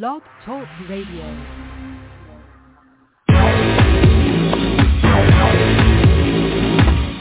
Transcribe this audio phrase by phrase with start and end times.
[0.00, 1.26] Blog Talk Radio.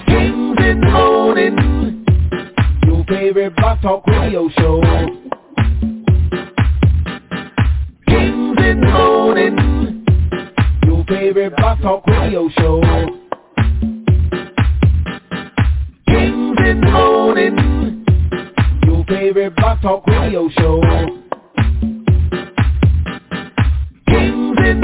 [0.07, 2.05] Kings in the morning,
[2.85, 4.81] your favorite Blog Talk Radio show.
[8.07, 10.05] Kings in the morning,
[10.85, 12.81] your favorite Blog Talk Radio show.
[16.07, 18.05] Kings in the morning,
[18.85, 20.81] your favorite Blog Talk Radio show.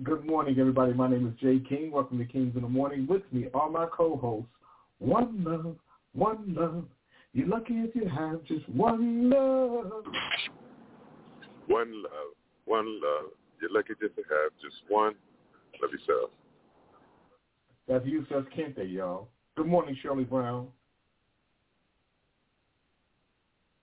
[0.00, 0.94] Good morning, everybody.
[0.94, 1.92] My name is Jay King.
[1.92, 3.06] Welcome to Kings in the Morning.
[3.06, 4.48] With me are my co-hosts.
[4.98, 5.76] One love,
[6.14, 6.84] one love.
[7.34, 10.04] You're lucky if you have just one love.
[11.68, 12.32] One love,
[12.64, 13.32] one love.
[13.60, 15.12] You're lucky just to have just one.
[15.80, 16.30] Love yourself.
[17.86, 19.28] That's Yusuf Kente, y'all.
[19.56, 20.68] Good morning, Shirley Brown.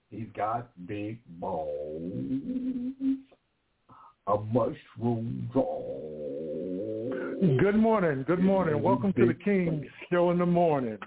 [0.09, 2.01] He's got big balls,
[4.29, 5.81] a mushroom jaw.
[7.59, 8.23] Good morning.
[8.27, 8.81] Good morning.
[8.81, 10.99] Welcome to the King Show in the morning.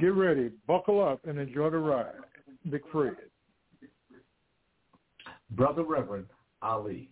[0.00, 2.14] Get ready, buckle up, and enjoy the ride.
[2.70, 3.16] Big Fred.
[5.50, 6.26] Brother Reverend
[6.62, 7.10] Ali.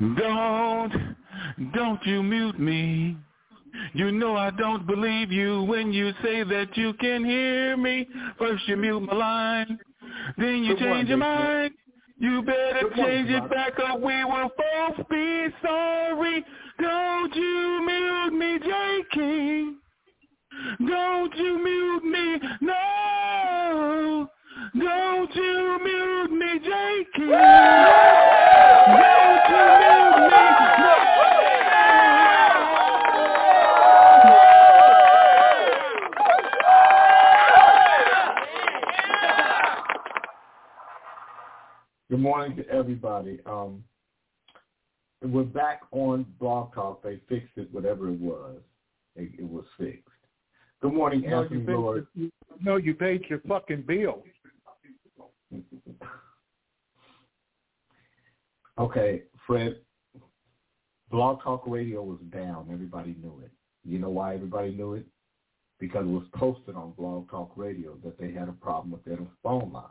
[0.00, 0.92] Don't,
[1.74, 3.16] don't you mute me.
[3.92, 8.08] You know I don't believe you when you say that you can hear me.
[8.38, 9.78] First you mute my line,
[10.38, 11.46] then you Good morning, change your mind.
[11.46, 11.72] Fred.
[12.20, 14.00] You better Good change it back up.
[14.00, 16.44] We will both be sorry.
[16.80, 19.04] Don't you mute me, J.
[19.12, 19.76] King.
[20.84, 24.28] Don't you mute me, no.
[24.76, 27.06] Don't you mute me, J.
[27.14, 27.28] King.
[27.28, 30.42] Don't you mute me,
[30.80, 30.94] no.
[42.18, 43.38] Good morning to everybody.
[43.46, 43.84] Um,
[45.22, 47.00] we're back on Blog Talk.
[47.00, 48.56] They fixed it, whatever it was.
[49.14, 50.02] It, it was fixed.
[50.82, 52.06] Good morning, No, Anthony you Lord.
[52.16, 52.30] you,
[52.60, 54.24] no, you paid your fucking bill.
[58.80, 59.76] Okay, Fred.
[61.12, 62.68] Blog Talk Radio was down.
[62.72, 63.52] Everybody knew it.
[63.84, 65.06] You know why everybody knew it?
[65.78, 69.18] Because it was posted on Blog Talk Radio that they had a problem with their
[69.44, 69.84] phone line.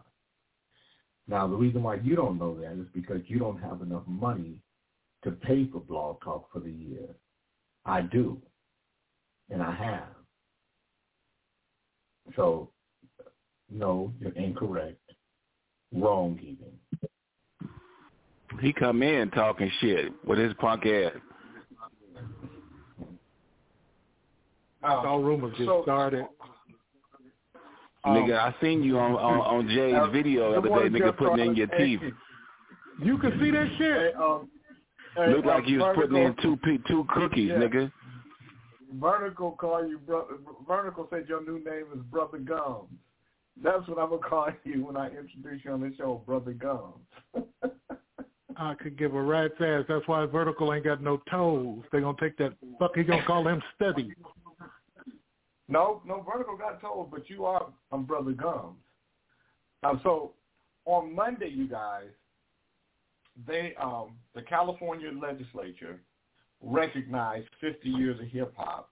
[1.27, 4.55] Now, the reason why you don't know that is because you don't have enough money
[5.23, 7.07] to pay for Blog Talk for the year.
[7.85, 8.41] I do,
[9.49, 10.07] and I have.
[12.35, 12.69] So,
[13.69, 14.99] no, you're incorrect.
[15.93, 16.71] Wrong even.
[18.61, 21.13] He come in talking shit with his punk ass.
[24.83, 26.25] All rumors just so- started.
[28.09, 31.45] Nigga, I seen you on on, on Jay's Uh, video the other day, nigga, putting
[31.45, 32.13] in your Hey, teeth.
[32.99, 34.15] You can see that Hey, shit.
[34.15, 34.49] um,
[35.15, 37.57] hey, Looked like uh, you was putting in two pe- two cookies, Yeah.
[37.57, 37.91] nigga.
[38.93, 40.35] Vertical call you brother.
[40.67, 42.89] Vertical said your new name is Brother Gums.
[43.61, 47.03] That's what I'm gonna call you when I introduce you on the show, Brother Gums.
[48.59, 49.83] I could give a rat's ass.
[49.87, 51.83] That's why Vertical ain't got no toes.
[51.91, 52.53] They gonna take that.
[52.79, 54.13] Fuck, he gonna call him Steady.
[55.67, 58.77] No, no, Vertical got told, but you are um, Brother Gums.
[59.83, 60.33] Um, so
[60.85, 62.07] on Monday, you guys,
[63.45, 65.99] they um, the California legislature
[66.61, 68.89] recognized 50 years of hip hop,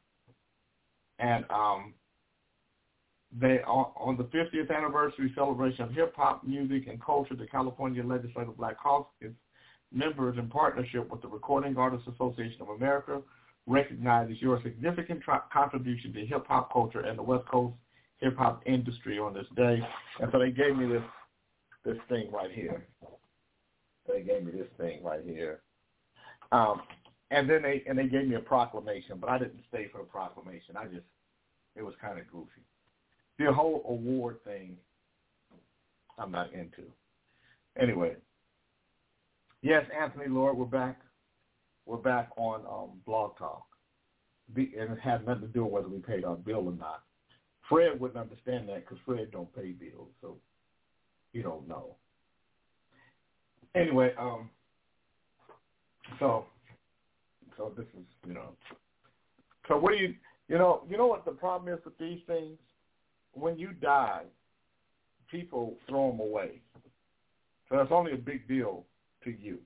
[1.19, 1.94] and um,
[3.31, 8.03] they on, on the 50th anniversary celebration of hip hop music and culture, the California
[8.03, 9.34] Legislative Black Caucus
[9.92, 13.22] members in partnership with the Recording Artists Association of America
[13.67, 17.75] recognizes your significant tr- contribution to hip hop culture and the West Coast
[18.17, 19.79] hip hop industry on this day.
[20.19, 21.03] And so they gave me this
[21.83, 22.85] this thing right here.
[24.07, 25.62] They gave me this thing right here.
[26.51, 26.81] Um,
[27.31, 30.06] and then they and they gave me a proclamation, but I didn't stay for the
[30.06, 30.77] proclamation.
[30.77, 31.06] I just
[31.75, 32.62] it was kind of goofy.
[33.38, 34.77] The whole award thing,
[36.17, 36.83] I'm not into.
[37.77, 38.15] Anyway,
[39.62, 41.01] yes, Anthony Lord, we're back.
[41.86, 43.66] We're back on um, Blog Talk.
[44.54, 47.04] Be, and it had nothing to do with whether we paid our bill or not.
[47.68, 50.38] Fred wouldn't understand that because Fred don't pay bills, so
[51.34, 51.96] he don't know.
[53.74, 54.50] Anyway, um,
[56.20, 56.46] So,
[57.58, 58.50] so this is you know.
[59.68, 60.16] So what do you
[60.48, 62.58] you know you know what the problem is with these things?
[63.34, 64.24] When you die,
[65.30, 66.62] people throw them away.
[67.70, 68.86] So it's only a big deal
[69.24, 69.58] to you.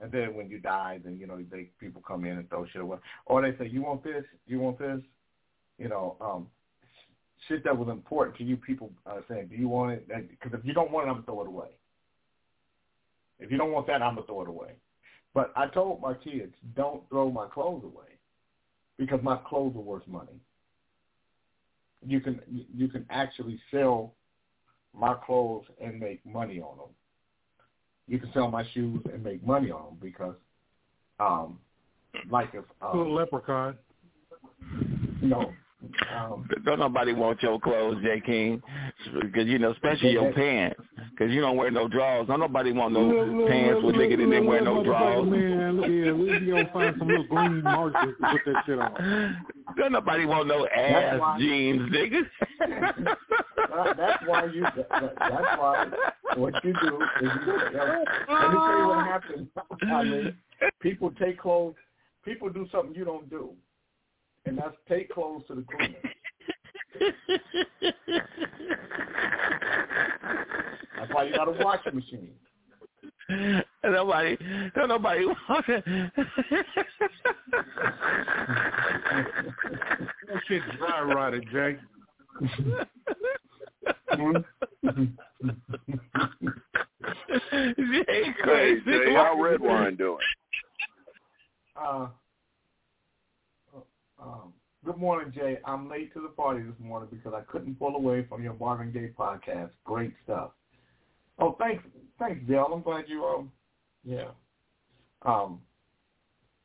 [0.00, 2.80] And then when you die, then you know they people come in and throw shit
[2.80, 4.24] away, or they say, "You want this?
[4.46, 5.00] You want this?"
[5.78, 6.46] You know, um,
[7.48, 8.56] shit that was important to you.
[8.56, 11.26] People uh, saying, "Do you want it?" Because if you don't want it, I'm gonna
[11.26, 11.68] throw it away.
[13.38, 14.72] If you don't want that, I'm gonna throw it away.
[15.34, 18.18] But I told my kids, don't throw my clothes away
[18.98, 20.40] because my clothes are worth money.
[22.06, 24.14] You can you can actually sell
[24.94, 26.88] my clothes and make money on them.
[28.10, 30.34] You can sell my shoes and make money on them because,
[31.20, 31.58] um,
[32.28, 33.76] like if um, Little leprechaun.
[35.22, 35.52] you know,
[36.14, 38.20] um, Don't nobody want your clothes, J.
[38.26, 38.60] King,
[39.22, 40.80] because you know, especially your pants,
[41.12, 42.26] because you don't wear no drawers.
[42.26, 45.26] Don't nobody want no Look, look, pants with look, nigga that didn't wear no drawers.
[45.30, 49.46] Man, look here, we gonna find some little green markers to put that shit on.
[49.78, 52.22] Don't nobody want no That's ass why- jeans, nigga.
[53.96, 54.62] That's why you.
[54.62, 55.86] That, that- that's why
[56.36, 57.52] what you do is you.
[57.52, 59.48] Let me tell you what happens.
[59.82, 60.36] I mean,
[60.80, 61.74] people take clothes.
[62.24, 63.50] People do something you don't do,
[64.46, 65.96] and that's take clothes to the cleaner.
[70.98, 72.34] That's why you got a washing machine.
[73.84, 74.36] nobody,
[74.74, 75.84] don't nobody want it.
[80.28, 81.76] That shit dry rotted, Jay.
[83.84, 83.92] Jay
[87.50, 88.82] Hey, crazy.
[88.84, 90.18] Jay, how red wine doing?
[91.76, 92.08] Uh,
[94.20, 94.52] um,
[94.84, 95.58] good morning, Jay.
[95.64, 98.92] I'm late to the party this morning because I couldn't pull away from your Marvin
[98.92, 99.70] Gaye podcast.
[99.84, 100.50] Great stuff.
[101.38, 101.82] Oh, thanks,
[102.18, 102.68] thanks, Dale.
[102.72, 103.50] I'm glad you um,
[104.04, 104.28] yeah,
[105.22, 105.60] um,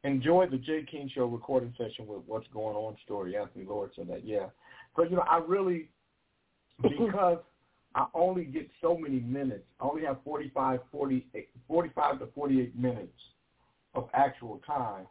[0.03, 3.37] enjoyed the Jay King Show recording session with What's Going On story.
[3.37, 4.47] Anthony Lord said that, yeah,
[4.97, 5.89] but you know, I really
[6.81, 7.39] because
[7.93, 9.63] I only get so many minutes.
[9.79, 13.21] I only have 45, 48, 45 to 48 minutes
[13.93, 15.07] of actual time.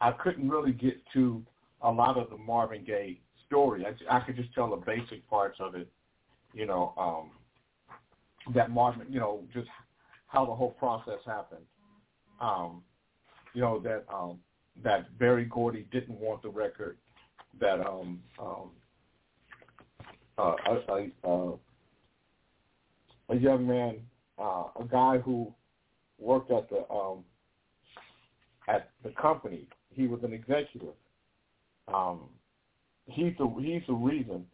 [0.00, 1.42] I couldn't really get to
[1.82, 3.84] a lot of the Marvin Gaye story.
[3.86, 5.88] I, I could just tell the basic parts of it,
[6.52, 7.30] you know, um,
[8.54, 9.68] that Marvin, you know, just
[10.26, 11.64] how the whole process happened.
[12.40, 12.82] Um,
[13.54, 14.38] you know that um,
[14.84, 16.96] that Berry Gordy didn't want the record.
[17.60, 18.70] That um, um,
[20.38, 21.52] uh, a, a,
[23.30, 23.96] a, young man,
[24.38, 25.52] uh, a guy who
[26.18, 27.24] worked at the um,
[28.68, 29.68] at the company.
[29.90, 30.94] He was an executive.
[31.92, 32.28] Um,
[33.06, 34.46] he's the he's the reason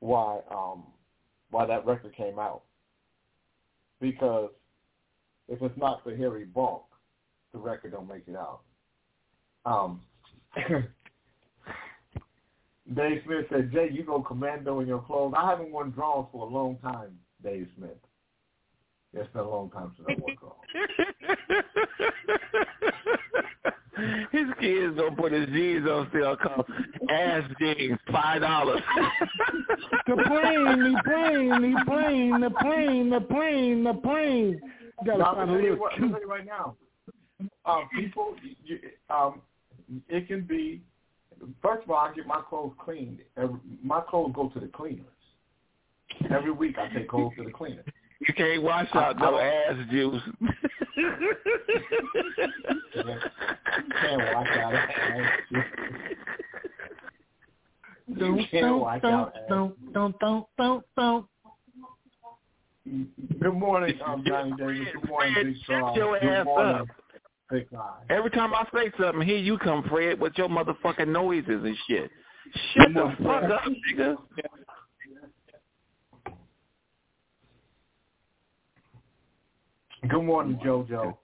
[0.00, 0.84] why um,
[1.50, 2.62] why that record came out.
[4.00, 4.50] Because
[5.48, 6.84] if it's not for Harry Balk,
[7.52, 8.60] the record don't make it out.
[9.64, 10.02] Um,
[12.94, 15.34] Dave Smith said, Jay, you go commando in your clothes.
[15.36, 17.90] I haven't worn drawers for a long time, Dave Smith.
[19.12, 21.64] It's been a long time since I wore drawers.
[24.30, 26.66] His kids don't put his jeans on still called
[27.08, 28.82] ass jeans, five dollars.
[30.06, 34.60] The plane, the plane, the plane, the plane, the plane, the plane.
[35.00, 36.76] You gotta Now, find a gonna tell you little what- I'm tell you right now.
[37.64, 38.34] Um, people,
[38.64, 39.40] you, um,
[40.10, 40.82] it can be.
[41.62, 43.20] First of all, I get my clothes cleaned.
[43.36, 45.04] Every, my clothes go to the cleaners.
[46.30, 47.84] Every week, I take clothes to the cleaner.
[48.26, 50.22] You can't wash out no ass juice.
[54.00, 55.30] Can't wash out ass.
[58.08, 59.42] You Don't, can't wash out ass.
[59.48, 61.26] don't, don't, don't, don't, don't.
[63.40, 64.86] Good morning, um, Johnny Davis.
[64.94, 66.86] Good morning, Fred, Big shut Good ass morning,
[67.50, 67.68] Big
[68.10, 72.10] Every time I say something, here you come, Fred, with your motherfucking noises and shit.
[72.74, 73.62] Shut the fuck up,
[73.92, 74.16] nigga.
[80.08, 81.16] Good morning, JoJo.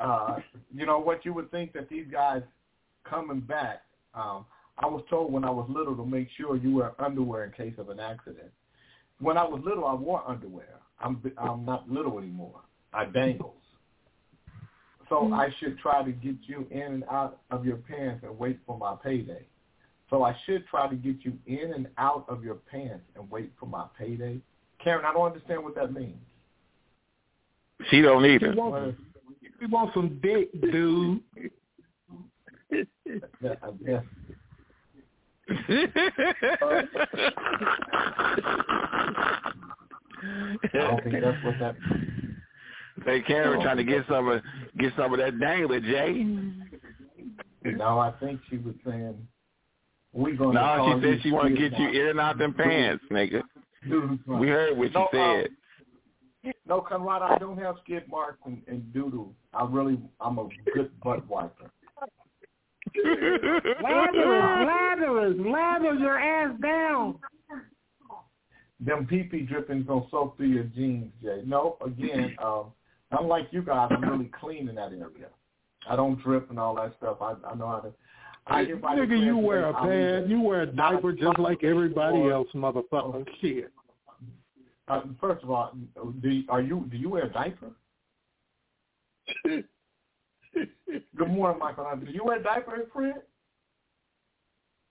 [0.00, 0.36] Uh,
[0.72, 1.24] you know what?
[1.24, 2.42] You would think that these guys
[3.04, 3.82] coming back.
[4.14, 4.44] Um,
[4.78, 7.74] I was told when I was little to make sure you wear underwear in case
[7.78, 8.50] of an accident.
[9.20, 10.80] When I was little, I wore underwear.
[11.00, 12.60] I'm I'm not little anymore.
[12.92, 13.63] I dangles.
[15.08, 15.34] So mm-hmm.
[15.34, 18.78] I should try to get you in and out of your pants and wait for
[18.78, 19.44] my payday.
[20.10, 23.52] So I should try to get you in and out of your pants and wait
[23.58, 24.40] for my payday.
[24.82, 26.16] Karen, I don't understand what that means.
[27.90, 28.54] She don't We either.
[28.54, 28.94] want,
[29.60, 31.20] we want some dick, dude.
[32.70, 34.00] Yeah, I.
[40.72, 41.74] I don't think that's what that.
[43.04, 44.42] Hey, Karen trying to get some of
[44.78, 46.24] get some of that dangler, Jay.
[47.64, 49.16] No, I think she was saying
[50.12, 50.52] we gonna.
[50.52, 51.94] No, she said she want to get you out.
[51.94, 53.42] in and out them pants, nigga.
[54.26, 55.44] We heard what No, you
[56.42, 56.52] said.
[56.66, 59.32] No, Conrad, I don't have skid marks and, and doodle.
[59.52, 61.70] I really, I'm a good butt wiper.
[63.82, 67.18] Lazarus, Lazarus, lather your ass down.
[68.78, 71.42] Them pee-pee drippings gonna soak through your jeans, Jay.
[71.46, 72.66] No, again, um,
[73.18, 75.28] unlike you guys, I'm really clean in that area.
[75.88, 77.18] I don't drip and all that stuff.
[77.20, 77.92] I, I know how to.
[78.46, 82.28] I get my Nigga, you wear a pad, you wear a diaper just like everybody
[82.28, 83.26] else, motherfucker.
[83.40, 83.72] Shit.
[84.86, 85.74] Uh, first of all,
[86.20, 87.70] do you, are you do you wear a diaper?
[89.44, 89.64] Good
[91.30, 91.86] morning, Michael.
[92.04, 93.22] Do you wear a diaper, Fred?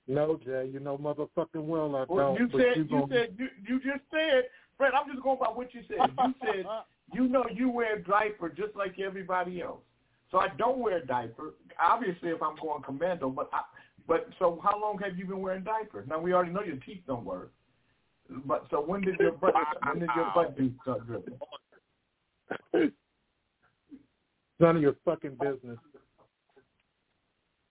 [0.08, 2.40] No, Jay, you know motherfucking well I Well, don't.
[2.40, 4.46] you said you you gonna, said you, you just said,
[4.78, 4.94] Fred.
[4.94, 5.98] I'm just going by what you said.
[6.18, 6.66] You said
[7.12, 9.82] you know you wear a diaper just like everybody else.
[10.32, 11.54] So I don't wear a diaper.
[11.80, 13.62] Obviously, if I'm going commando, but I,
[14.08, 16.08] but so how long have you been wearing diapers?
[16.10, 17.52] Now we already know your teeth don't work.
[18.46, 19.54] But so when did your butt
[19.86, 22.92] when did your butt do start dripping?
[24.60, 25.78] none of your fucking business.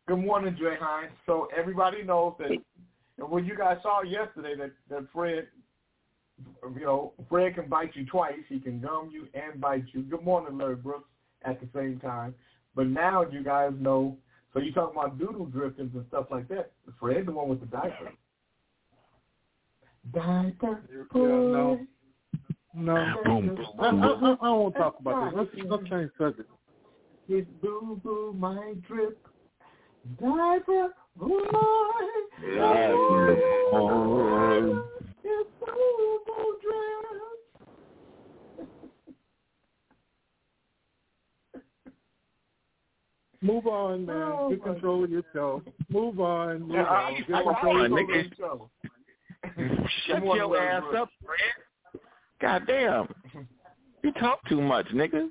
[0.07, 1.13] Good morning, Jay Hines.
[1.27, 2.51] So everybody knows that
[3.19, 5.49] and what you guys saw yesterday that that Fred,
[6.75, 8.45] you know, Fred can bite you twice.
[8.49, 10.03] He can gum you and bite you.
[10.03, 11.09] Good morning, Larry Brooks.
[11.45, 12.37] At the same time,
[12.77, 14.17] but now you guys know.
[14.55, 16.71] So you talking about doodle driftings and stuff like that.
[17.01, 18.13] Fred, the one with the diaper.
[20.15, 20.83] Diaper.
[20.89, 21.81] Yeah, no.
[22.77, 23.15] No.
[23.25, 25.49] Boom, I, I, I, I won't talk about this.
[25.57, 26.49] Let's, let's change subject.
[27.27, 29.19] His boo boo might drip.
[30.21, 31.41] Diaper boy.
[32.57, 33.37] Diaper
[33.73, 34.61] boy.
[35.25, 37.03] His boo boo drip.
[43.43, 44.17] Move on, man.
[44.17, 45.63] Oh, Get my control of yourself.
[45.89, 46.61] Move on.
[46.61, 47.15] Move Yeah, on.
[47.17, 48.61] Get I, control of yourself.
[50.07, 50.99] Shut your ass Brooks.
[50.99, 52.01] up, Fred.
[52.41, 53.09] Goddamn.
[54.03, 55.29] You talk too much, nigga.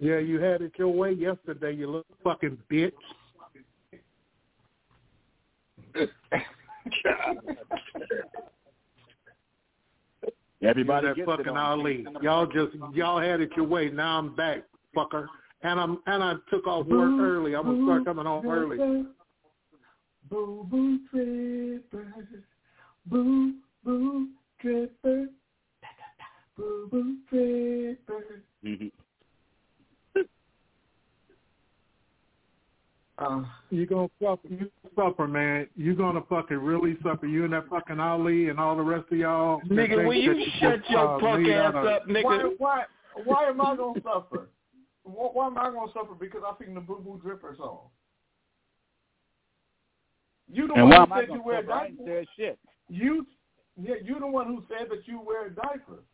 [0.00, 2.92] Yeah, you had it your way yesterday, you little fucking bitch.
[10.62, 12.06] Everybody that fucking it on Ali.
[12.22, 13.90] Y'all just y'all had it your way.
[13.90, 14.62] Now I'm back,
[14.96, 15.26] fucker.
[15.64, 17.54] And I'm and I took off work early.
[17.56, 18.76] I'm gonna start coming home early.
[20.30, 22.12] Boo boo dripper.
[23.06, 24.28] Boo boo
[24.62, 25.26] dripper.
[26.56, 28.40] Boo boo dripper.
[28.62, 28.92] Mhm.
[33.16, 35.68] Uh, You gonna suffer, you suffer, man.
[35.76, 37.26] You gonna fucking really suffer.
[37.26, 39.60] You and that fucking Ali and all the rest of y'all.
[39.62, 42.58] Nigga, will you shut your uh, punk ass out of- up, why, nigga?
[42.58, 42.84] why,
[43.24, 44.48] why am I gonna suffer?
[45.04, 46.14] Why, why am I gonna suffer?
[46.18, 47.80] Because I sing the Boo Boo Dripper song.
[50.52, 51.72] You the And why one am who said you wear a suffer?
[51.72, 52.10] I ain't diaper.
[52.20, 52.58] said shit.
[52.88, 53.26] You,
[53.80, 56.04] yeah, you the one who said that you wear diapers.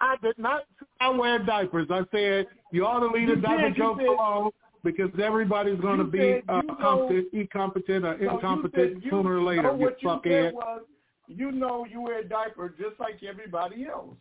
[0.00, 0.62] I did not
[1.00, 1.88] I wear diapers.
[1.90, 4.50] I said you ought to leave You the diaper said- you jokes said- alone
[4.84, 9.42] because everybody's going to be uh, competent, incompetent, or No, you incompetent you- sooner or
[9.42, 9.62] later.
[9.62, 10.52] No, you what you fuckhead.
[10.54, 10.82] was,
[11.28, 14.16] you know, you wear a diaper just like everybody else.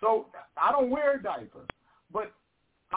[0.00, 1.66] So I don't wear a diaper,
[2.16, 2.32] but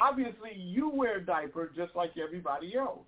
[0.01, 2.99] obviously you wear a diaper just like everybody else.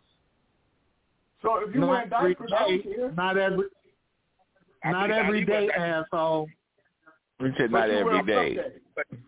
[1.42, 3.16] So if you wear a not diaper, I don't day.
[3.16, 3.66] Not every.
[4.84, 6.50] Not every day, asshole.
[7.40, 8.56] You said not you wear every them day.
[8.56, 9.22] someday.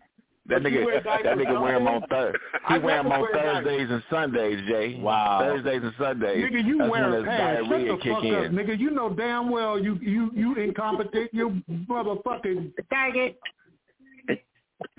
[0.46, 2.08] That nigga, that nigga wear them on Sunday?
[2.10, 2.40] Thursdays.
[2.68, 3.28] I He wear them on.
[3.32, 5.00] Thursdays and Sundays, Jay.
[5.00, 5.38] Wow.
[5.40, 6.44] Thursdays and Sundays.
[6.44, 7.58] Nigga, you That's when wear a his pad.
[7.60, 8.34] Shut the fuck in.
[8.34, 8.78] up, nigga.
[8.78, 11.32] You know damn well you you you incompetent.
[11.32, 13.36] You motherfucking faggot.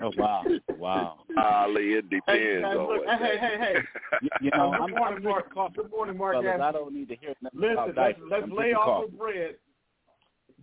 [0.02, 0.44] Oh wow,
[0.78, 1.18] wow.
[1.38, 3.74] Ali, it Hey, depends guys, look, what hey, hey, hey.
[4.22, 5.54] You, you know, Good I'm, morning, I'm Mark.
[5.54, 6.34] coffee, Good morning, Mark.
[6.42, 6.60] fellas.
[6.62, 8.28] I don't need to hear nothing Listen, about let's, diapers.
[8.30, 9.06] let's lay off coffee.
[9.10, 9.54] with Fred.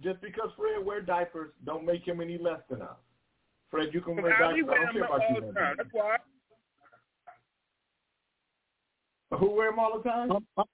[0.03, 2.97] Just because Fred wear diapers, don't make him any less than us.
[3.71, 4.75] Fred, you can wear Ali diapers.
[4.79, 5.41] I don't care about all you.
[5.47, 5.75] the time.
[5.77, 6.17] That's why.
[9.39, 10.31] Who wear them all the time?
[10.31, 10.67] I'm, I'm-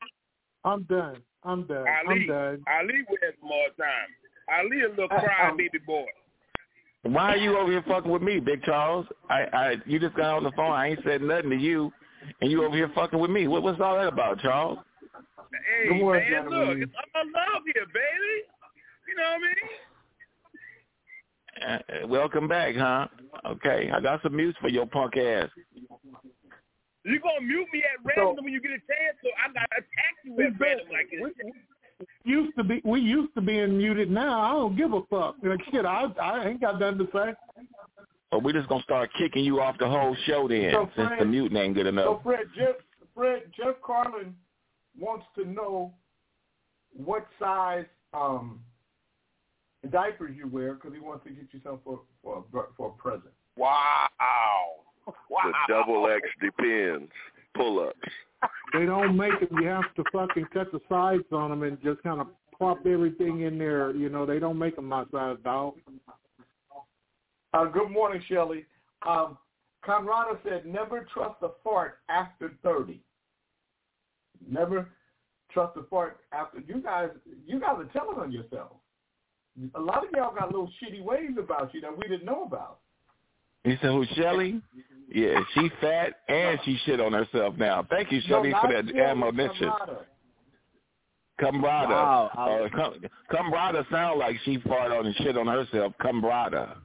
[0.66, 1.16] I'm done.
[1.44, 1.86] I'm done.
[1.88, 2.62] I'm done.
[2.68, 4.10] Ali wears them all the time.
[4.52, 6.04] Ali a little crying baby boy.
[7.04, 9.06] Why are you over here fucking with me, Big Charles?
[9.30, 10.72] I, I, you just got on the phone.
[10.72, 11.92] I ain't said nothing to you,
[12.42, 13.48] and you over here fucking with me.
[13.48, 14.80] What, what's all that about, Charles?
[15.82, 16.84] Hey, Good morning, man, look, gentlemen.
[16.84, 18.44] it's all love here, baby.
[19.08, 19.56] You know what I mean?
[22.00, 23.08] Uh, uh, welcome back, huh?
[23.48, 25.50] Okay, I got some mutes for your punk ass.
[27.06, 30.16] You gonna mute me at random when you get a chance, so I gotta attack
[30.26, 31.34] you at random like this.
[32.24, 34.10] Used to be we used to being muted.
[34.10, 35.36] Now I don't give a fuck.
[35.44, 37.34] Like, shit, I I ain't got nothing to say.
[38.32, 41.26] or we just gonna start kicking you off the whole show then, So, since the
[41.26, 42.06] muting ain't good enough.
[42.06, 42.20] So.
[42.24, 42.76] Fred, Jeff,
[43.16, 44.36] Fred, Jeff Carlin
[44.98, 45.94] wants to know
[46.96, 48.60] what size um,
[49.92, 53.02] diapers you wear because he wants to get you something for for a- for a
[53.02, 53.34] present.
[53.56, 54.08] Wow!
[55.30, 55.42] Wow.
[55.44, 57.12] The double X depends.
[57.56, 57.98] Pull ups.
[58.74, 59.60] They don't make them.
[59.60, 62.28] You have to fucking cut the sides on them and just kind of
[62.58, 63.92] plop everything in there.
[63.96, 65.76] You know, they don't make them my size, dog.
[67.54, 68.66] Uh, good morning, Shelley.
[69.08, 69.38] Um,
[69.84, 73.02] Conrado said, never trust a fart after 30.
[74.48, 74.90] Never
[75.52, 76.60] trust a fart after.
[76.60, 77.10] You guys,
[77.48, 78.76] you guys are telling on yourselves.
[79.76, 82.80] A lot of y'all got little shitty ways about you that we didn't know about.
[83.66, 84.62] You said who, Shelly?
[85.14, 87.86] Yeah, she fat and she shit on herself now.
[87.90, 89.72] Thank you, Shelly, no, for that Shelley, admonition.
[89.72, 90.06] Conrado.
[91.42, 91.90] Cambrada.
[91.90, 93.02] Wow, I- Uh, com-
[93.32, 95.94] Cambrada sound like she fart on and shit on herself.
[96.02, 96.78] Cambrada.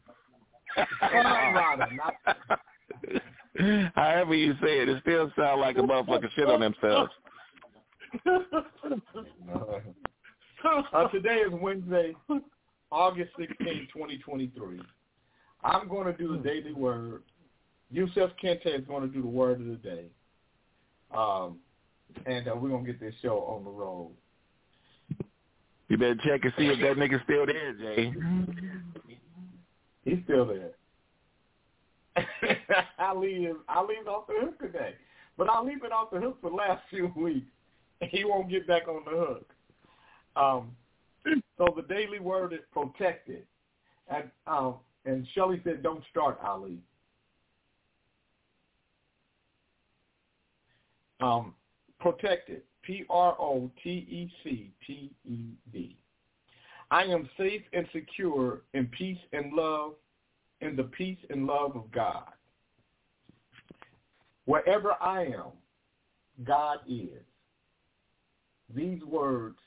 [1.00, 2.14] Conrado, not
[3.95, 7.12] However you say it, it still sound like a motherfucker shit on themselves.
[10.93, 12.14] uh, today is Wednesday,
[12.90, 14.81] August 16, 2023.
[15.64, 17.23] I'm going to do the daily word.
[17.90, 20.04] Yusef Kente is going to do the word of the day.
[21.16, 21.59] Um,
[22.26, 24.11] and uh, we're going to get this show on the road.
[25.88, 28.12] You better check and see if that nigga's still there, Jay.
[30.04, 30.71] He's still there.
[32.16, 34.94] I Ali is Ali's off the hook today.
[35.37, 37.47] But I leave been off the hook for the last few weeks.
[38.00, 39.50] And he won't get back on the hook.
[40.37, 40.73] Um,
[41.59, 43.44] so the daily word is protected.
[44.09, 44.75] And um,
[45.05, 46.79] and Shelley said, "Don't start, Ali."
[51.21, 51.55] Um,
[52.01, 52.63] protected.
[52.83, 55.39] P R O T E C T E
[55.73, 55.97] D.
[56.91, 59.95] I am safe and secure in peace and love,
[60.61, 62.29] in the peace and love of God.
[64.45, 65.53] Wherever I am,
[66.45, 67.23] God is.
[68.75, 69.59] These words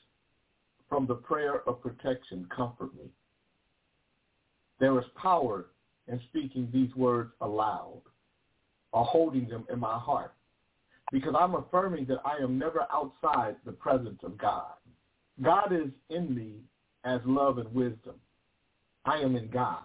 [0.88, 3.10] from the prayer of protection comfort me.
[4.80, 5.66] There is power
[6.06, 8.02] in speaking these words aloud
[8.92, 10.34] or holding them in my heart
[11.12, 14.72] because I'm affirming that I am never outside the presence of God.
[15.42, 16.56] God is in me
[17.04, 18.16] as love and wisdom.
[19.04, 19.84] I am in God,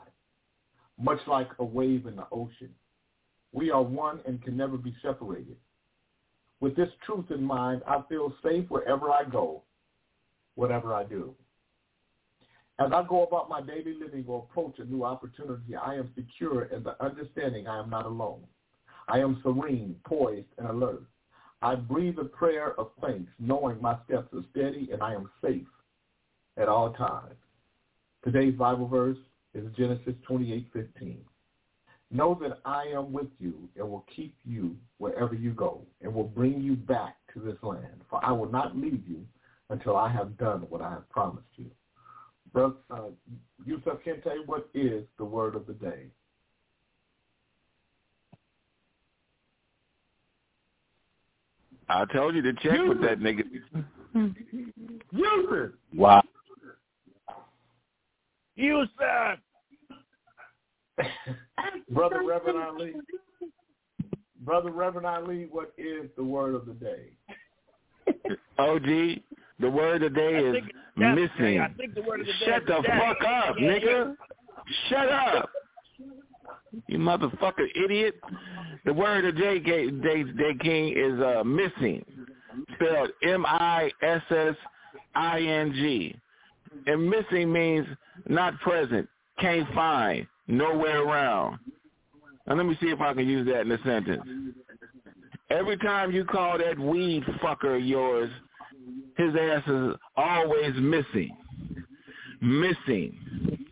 [0.99, 2.69] much like a wave in the ocean.
[3.51, 5.57] We are one and can never be separated.
[6.59, 9.63] With this truth in mind, I feel safe wherever I go,
[10.55, 11.35] whatever I do.
[12.83, 16.63] As I go about my daily living or approach a new opportunity, I am secure
[16.65, 18.41] in the understanding I am not alone.
[19.07, 21.03] I am serene, poised, and alert.
[21.61, 25.65] I breathe a prayer of thanks, knowing my steps are steady and I am safe
[26.57, 27.35] at all times.
[28.21, 29.17] Today's Bible verse
[29.53, 31.23] is Genesis 28:15.
[32.11, 36.25] Know that I am with you and will keep you wherever you go and will
[36.25, 38.03] bring you back to this land.
[38.09, 39.25] For I will not leave you
[39.69, 41.71] until I have done what I have promised you.
[42.53, 43.01] Brother uh,
[43.65, 46.05] Yusuf Kente, what is the word of the day?
[51.89, 53.43] I told you to check with that nigga.
[55.11, 55.71] Yusuf!
[55.93, 56.23] Wow.
[58.55, 59.39] Yusuf!
[61.89, 62.93] Brother Reverend Ali.
[64.41, 67.09] Brother Reverend Ali, what is the word of the day?
[68.59, 69.21] OG,
[69.63, 70.63] the word of the day is
[70.95, 71.59] missing.
[71.59, 72.99] I think the word of the day Shut the death.
[73.17, 74.15] fuck up, Yeah, nigga.
[74.89, 75.49] Shut up.
[76.87, 78.15] You motherfucker idiot.
[78.85, 82.03] The word of J K Day, Day King is uh missing.
[82.75, 84.55] Spelled M I S S
[85.15, 86.15] I N G.
[86.87, 87.85] And missing means
[88.27, 89.07] not present,
[89.39, 91.59] can't find, nowhere around.
[92.47, 94.23] Now let me see if I can use that in a sentence.
[95.49, 98.31] Every time you call that weed fucker yours,
[99.17, 101.35] his ass is always missing.
[102.41, 103.67] Missing.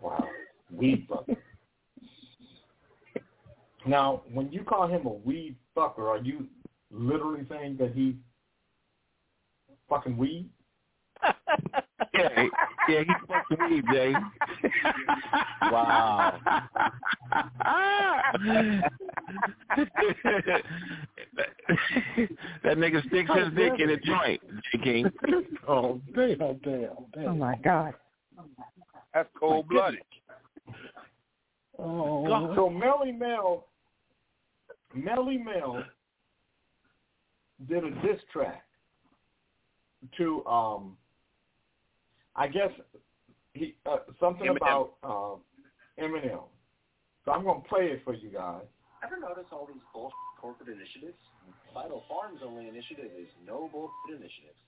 [0.00, 0.28] Wow.
[0.72, 1.36] Weed fucker.
[3.86, 6.46] Now, when you call him a weed fucker, are you
[6.90, 8.14] literally saying that he's
[9.88, 10.48] fucking weed?
[12.12, 12.46] Yeah,
[12.88, 14.14] yeah, he fucks weed, Jay.
[15.70, 16.38] Wow.
[22.64, 24.40] that nigga sticks his dick in a joint,
[24.72, 25.12] J King.
[25.68, 27.28] Oh, damn, damn, damn.
[27.28, 27.94] Oh my God.
[29.14, 30.00] That's cold blooded.
[31.78, 33.66] Oh, So Melle Mel,
[34.96, 35.84] Melle Mel
[37.68, 38.64] did a diss track
[40.16, 40.96] to, um,
[42.36, 42.70] I guess
[43.54, 44.56] he uh, something Eminem.
[44.56, 46.44] about uh, Eminem.
[47.24, 48.62] So I'm gonna play it for you guys.
[49.04, 51.18] Ever notice all these bullshit corporate initiatives?
[51.74, 54.58] Vital Farms' only initiative is no bullshit initiatives.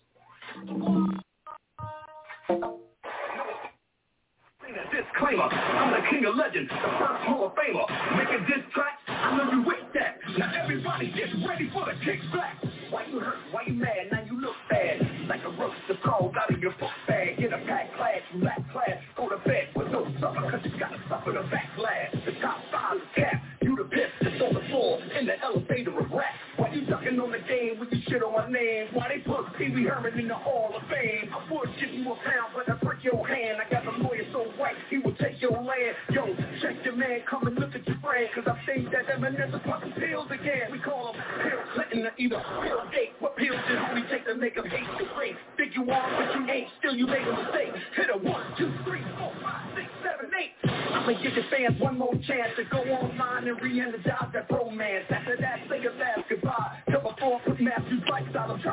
[4.93, 7.87] Disclaimer, I'm the king of legends, the first Hall of Famer.
[8.17, 10.19] Making diss tracks, I know you with that.
[10.37, 12.61] Now everybody get ready for the kickback.
[12.91, 13.37] Why you hurt?
[13.51, 14.13] Why you mad?
[14.13, 15.01] Now you look bad.
[15.29, 17.39] Like a roast of cold out of your book bag.
[17.39, 18.99] Get a pack class, you class.
[19.17, 22.25] Go to bed with no supper, cause you gotta suffer the backlash.
[22.25, 23.43] The top five is cap.
[23.63, 26.35] You the piss that's on the floor in the elevator of rap.
[26.73, 28.89] You ducking on the game with you shit on my name?
[28.95, 31.29] Why they put Pee Wee Herman in the Hall of Fame?
[31.29, 33.61] I would give you a pound, but I break your hand.
[33.61, 35.93] I got a lawyer so white, he will take your land.
[36.11, 36.33] Yo,
[36.63, 38.27] check your man, come and look at your friend.
[38.35, 40.73] Cause I think that Eminem is popping pills again.
[40.73, 43.21] We call him Bill Clinton or either Bill Gates.
[43.21, 45.37] What pills did we take to make him hate the race?
[45.59, 46.69] Think you are, but you ain't.
[46.79, 47.73] Still you made a mistake.
[47.97, 50.57] Hit a one, two, three, four, five, six, seven, eight.
[50.93, 55.05] I'ma give your fans one more chance to go online and re-energize that romance.
[55.11, 55.22] That,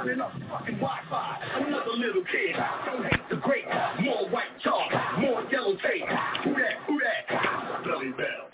[0.03, 1.39] turning up fucking Wi-Fi.
[1.55, 3.65] Another little kid, don't hate the great.
[4.01, 6.07] More white chalk, more yellow tape.
[6.43, 6.77] Who that?
[6.87, 7.83] Who that?
[7.83, 8.49] Billy Bell.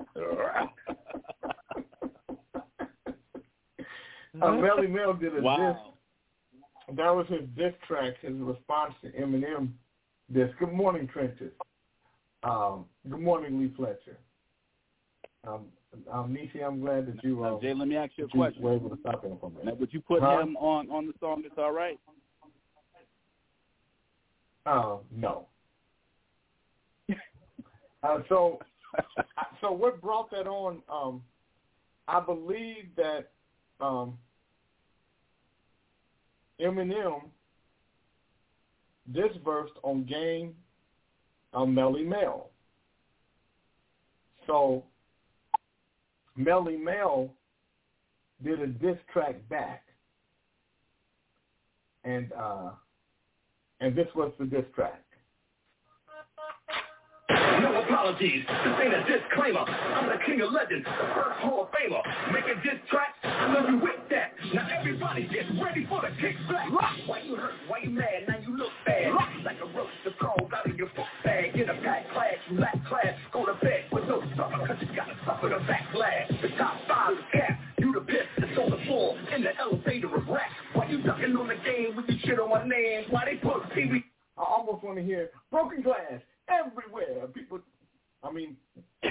[4.40, 5.92] Uh, Melle Mel did a Wow.
[6.86, 6.96] diss.
[6.96, 9.72] That was his diss track, his response to Eminem
[10.32, 10.48] diss.
[10.58, 11.52] Good morning, Trenches.
[12.42, 14.16] Um, good morning, Lee Fletcher.
[15.46, 15.66] Um,
[16.12, 18.62] um, Nishi, I'm glad that you, Now, uh, Jay, let me ask you a question.
[18.62, 20.40] were able to stop him from Now, would you put Huh?
[20.40, 21.42] him on on the song?
[21.46, 21.98] It's all right.
[24.66, 25.46] Uh, no.
[28.02, 28.58] uh, so,
[29.60, 30.82] so what brought that on?
[30.88, 31.22] Um,
[32.06, 33.30] I believe that
[33.80, 34.18] um,
[36.60, 37.22] Eminem
[39.12, 40.54] disversed on Game
[41.54, 42.50] on Melle Mel.
[44.46, 44.84] So
[46.38, 47.32] Melle Mel
[48.42, 49.84] did a diss track back,
[52.04, 52.70] and uh,
[53.80, 55.02] and this was the diss track.
[57.58, 58.46] No apologies.
[58.46, 59.66] This ain't a disclaimer.
[59.66, 62.02] I'm the king of legends, the first Hall of Famer.
[62.32, 64.32] Making diss tracks, I know you with that.
[64.54, 66.70] Now everybody get ready for the kickback.
[67.06, 67.54] Why you hurt?
[67.66, 68.28] Why you mad?
[68.28, 69.12] Now you look bad.
[69.44, 71.54] Like a roast of cold out of your book bag.
[71.54, 73.14] Get a pack class, you lack class.
[73.32, 76.42] Go to bed with no supper, cause you gotta suffer the backlash.
[76.42, 77.58] The top five is cap.
[77.78, 80.50] You the piss that's on the floor in the elevator of rap.
[80.74, 83.06] Why you ducking on the game with you shit on my name?
[83.10, 84.04] Why they put TV?
[84.38, 87.26] I almost want to hear broken glass everywhere.
[87.28, 87.60] People,
[88.22, 88.56] I mean,
[89.02, 89.10] the,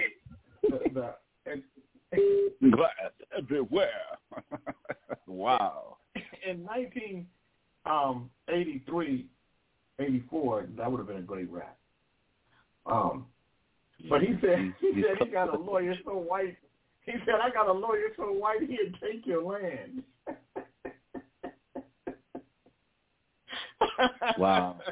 [0.94, 1.64] the and,
[2.72, 4.18] Glass everywhere.
[5.28, 5.98] wow.
[6.48, 9.28] in 1983,
[10.00, 11.78] 84, that would have been a great rap.
[12.86, 13.26] Um,
[14.10, 16.58] but he said he said he got a lawyer so white.
[17.06, 20.04] He said I got a lawyer so white he'd take your land.
[24.38, 24.80] Wow.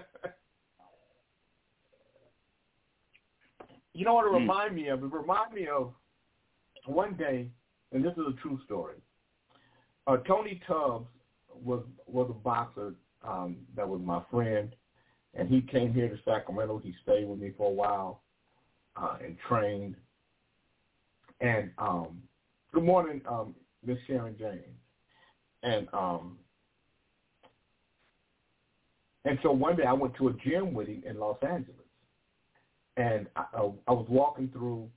[3.97, 4.35] You know what it Hmm.
[4.35, 5.03] remind me of?
[5.03, 5.91] It remind me of
[6.85, 7.49] one day,
[7.91, 8.97] and this is a true story.
[10.05, 11.07] Uh, Tony Tubbs
[11.49, 14.75] was was a boxer um, that was my friend,
[15.33, 16.77] and he came here to Sacramento.
[16.77, 18.21] He stayed with me for a while
[18.95, 19.95] uh, and trained.
[21.41, 22.21] And um,
[22.73, 24.77] good morning, um, Miss Sharon James.
[25.63, 26.37] And um,
[29.25, 31.86] and so one day I went to a gym with him in Los Angeles
[32.97, 34.89] and I, I, was walking through,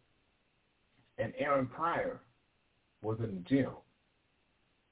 [1.18, 2.20] and Aaron Pryor
[3.02, 3.70] was in the gym,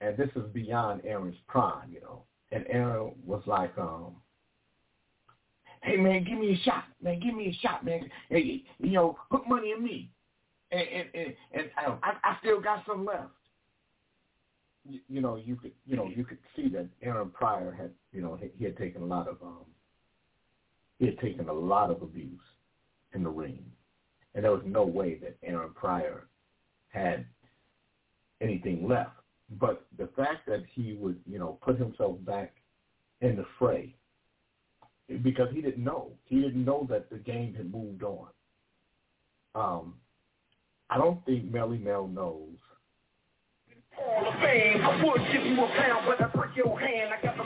[0.01, 2.23] and this is beyond Aaron's prime, you know.
[2.53, 4.17] And Aaron was like, um,
[5.83, 8.09] "Hey man, give me a shot, man, give me a shot, man.
[8.29, 10.11] Hey, you know, put money in me,
[10.71, 13.31] and and and, and I, I still got some left."
[14.89, 18.23] You, you know, you could, you know, you could see that Aaron Pryor had, you
[18.23, 19.67] know, he, he had taken a lot of, um,
[20.99, 22.41] he had taken a lot of abuse
[23.15, 23.65] in the ring.
[24.35, 26.29] And there was no way that Aaron Pryor
[26.89, 27.27] had
[28.41, 29.11] anything left.
[29.59, 32.53] But the fact that he would, you know, put himself back
[33.21, 33.95] in the fray
[35.23, 36.13] because he didn't know.
[36.25, 38.29] He didn't know that the game had moved on.
[39.55, 39.95] Um,
[40.91, 42.57] I don't think Melle Mel knows
[43.99, 44.83] Hall of Fame.
[44.83, 47.11] I would give you a pound, but I break your hand.
[47.13, 47.45] I got the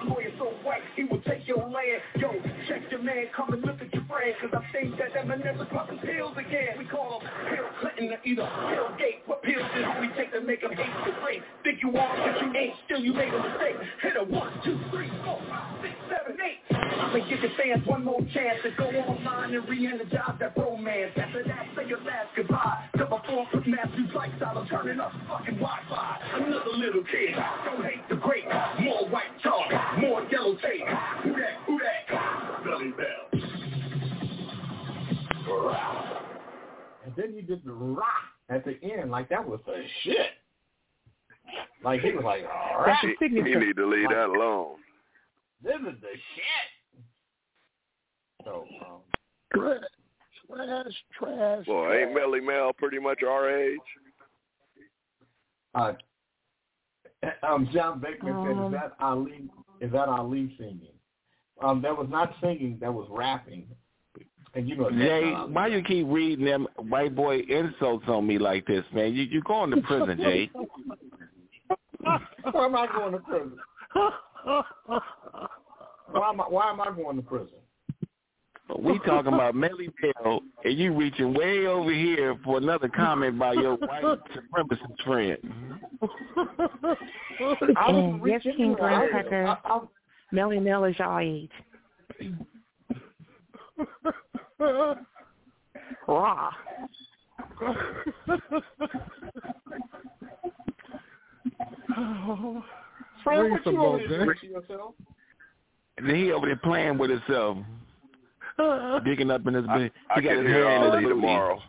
[0.97, 2.03] he will take your land.
[2.19, 2.33] Yo,
[2.69, 4.35] check your man, come and look at your friend.
[4.41, 6.77] Cause I think that Eminem is popping pills again.
[6.79, 9.23] We call him Bill Clinton or either Bill Gates.
[9.27, 11.43] What pills did we take to make him hate the race?
[11.65, 12.75] Think you are, but you ain't.
[12.87, 13.77] Still you made a mistake.
[14.03, 16.61] Hit a one, two, three, four, five, six, seven, eight.
[16.71, 21.13] I'ma give your fans one more chance to go online and re-energize that romance.
[21.17, 22.89] After that, say your last goodbye.
[22.99, 26.19] Double four with Matthews lifestyle, I'm turning up fucking Wi-Fi.
[26.35, 28.45] Another little kid, don't hate the great.
[28.81, 30.82] More white chalk, more yellow tape.
[30.87, 32.65] Who that, who that?
[32.65, 33.43] Billy Bell.
[37.05, 38.05] And then he did the rah
[38.49, 40.31] at the end, like that was the shit.
[41.85, 42.97] Like he was like, all right.
[43.21, 44.77] He, he need to leave that alone.
[45.63, 47.05] This is the shit.
[48.45, 49.01] So, um,
[49.55, 49.81] Trash,
[50.49, 51.65] trash, trash.
[51.69, 53.79] Well, ain't Melle Mel pretty much our age?
[55.75, 55.93] uh,
[57.43, 59.51] um, John Beckman said, Um, "Is that Ali?
[59.83, 60.89] Is that Ali singing?"
[61.61, 62.79] Um, that was not singing.
[62.81, 63.67] That was rapping.
[64.55, 65.53] And you know, Jay, not Ali.
[65.53, 69.13] why you keep reading them white boy insults on me like this, man?
[69.13, 70.51] You you going to prison, Jay?
[72.53, 73.59] why am I going to prison?
[76.13, 77.55] Why am I, why am I going to prison?
[78.79, 83.53] We talking about Melly Bell, and you reaching way over here for another comment by
[83.53, 84.03] your white
[84.35, 85.37] supremacist friend.
[87.77, 89.81] I was And yes, King for- I- Grandpacker, I- I-
[90.35, 91.51] Melle Mel is your age.
[96.09, 96.51] Raw.
[103.25, 104.17] Fred, what you over there Jay.
[104.25, 104.95] doing to yourself?
[105.99, 107.59] And then he over there playing with himself,
[109.05, 109.91] digging up in his I, bed.
[110.11, 111.21] I He got can his hear hand in Ali his booty.
[111.21, 111.61] tomorrow.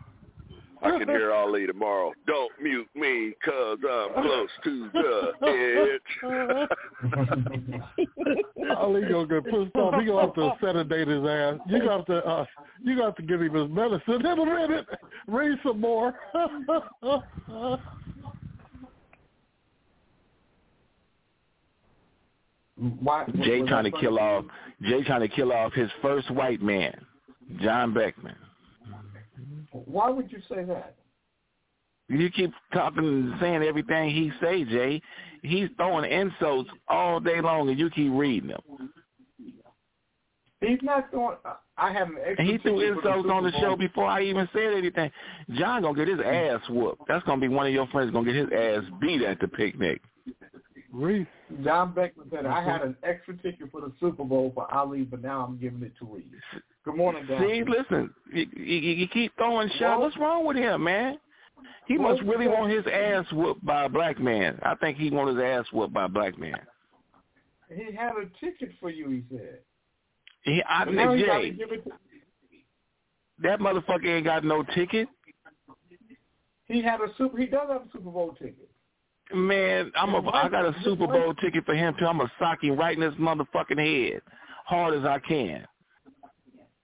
[0.84, 2.12] I can hear Ali tomorrow.
[2.26, 6.00] Don't mute me, cause I'm close to the edge.
[8.76, 10.00] Ali gonna get pissed off.
[10.00, 11.58] He gonna have to sedate his ass.
[11.66, 12.44] You gonna have to, uh,
[12.82, 14.86] you gonna have to give him his medicine in a minute.
[15.26, 16.14] Read some more.
[23.00, 24.44] Why, Jay trying to kill off
[24.82, 26.94] Jay trying to kill off his first white man,
[27.60, 28.36] John Beckman.
[29.72, 30.96] Why would you say that?
[32.08, 35.00] You keep talking and saying everything he say, Jay.
[35.42, 38.90] He's throwing insults all day long, and you keep reading them.
[40.60, 41.36] He's not going.
[41.76, 44.06] I have an extra And he threw ticket for insults on the Super show before
[44.06, 45.10] I even said anything.
[45.52, 47.02] John gonna get his ass whooped.
[47.08, 50.00] That's gonna be one of your friends gonna get his ass beat at the picnic.
[50.92, 51.26] Reese.
[51.62, 52.88] John Beckman said, I had mm-hmm.
[52.88, 56.06] an extra ticket for the Super Bowl for Ali, but now I'm giving it to
[56.06, 56.24] Reese.
[56.84, 57.40] Good morning, Dan.
[57.40, 60.00] See, listen, you, you, you keep throwing shots.
[60.00, 61.18] What's wrong with him, man?
[61.86, 64.58] He must really want his ass whooped by a black man.
[64.62, 66.58] I think he want his ass whooped by a black man.
[67.68, 69.58] He had a ticket for you, he said.
[70.42, 71.90] He, I, now Jay, give it to,
[73.42, 75.08] that motherfucker ain't got no ticket.
[76.66, 77.38] he had a super.
[77.38, 78.70] He does have a Super Bowl ticket.
[79.34, 82.06] Man, I'm a, I got a Super Bowl ticket for him too.
[82.06, 84.22] I'm gonna sock him right in his motherfucking head,
[84.64, 85.66] hard as I can.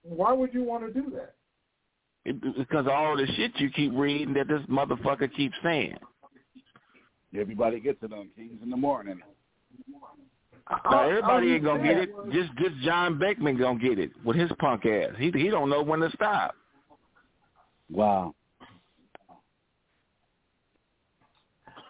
[0.02, 1.34] Why would you want to do that?
[2.24, 5.96] It, because of all the shit you keep reading that this motherfucker keeps saying.
[7.38, 9.20] Everybody gets it on Kings in the morning.
[10.90, 12.10] Now everybody ain't gonna get it.
[12.32, 15.10] Just just John Beckman gonna get it with his punk ass.
[15.18, 16.54] He he don't know when to stop.
[17.90, 18.34] Wow.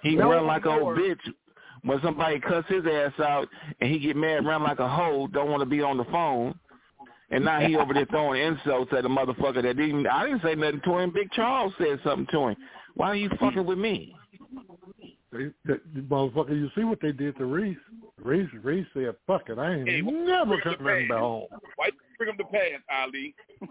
[0.02, 1.18] He No run like a old bitch
[1.82, 3.48] when somebody cuss his ass out
[3.80, 6.58] and he get mad, run like a hoe, don't want to be on the phone.
[7.30, 10.06] And now he over there throwing insults at a motherfucker that didn't.
[10.06, 11.10] I didn't say nothing to him.
[11.12, 12.56] Big Charles said something to him.
[12.94, 14.14] Why are you fucking with me?
[15.32, 17.78] They, the, the motherfucker, you see what they did to Reese?
[18.22, 21.86] Reese, Reese said, "Fuck it, I ain't Hey, never bring coming the back home." Why
[21.86, 23.34] you bring him the pants, Ali?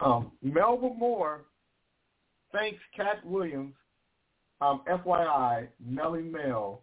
[0.00, 1.42] Um, Melba Moore
[2.54, 3.74] thanks Katt Williams,
[4.60, 6.80] um, FYI, Melle Mel,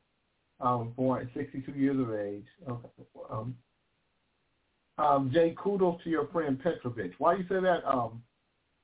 [0.60, 2.46] um, born at 62 years of age.
[3.32, 3.56] Um,
[4.98, 7.14] um, Jay, kudos to your friend Petrovich.
[7.18, 8.22] Why you say that, um,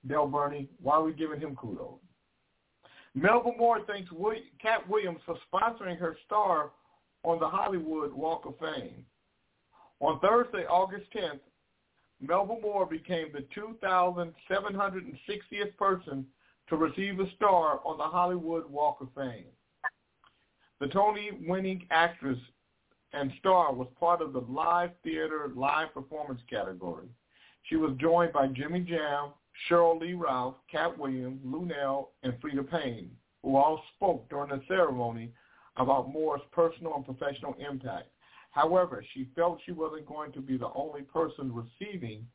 [0.08, 0.70] Del Burney?
[0.82, 2.00] Why are we giving him kudos?
[3.14, 6.72] Melba Moore thanks Will- Katt Williams for sponsoring her star
[7.24, 9.06] on the Hollywood Walk of Fame.
[10.00, 11.40] On Thursday, August 10th,
[12.22, 16.28] Melba Moore became the 2,760th person
[16.70, 19.46] to receive a star on the Hollywood Walk of Fame.
[20.80, 22.38] The Tony-winning actress
[23.14, 27.08] and star was part of the live theater live performance category.
[27.64, 29.30] She was joined by Jimmy Jam,
[29.70, 33.12] Sheryl Lee Ralph, Katt Williams, Luenell, and Freda Payne,
[33.44, 35.32] who all spoke during the ceremony
[35.78, 38.10] about Moore's personal and professional impact.
[38.52, 42.28] However, she felt she wasn't going to be the only person receiving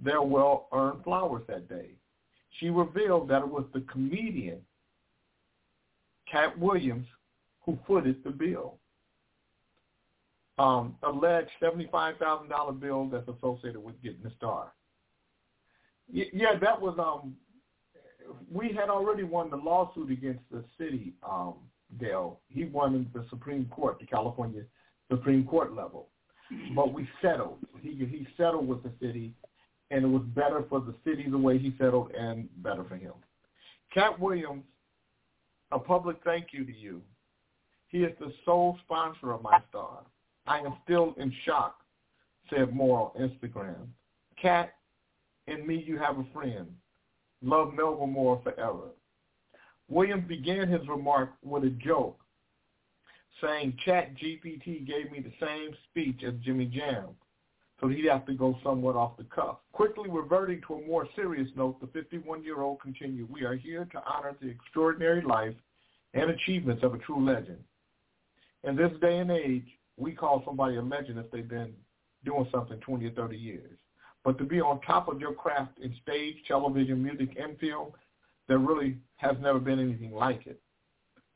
[0.00, 1.90] their well-earned flowers that day.
[2.58, 4.60] She revealed that it was the comedian,
[6.30, 7.06] Katt Williams,
[7.64, 8.78] who footed the bill.
[10.58, 14.72] um, alleged $75,000 bill that's associated with getting the star.
[16.12, 17.36] Y- yeah, that was, um,
[18.52, 21.54] we had already won the lawsuit against the city, um,
[22.00, 22.40] Dale.
[22.48, 24.62] He won in the Supreme Court, the California
[25.10, 26.08] Supreme Court level.
[26.74, 27.58] But we settled.
[27.80, 29.34] He, he settled with the city,
[29.90, 33.12] and it was better for the city the way he settled and better for him.
[33.92, 34.64] Katt Williams,
[35.72, 37.00] a public thank you to you.
[37.88, 40.00] He is the sole sponsor of my star.
[40.46, 41.80] I am still in shock,
[42.50, 43.86] said Moore on Instagram.
[44.40, 44.74] Katt,
[45.46, 46.66] in me you have a friend.
[47.42, 48.90] Love Melba Moore forever.
[49.88, 52.18] Williams began his remark with a joke,
[53.42, 57.06] saying Chat GPT gave me the same speech as Jimmy Jam,
[57.80, 59.58] so he'd have to go somewhat off the cuff.
[59.72, 64.34] Quickly reverting to a more serious note, the 51-year-old continued, we are here to honor
[64.40, 65.54] the extraordinary life
[66.14, 67.58] and achievements of a true legend.
[68.64, 71.72] In this day and age, we call somebody a legend if they've been
[72.24, 73.78] doing something 20 or 30 years.
[74.24, 77.92] But to be on top of your craft in stage, television, music, and film,
[78.48, 80.60] there really has never been anything like it.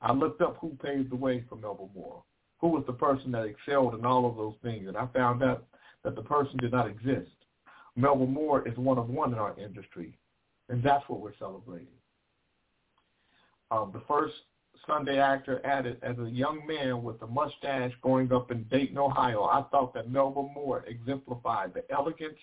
[0.00, 2.24] I looked up who paved the way for Melba Moore,
[2.60, 5.64] who was the person that excelled in all of those things, and I found out
[6.04, 7.30] that the person did not exist.
[7.96, 10.16] Melba Moore is one of one in our industry,
[10.68, 11.88] and that's what we're celebrating.
[13.70, 14.34] Um, the first
[14.86, 19.44] Sunday actor added, as a young man with a mustache growing up in Dayton, Ohio,
[19.44, 22.38] I thought that Melba Moore exemplified the elegance,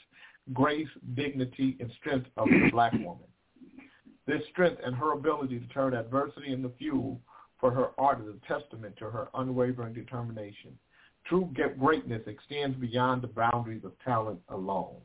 [0.53, 3.27] grace, dignity, and strength of the black woman.
[4.25, 7.19] This strength and her ability to turn adversity into fuel
[7.59, 10.77] for her art is a testament to her unwavering determination.
[11.29, 14.95] True greatness extends beyond the boundaries of talent alone.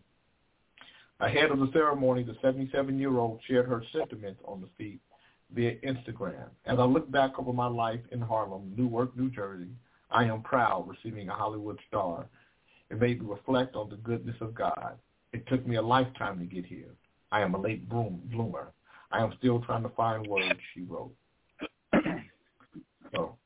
[1.20, 5.00] Ahead of the ceremony, the 77-year-old shared her sentiments on the feat
[5.54, 6.48] via Instagram.
[6.64, 9.68] As I look back over my life in Harlem, Newark, New Jersey,
[10.10, 12.26] I am proud receiving a Hollywood star.
[12.90, 14.96] It made me reflect on the goodness of God.
[15.34, 16.94] It took me a lifetime to get here.
[17.32, 18.72] I am a late bloom, bloomer.
[19.12, 21.12] I am still trying to find words, she wrote.
[23.14, 23.36] so.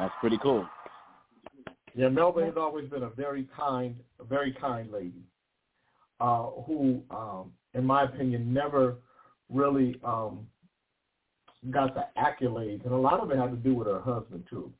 [0.00, 0.66] That's pretty cool.
[1.94, 5.24] Yeah, Melba has always been a very kind, a very kind lady,
[6.20, 8.96] uh, who, um, in my opinion, never
[9.50, 10.46] really um,
[11.68, 14.72] got the accolades, and a lot of it had to do with her husband too.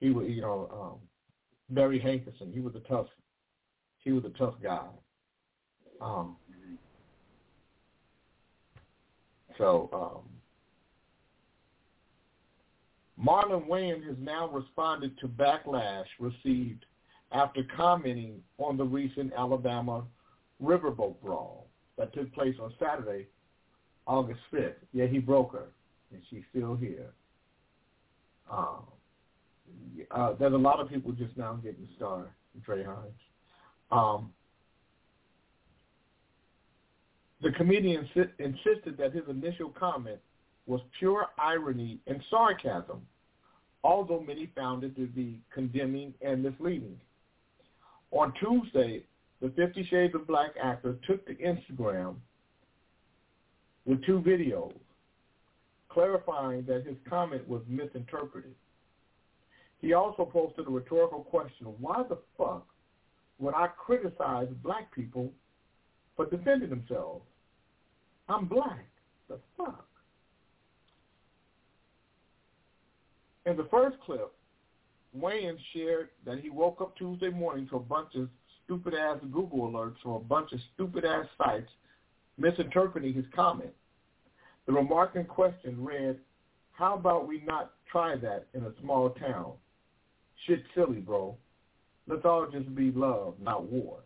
[0.00, 1.08] He was, you know, um,
[1.70, 2.52] Barry Hankerson.
[2.52, 3.06] He was a tough,
[3.98, 4.86] he was a tough guy.
[6.00, 6.36] Um,
[9.56, 10.37] so um,
[13.22, 16.84] Marlon Wayans has now responded to backlash received
[17.32, 20.04] after commenting on the recent Alabama
[20.62, 23.26] riverboat brawl that took place on Saturday,
[24.06, 24.74] August 5th.
[24.92, 25.66] Yeah, he broke her,
[26.12, 27.10] and she's still here.
[28.50, 28.84] Um,
[30.10, 32.30] uh, there's a lot of people just now getting started,
[32.64, 33.12] Trey Hines.
[33.90, 34.32] Um,
[37.42, 40.18] the comedian insisted that his initial comment
[40.68, 43.00] was pure irony and sarcasm,
[43.82, 47.00] although many found it to be condemning and misleading.
[48.12, 49.02] On Tuesday,
[49.40, 52.16] the Fifty Shades of Black actor took to Instagram
[53.86, 54.74] with two videos
[55.88, 58.54] clarifying that his comment was misinterpreted.
[59.80, 62.66] He also posted a rhetorical question, why the fuck
[63.38, 65.32] would I criticize black people
[66.14, 67.24] for defending themselves?
[68.28, 68.86] I'm black.
[69.28, 69.86] The fuck?
[73.48, 74.30] In the first clip,
[75.18, 78.28] Wayans shared that he woke up Tuesday morning to a bunch of
[78.64, 81.70] stupid-ass Google alerts from a bunch of stupid-ass sites
[82.36, 83.72] misinterpreting his comment.
[84.66, 86.18] The remark in question read,
[86.72, 89.52] how about we not try that in a small town?
[90.46, 91.34] Shit silly, bro.
[92.06, 94.00] Let's all just be love, not war.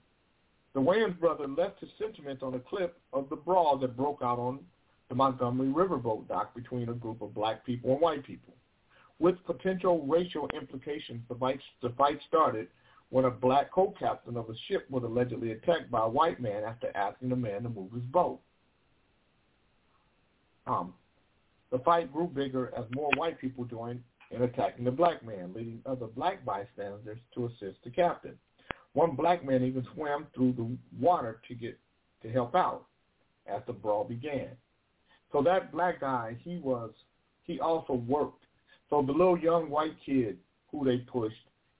[0.72, 4.38] The Wayans brother left his sentiments on a clip of the brawl that broke out
[4.38, 4.60] on
[5.08, 8.54] the Montgomery Riverboat dock between a group of black people and white people.
[9.22, 12.66] With potential racial implications, the fight, the fight started
[13.10, 16.90] when a black co-captain of a ship was allegedly attacked by a white man after
[16.96, 18.40] asking the man to move his boat.
[20.66, 20.94] Um,
[21.70, 24.02] the fight grew bigger as more white people joined
[24.32, 28.36] in attacking the black man, leading other black bystanders to assist the captain.
[28.94, 31.78] One black man even swam through the water to get
[32.24, 32.86] to help out
[33.46, 34.48] as the brawl began.
[35.30, 36.90] So that black guy, he was,
[37.44, 38.41] he also worked.
[38.92, 40.36] So the little young white kid
[40.70, 41.34] who they pushed,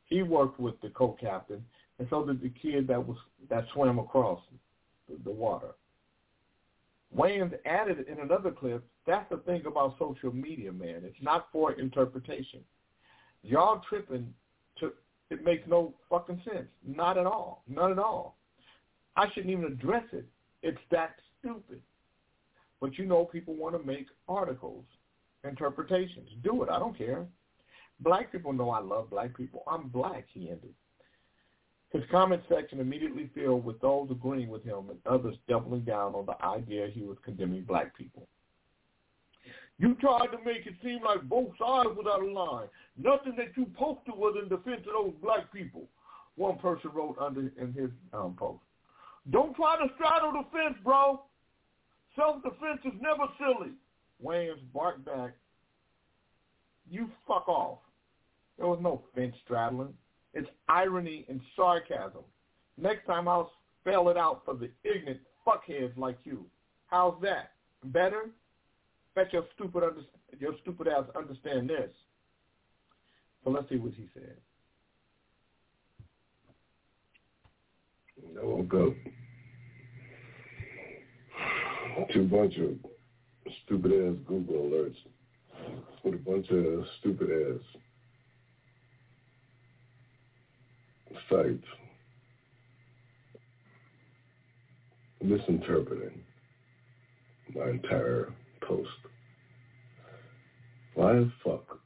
[0.07, 1.63] he worked with the co-captain,
[1.99, 3.19] and so did the kid that was
[3.51, 4.41] that swam across
[5.11, 5.73] the, the water.
[7.15, 11.03] Wayans added in another clip That's the thing about social media, man.
[11.05, 12.61] It's not for interpretation.
[13.43, 14.33] Y'all tripping
[14.81, 14.95] to
[15.29, 16.69] it makes no fucking sense.
[16.83, 17.63] Not at all.
[17.69, 18.39] None at all.
[19.17, 20.25] I shouldn't even address it.
[20.63, 21.83] It's that stupid.
[22.81, 24.87] But you know people want to make articles,
[25.45, 26.29] interpretations.
[26.43, 26.71] Do it.
[26.71, 27.27] I don't care.
[28.01, 29.63] Black people know I love black people.
[29.71, 30.75] I'm black, he ended.
[31.93, 36.27] His comment section immediately filled with those agreeing with him and others doubling down on
[36.27, 38.27] the idea he was condemning black people.
[39.79, 42.69] You tried to make it seem like both sides was out of line.
[42.97, 45.89] Nothing that you posted was in defense of those black people.
[46.37, 48.63] One person wrote under in his um, post.
[49.31, 51.23] Don't try to straddle the fence, bro.
[52.17, 53.73] Self-defense is never silly.
[54.25, 55.33] Wayans barked back.
[56.91, 57.79] You fuck off.
[58.59, 59.95] There was no fence straddling.
[60.35, 62.23] It's irony and sarcasm.
[62.79, 66.47] Next time I'll spell it out for the ignorant fuckheads like you.
[66.87, 67.53] How's that?
[67.85, 68.31] Better?
[69.15, 70.03] Bet your stupid under,
[70.39, 71.91] your stupid ass understand this.
[73.45, 74.37] So let's see what he said.
[78.35, 78.95] Woke up
[82.13, 82.92] to a bunch of
[83.73, 84.97] stupid ass Google alerts
[86.05, 87.81] with a bunch of stupid ass
[91.31, 91.65] sites
[95.23, 96.21] misinterpreting
[97.55, 98.91] my entire post.
[100.95, 101.79] Why the fuck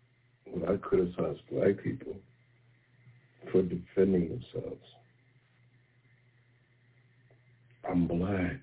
[0.49, 2.17] would I criticize black people
[3.53, 4.83] for defending themselves?
[7.89, 8.59] I'm black.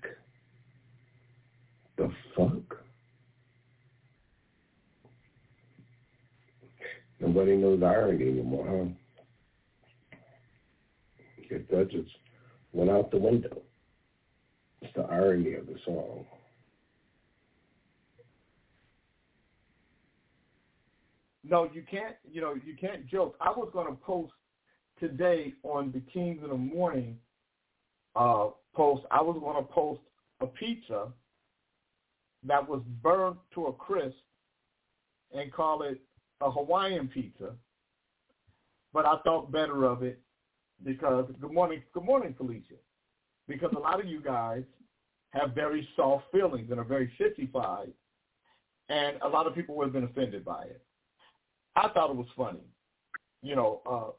[1.96, 2.84] The fuck?
[7.24, 10.18] Nobody knows irony anymore, huh?
[11.38, 12.10] If that just
[12.72, 13.62] went out the window.
[14.82, 16.26] It's the irony of the song.
[21.48, 22.16] No, you can't.
[22.30, 23.36] You know, you can't joke.
[23.40, 24.32] I was going to post
[25.00, 27.16] today on the Kings in the Morning
[28.16, 29.04] uh, post.
[29.10, 30.00] I was going to post
[30.40, 31.08] a pizza
[32.46, 34.16] that was burnt to a crisp
[35.32, 36.00] and call it
[36.44, 37.54] a Hawaiian pizza.
[38.92, 40.20] But I thought better of it
[40.84, 42.74] because good morning, good morning, Felicia.
[43.48, 44.62] Because a lot of you guys
[45.30, 47.92] have very soft feelings and are very sissified,
[48.88, 50.82] and a lot of people would have been offended by it.
[51.74, 52.64] I thought it was funny.
[53.42, 54.12] You know, uh,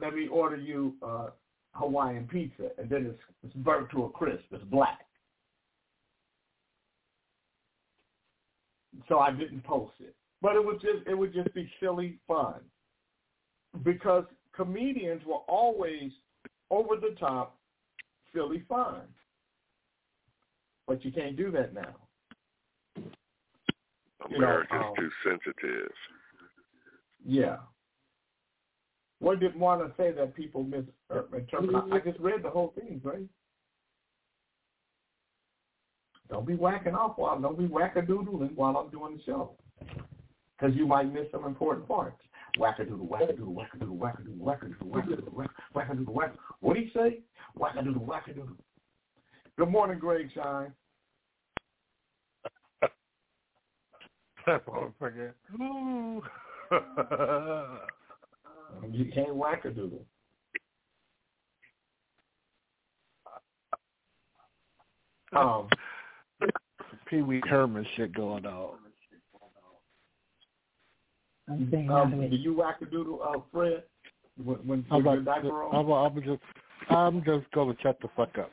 [0.00, 1.28] let me order you uh,
[1.72, 4.44] Hawaiian pizza, and then it's, it's burnt to a crisp.
[4.50, 5.06] It's black.
[9.08, 12.60] So I didn't post it, but it would just it would just be silly fun
[13.84, 14.24] because
[14.54, 16.10] comedians were always
[16.70, 17.56] over the top,
[18.34, 19.02] silly fun.
[20.86, 21.94] But you can't do that now.
[24.36, 25.92] America's you know, um, too sensitive.
[27.24, 27.56] Yeah.
[29.20, 31.48] What did want to say that people misinterpret?
[31.92, 33.26] I just read the whole thing, right?
[36.28, 39.52] Don't be whacking off while don't be wackadoodling while I'm doing the show,
[40.62, 42.16] because you might miss some important parts.
[42.58, 46.36] Wackadoodle, wackadoodle, wackadoodle, wackadoodle, wackadoodle, wackadoodle, wackadoodle, wackadoodle.
[46.60, 47.20] What do you say?
[47.58, 48.56] Wackadoodle, wackadoodle.
[49.58, 50.72] Good morning, Greg Shine.
[54.46, 55.32] That motherfucker.
[55.60, 56.22] Ooh.
[58.92, 60.04] you can't wackadoodle.
[65.34, 65.66] Um,
[67.06, 68.81] Pee Wee Herman shit going on.
[71.52, 73.82] Um, do you wackadoodle, uh, Fred?
[74.42, 75.74] When, when I'm, your about, diaper on?
[75.74, 76.42] I'm, I'm just,
[76.90, 78.50] I'm just gonna shut the fuck up.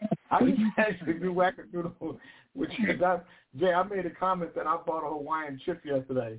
[0.30, 2.18] I didn't actually do wackadoodle
[2.54, 3.24] with your diaper.
[3.58, 6.38] Jay, I made a comment that I bought a Hawaiian chip yesterday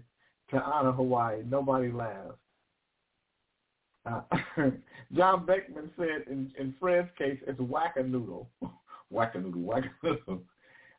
[0.52, 1.44] to honor Hawaii.
[1.48, 2.38] Nobody laughed.
[4.06, 4.22] Uh,
[5.14, 8.50] John Beckman said in, in Fred's case, it's whack-a-noodle.
[9.10, 10.42] whack-a-noodle, whack-a-noodle.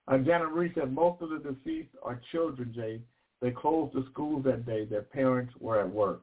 [0.09, 3.01] Uh, Janet Reese said most of the deceased are children, Jay.
[3.41, 4.85] They closed the schools that day.
[4.85, 6.23] Their parents were at work.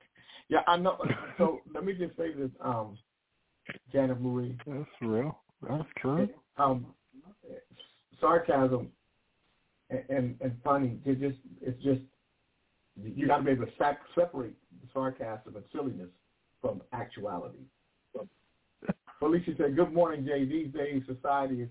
[0.49, 0.97] Yeah, I know.
[1.37, 2.97] So let me just say this, um,
[3.91, 4.57] Janet Marie.
[4.65, 5.39] That's real.
[5.67, 6.29] That's true.
[6.57, 6.87] Um,
[8.19, 8.89] sarcasm
[9.89, 10.99] and, and, and funny.
[11.05, 12.01] It just it's just
[12.95, 16.09] you got to be able to sac- separate the sarcasm and silliness
[16.61, 17.59] from actuality.
[19.19, 20.45] Felicia said, "Good morning, Jay.
[20.45, 21.69] These days, society is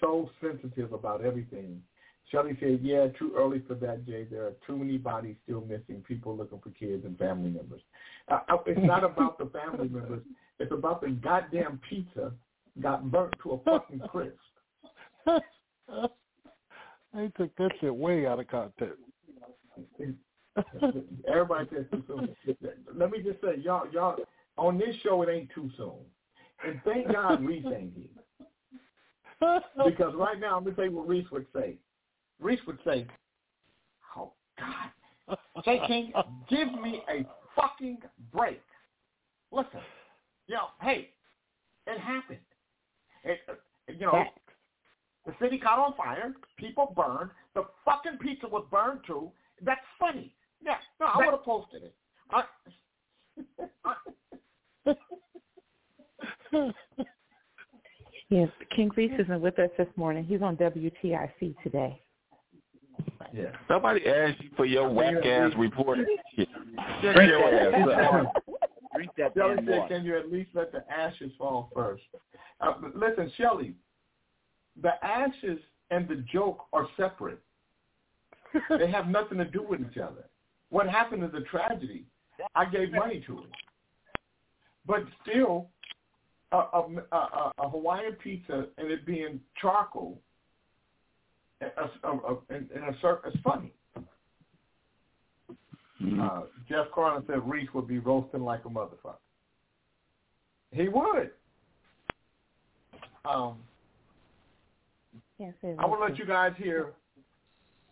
[0.00, 1.82] so sensitive about everything."
[2.30, 4.24] Shelley said, "Yeah, too early for that, Jay.
[4.24, 6.04] There are too many bodies still missing.
[6.06, 7.82] People looking for kids and family members.
[8.28, 10.22] Uh, it's not about the family members.
[10.58, 12.32] It's about the goddamn pizza
[12.80, 14.36] got burnt to a fucking crisp."
[17.12, 19.02] They took that shit way out of context.
[21.28, 22.28] Everybody says too soon.
[22.94, 24.16] Let me just say, y'all, y'all,
[24.56, 25.98] on this show, it ain't too soon.
[26.64, 28.06] And thank God Reese ain't here.
[29.86, 31.76] Because right now, I'm going to tell you what Reese would say.
[32.40, 33.06] Reese would say,
[34.16, 34.90] oh, God,
[35.86, 36.12] King,
[36.48, 37.98] give me a fucking
[38.32, 38.60] break.
[39.52, 39.80] Listen,
[40.46, 41.10] you know, hey,
[41.86, 42.38] it happened.
[43.24, 43.54] It, uh,
[43.88, 44.24] you know,
[45.26, 46.32] the city caught on fire.
[46.56, 47.30] People burned.
[47.54, 49.30] The fucking pizza was burned too.
[49.62, 50.34] That's funny.
[50.64, 51.94] Yeah, no, I would have posted it.
[52.30, 52.44] I,
[58.30, 60.24] yes, King Reese isn't with us this morning.
[60.24, 62.00] He's on WTIC today.
[63.32, 63.52] Yeah.
[63.68, 65.98] Somebody asked you for your whack ass report.
[66.36, 66.46] Shut
[67.02, 68.32] Drink your that ass damn up.
[68.94, 69.94] Drink that Shelly said, water.
[69.94, 72.02] can you at least let the ashes fall first?
[72.60, 73.74] Uh, listen, Shelly,
[74.80, 75.58] the ashes
[75.90, 77.40] and the joke are separate.
[78.78, 80.24] they have nothing to do with each other.
[80.70, 82.04] What happened is a tragedy.
[82.54, 83.50] I gave money to it.
[84.86, 85.68] But still,
[86.52, 90.20] a, a, a, a Hawaiian pizza and it being charcoal,
[91.60, 93.72] a, a, a, in, in a circle, it's funny.
[96.20, 99.16] Uh, Jeff Carlin said Reese would be roasting like a motherfucker.
[100.72, 101.30] He would.
[103.24, 103.58] Um,
[105.38, 106.10] Yes, I will is.
[106.10, 106.92] let you guys hear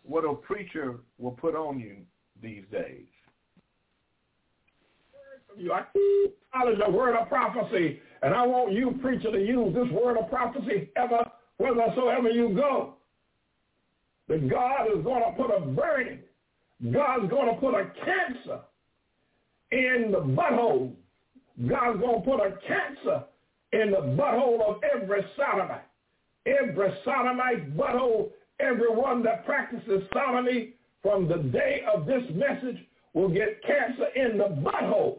[0.03, 1.97] what a preacher will put on you
[2.43, 3.05] these days.
[5.57, 10.17] You acknowledge the word of prophecy, and I want you, preacher, to use this word
[10.17, 11.25] of prophecy ever,
[11.57, 12.95] whithersoever you go.
[14.29, 16.19] That God is going to put a burning,
[16.93, 18.61] God's going to put a cancer
[19.71, 20.93] in the butthole.
[21.67, 23.23] God's going to put a cancer
[23.73, 25.83] in the butthole of every sodomite.
[26.45, 32.77] Every sodomite butthole, everyone that practices sodomy from the day of this message
[33.13, 35.17] will get cancer in the butthole.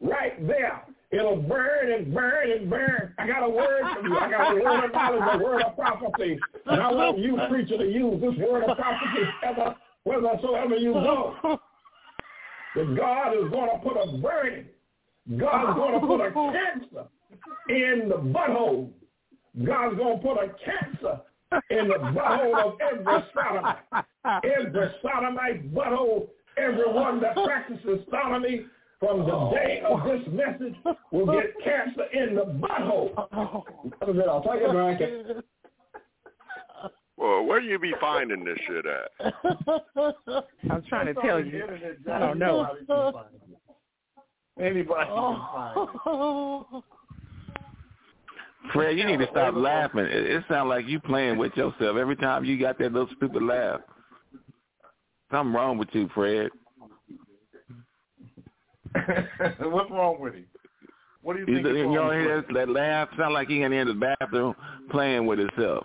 [0.00, 0.82] Right there.
[1.10, 3.14] It'll burn and burn and burn.
[3.18, 4.16] I got a word for you.
[4.18, 6.38] I got a word of knowledge, a word of prophecy.
[6.66, 11.60] And I want you, preacher, to use this word of prophecy ever, whithersoever you go.
[12.74, 14.66] That God is going to put a burning.
[15.38, 17.08] God is going to put a cancer
[17.68, 18.90] in the butthole.
[19.64, 21.20] God's going to put a cancer
[21.70, 24.04] in the butthole of every sodomite.
[24.42, 26.28] Every sodomite butthole,
[26.58, 28.66] everyone that practices sodomy
[29.00, 29.52] from the oh.
[29.54, 30.74] day of this message
[31.10, 33.12] will get cancer in the butthole.
[33.32, 33.64] Oh.
[34.02, 35.44] I'll take it back.
[37.16, 39.10] Well, where you be finding this shit at?
[40.70, 41.62] I'm trying to tell you.
[42.12, 42.66] I don't know.
[42.66, 44.62] Anybody can find it.
[44.62, 45.84] Anybody oh.
[45.84, 46.84] can find it.
[48.72, 50.06] Fred, you need to stop laughing.
[50.06, 53.42] It, it sounds like you playing with yourself every time you got that little stupid
[53.42, 53.80] laugh.
[55.30, 56.50] Something wrong with you, Fred.
[59.60, 60.46] What's wrong with him?
[61.22, 61.76] What do you You, think?
[61.76, 62.44] you wrong don't with hear him?
[62.48, 63.08] that, that laugh?
[63.18, 64.54] Sound like he in the bathroom
[64.90, 65.84] playing with himself.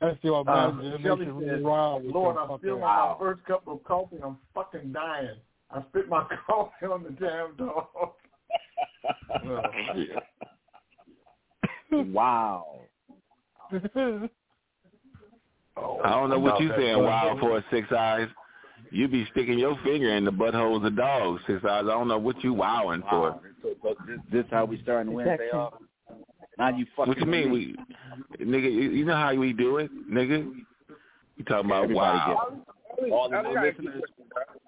[0.00, 3.84] That's your Uh, Shelly running said, Lord, I'm fucking still on my first cup of
[3.84, 4.16] coffee.
[4.22, 5.36] I'm fucking dying.
[5.70, 7.86] I spit my coffee on the damn dog.
[9.46, 9.62] oh.
[12.10, 12.66] Wow.
[15.76, 18.28] Oh, I don't know what you about saying, wow, wild for six eyes.
[18.92, 21.84] You be sticking your finger in the buttholes of dogs, six eyes.
[21.84, 23.30] I don't know what you wowing for.
[23.30, 23.40] Wow.
[23.62, 25.74] So, so this, this how we starting Wednesday off?
[26.58, 27.50] Now you fucking What you mean?
[27.50, 27.76] We,
[28.38, 30.52] nigga, you you know how we do it, nigga.
[31.36, 32.48] You talking about Everybody wow?
[32.50, 33.10] gets.
[33.10, 34.02] All the I new gotta ask you a listeners,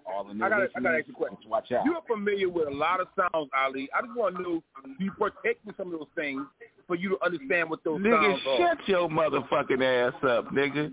[0.06, 1.50] all the new I gotta, I gotta ask you a question.
[1.50, 1.84] watch out.
[1.84, 3.88] You're familiar with a lot of sounds, Ali.
[3.94, 4.62] I just want to know,
[4.98, 6.42] do you partake in some of those things
[6.86, 8.76] for you to understand what those Nigga, sounds are?
[8.76, 10.90] shut your motherfucking ass up, nigga.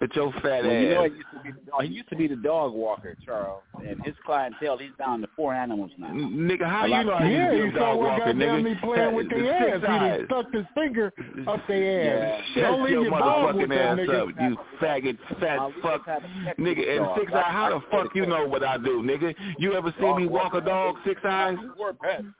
[0.00, 1.10] With your fat Well, you know, ass.
[1.10, 4.14] he used, to be, no, he used to be the dog walker, Charles, and his
[4.26, 6.08] clientele, he's down to four animals now.
[6.08, 8.62] N- Nigga, how you lot know Yeah, used to a saw dog what walker, nigga?
[8.62, 9.80] me playing with Six their ass.
[9.80, 10.18] He eyes.
[10.18, 11.12] done stuck his finger
[11.48, 12.42] up their ass.
[12.54, 12.62] Yeah.
[12.62, 14.22] Don't leave your your dog with motherfucking that ass nigga.
[14.22, 16.88] up, you faggot, fat Ali fuck, just had a text nigga.
[16.96, 17.18] And dog.
[17.18, 19.34] six eye, how the fuck you know what I do, nigga?
[19.58, 21.56] You ever see me walk a dog, six eyes?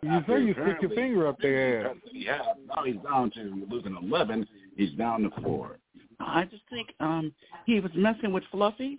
[0.03, 1.97] You say you stick your finger up their ass.
[2.12, 4.47] Yeah, now he's down to losing 11.
[4.76, 5.78] He's down to four.
[6.21, 7.33] I just think um
[7.67, 8.99] he was messing with Fluffy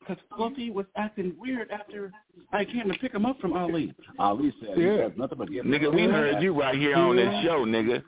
[0.00, 2.12] because Fluffy was acting weird after
[2.52, 3.94] I came to pick him up from Ali.
[4.18, 5.02] Ali said Yeah.
[5.02, 8.02] has nothing but getting Nigga, we heard you right here on this show, nigga.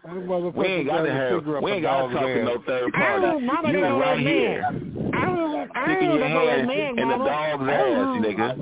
[0.57, 2.99] We ain't got to have, we ain't got to dog's talk to no third Oh,
[2.99, 3.45] party.
[3.45, 5.13] mama, You they know right that here, man.
[5.15, 8.57] Oh, sticking your oh, there go that hand man, in the dog's ass, nigga.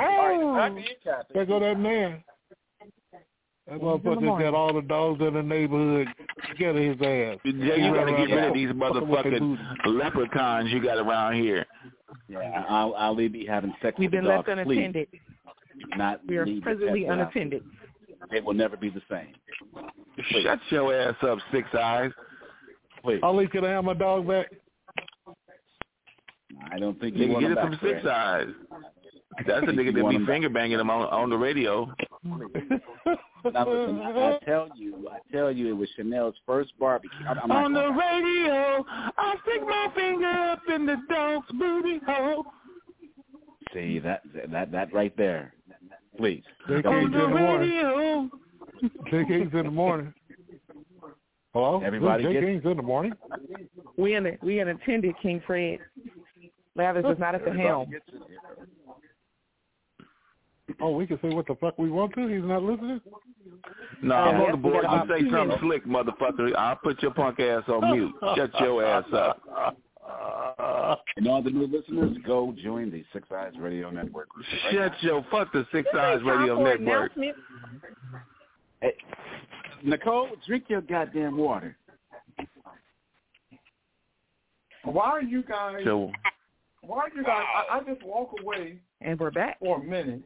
[0.00, 0.82] Oh,
[1.32, 2.24] There go that man.
[3.66, 4.46] That in the motherfucker morning.
[4.46, 6.08] got all the dogs in the neighborhood
[6.54, 7.38] scared of his ass.
[7.44, 11.64] Yeah, you gotta get rid of these motherfucking leprechauns you got around here.
[12.28, 15.08] Yeah, I'll, Ali be having sex We've with been left to sleep, unattended.
[15.96, 17.62] Not We are leave presently unattended.
[18.30, 19.28] They will never be the same.
[20.42, 22.10] Shut your ass up, Six Eyes.
[23.02, 23.20] Please.
[23.22, 24.46] Ali, can I have my dog back?
[26.70, 28.06] I don't think you Nigga, want get it from Six Fred.
[28.08, 28.48] Eyes.
[29.46, 31.92] That's a nigga that want be finger banging him on on the radio.
[33.52, 37.10] Now listen, I, I tell you, I tell you, it was Chanel's first barbecue.
[37.28, 38.84] I'm, I'm On gonna- the radio,
[39.18, 42.44] I stick my finger up in the dog's booty hole.
[43.72, 45.52] see that that that right there.
[46.16, 46.42] Please.
[46.68, 47.28] They Don't came in the that.
[47.28, 48.30] morning.
[49.10, 50.14] J King's in the morning.
[51.52, 51.82] Hello?
[51.84, 53.12] Everybody J get- King's in the morning.
[53.96, 55.80] We in we unattended, King Fred.
[56.78, 57.90] Lavis is not at the helm.
[60.80, 62.26] Oh, we can say what the fuck we want to.
[62.28, 63.00] He's not listening.
[64.02, 64.84] No, Yeah, I'm on yes, the board.
[64.90, 66.54] You say two something slick, motherfucker.
[66.56, 68.14] I'll put your punk ass on mute.
[68.36, 69.76] Shut your ass up.
[71.16, 74.28] And all the new listeners, go join the Six Eyes Radio Network.
[74.36, 76.80] right Shut your fuck the Six This Eyes Radio Network.
[77.16, 77.36] announcement.
[78.82, 78.94] Hey,
[79.82, 81.76] Nicole, drink your goddamn water.
[84.84, 85.78] Why are you guys?
[85.84, 86.10] So
[86.82, 87.42] Why are you guys?
[87.70, 89.58] I, I just walk away And we're back.
[89.60, 90.22] for a minute,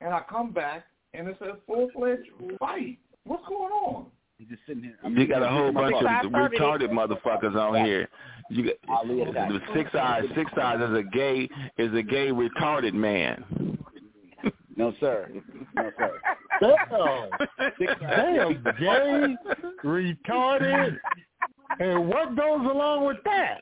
[0.00, 0.84] and I come back,
[1.14, 2.28] and it's a full fledged
[2.58, 2.98] fight.
[3.24, 4.06] What's going on?
[4.38, 4.96] You just sitting here.
[5.10, 6.56] you got a whole bunch of Five thirty.
[6.56, 8.08] retarded motherfuckers on here.
[8.48, 10.24] You got the Six Eyes.
[10.34, 13.76] Six Eyes is a gay is a gay retarded man.
[14.76, 15.28] No, sir.
[15.76, 16.20] No, sir.
[16.60, 19.36] Damn, damn, gay,
[19.84, 20.96] retarded,
[21.78, 23.60] and what goes along with that?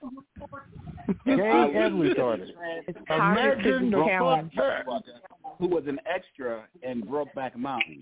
[1.24, 2.48] Gay Ali and is retarded.
[2.86, 4.52] It's Imagine the challenge.
[4.54, 5.22] fuck that.
[5.58, 8.00] Who was an extra in Brokeback Mountain?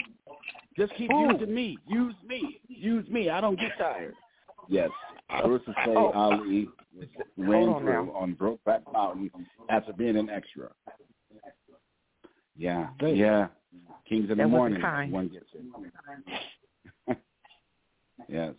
[0.77, 1.33] Just keep Who?
[1.33, 1.79] using me.
[1.89, 2.61] Use me.
[2.69, 3.31] Use me.
[3.31, 4.15] I don't get tired.
[4.69, 4.91] Yes,
[5.31, 6.11] Marissa Say Oh.
[6.13, 6.69] Ali
[7.37, 8.13] ran on through now.
[8.13, 9.31] on Brokeback Mountain
[9.71, 10.71] after being an extra.
[12.57, 13.15] Yeah, Damn.
[13.17, 13.47] yeah.
[14.09, 14.81] Kings in the That wasn't morning.
[14.81, 15.13] kind.
[15.13, 15.47] One gets
[17.09, 17.19] it.
[18.29, 18.55] yes.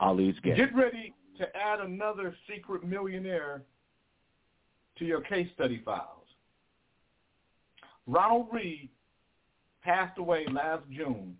[0.00, 0.56] Ali's gay.
[0.56, 3.62] Get ready to add another secret millionaire
[4.98, 6.26] to your case study files.
[8.06, 8.88] Ronald Read
[9.82, 11.36] passed away last June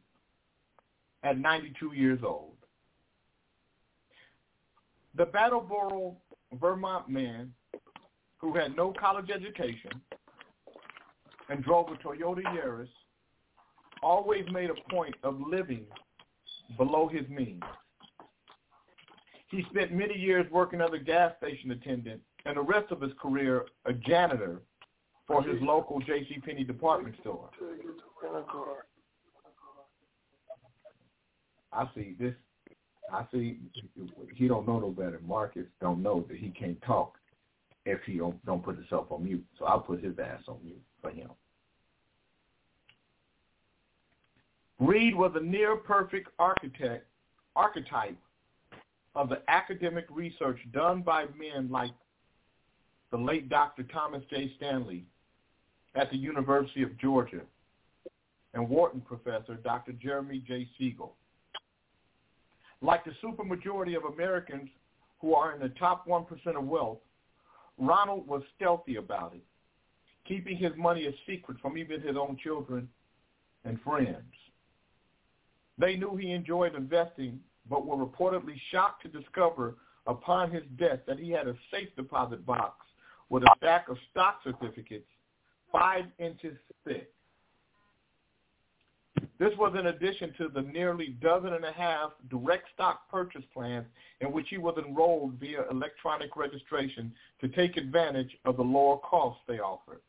[1.22, 2.57] at 92 years old.
[5.16, 6.16] The Brattleboro,
[6.61, 7.53] Vermont man
[8.38, 9.90] who had no college education
[11.49, 12.88] and drove a Toyota Yaris
[14.03, 15.86] always made a point of living
[16.76, 17.62] below his means.
[19.55, 23.12] He spent many years working as a gas station attendant and the rest of his
[23.20, 24.61] career a janitor
[25.28, 26.40] for his local J.C.
[26.44, 27.50] Penney department store.
[31.72, 32.34] I see this.
[33.12, 33.59] I see
[34.34, 35.20] he don't know no better.
[35.24, 37.14] Marcus don't know that he can't talk
[37.86, 39.44] if he don't, don't put himself on mute.
[39.59, 41.30] So I'll put his ass on mute for him.
[44.80, 47.07] Read was a near perfect architect
[47.55, 48.16] archetype
[49.14, 51.92] of the academic research done by men like
[53.10, 53.84] the late Dr.
[53.84, 54.52] Thomas J.
[54.56, 55.04] Stanley
[55.94, 57.42] at the University of Georgia
[58.54, 59.92] and Wharton professor Dr.
[59.92, 60.68] Jeremy J.
[60.78, 61.14] Siegel.
[62.82, 64.68] Like the supermajority of Americans
[65.20, 66.98] who are in the top 1% of wealth,
[67.78, 69.42] Ronald was stealthy about it,
[70.26, 72.88] keeping his money a secret from even his own children
[73.64, 74.18] and friends.
[75.78, 81.18] They knew he enjoyed investing, but were reportedly shocked to discover upon his death that
[81.18, 82.84] he had a safe deposit box
[83.30, 85.06] with a stack of stock certificates
[85.72, 86.56] five inches
[86.86, 87.10] thick.
[89.38, 93.86] This was in addition to the nearly dozen and a half direct stock purchase plans
[94.20, 99.42] in which he was enrolled via electronic registration to take advantage of the lower costs
[99.48, 100.00] they offered.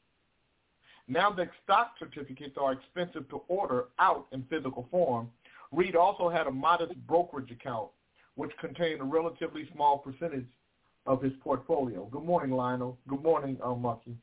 [1.07, 5.29] Now that stock certificates are expensive to order out in physical form,
[5.71, 7.89] Read also had a modest brokerage account,
[8.35, 10.47] which contained a relatively small percentage
[11.05, 12.05] of his portfolio.
[12.05, 12.97] Good morning, Lionel.
[13.07, 14.17] Good morning, uh, Mucky.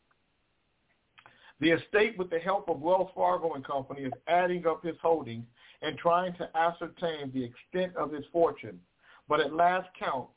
[1.61, 5.45] The estate, with the help of Wells Fargo and Company, is adding up his holdings
[5.80, 8.80] and trying to ascertain the extent of his fortune.
[9.28, 10.28] But at last count,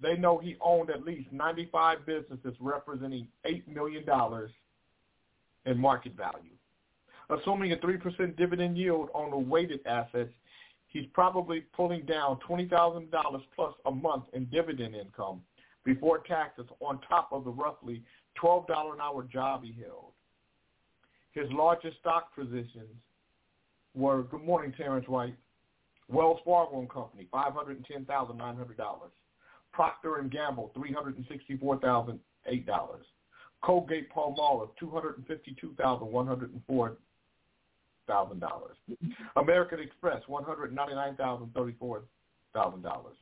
[0.00, 4.04] they know he owned at least 95 businesses representing $8 million
[5.64, 6.50] in market value.
[7.30, 10.32] Assuming a 3% dividend yield on the weighted assets,
[10.96, 13.10] he's probably pulling down $20,000
[13.54, 15.42] plus a month in dividend income
[15.84, 18.02] before taxes on top of the roughly
[18.42, 20.12] $12 an hour job he held.
[21.32, 22.96] His largest stock positions
[23.94, 25.36] were, good morning, Terrence White,
[26.08, 28.66] Wells Fargo and Company, $510,900.
[29.72, 32.18] Procter and Gamble, $364,008.
[33.62, 36.96] Colgate Palmolive, $252,104.
[38.06, 38.76] Thousand dollars.
[39.36, 42.02] American Express, one hundred ninety nine thousand thirty four
[42.54, 43.16] thousand dollars.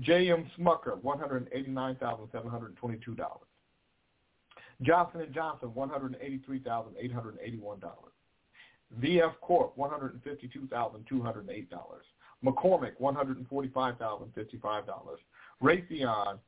[0.00, 0.48] J.M.
[0.58, 3.48] Smucker, one hundred eighty nine thousand seven hundred twenty two dollars.
[4.82, 8.12] Johnson and Johnson, one hundred eighty three thousand eight hundred eighty one dollars.
[9.00, 12.04] VF Corp, one hundred fifty two thousand two hundred eight dollars.
[12.44, 15.18] McCormick, one hundred forty five thousand fifty five dollars.
[15.62, 16.38] Raytheon,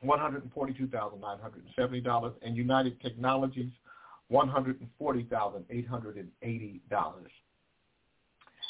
[0.00, 3.70] one hundred forty two thousand nine hundred seventy dollars, and United Technologies,
[4.34, 6.80] $140,880.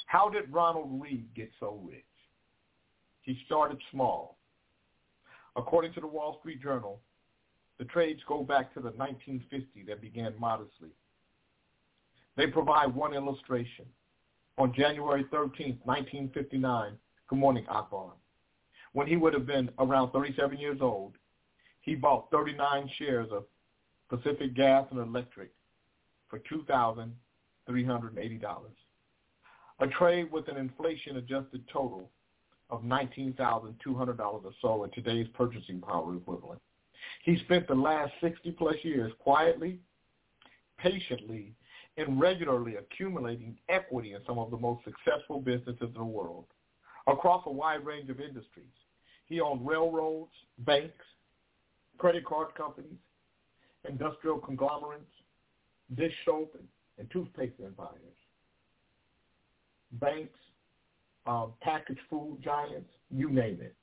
[0.06, 2.04] How did Ronald Read get so rich?
[3.22, 4.36] He started small.
[5.56, 7.00] According to the Wall Street Journal,
[7.78, 10.90] the trades go back to the 1950s that began modestly.
[12.36, 13.86] They provide one illustration.
[14.58, 16.92] On January 13, 1959,
[17.28, 18.12] good morning, Akbar,
[18.92, 21.14] when he would have been around 37 years old,
[21.80, 23.44] he bought 39 shares of
[24.08, 25.50] Pacific Gas and Electric
[26.28, 28.64] for $2,380.
[29.80, 32.10] A trade with an inflation-adjusted total
[32.70, 36.60] of $19,200 or so in today's purchasing power equivalent.
[37.22, 39.80] He spent the last 60 plus years quietly,
[40.78, 41.54] patiently,
[41.96, 46.46] and regularly accumulating equity in some of the most successful businesses in the world
[47.06, 48.66] across a wide range of industries.
[49.26, 51.04] He owned railroads, banks,
[51.98, 52.98] credit card companies,
[53.88, 55.10] industrial conglomerates,
[55.96, 56.56] dish soap
[56.98, 57.98] and, toothpaste empires,
[59.92, 60.38] banks,
[61.26, 63.74] um, packaged food giants, you name it.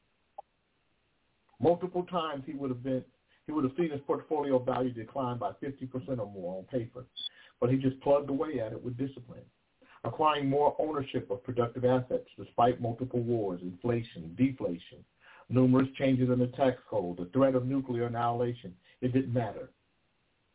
[1.62, 3.04] Multiple times he would have been
[3.48, 7.06] he would have seen his portfolio value decline by 50% or more on paper,
[7.60, 9.44] but he just plugged away at it with discipline,
[10.04, 15.04] acquiring more ownership of productive assets despite multiple wars, inflation, deflation,
[15.50, 18.74] numerous changes in the tax code, the threat of nuclear annihilation.
[19.02, 19.70] It didn't matter.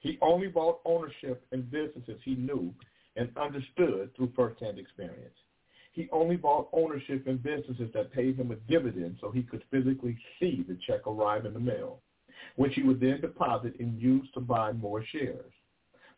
[0.06, 2.72] He only bought ownership in businesses he knew
[3.16, 5.34] and understood through firsthand experience.
[5.94, 10.16] He only bought ownership in businesses that paid him a dividend so he could physically
[10.38, 12.02] see the check arrive in the mail,
[12.54, 15.52] which he would then deposit and use to buy more shares.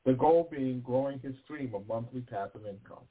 [0.05, 3.05] The goal being growing his stream of monthly passive income.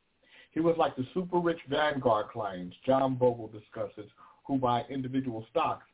[0.52, 4.12] He was like the super rich Vanguard clients John Bogle discusses
[4.46, 5.88] who buy individual stocks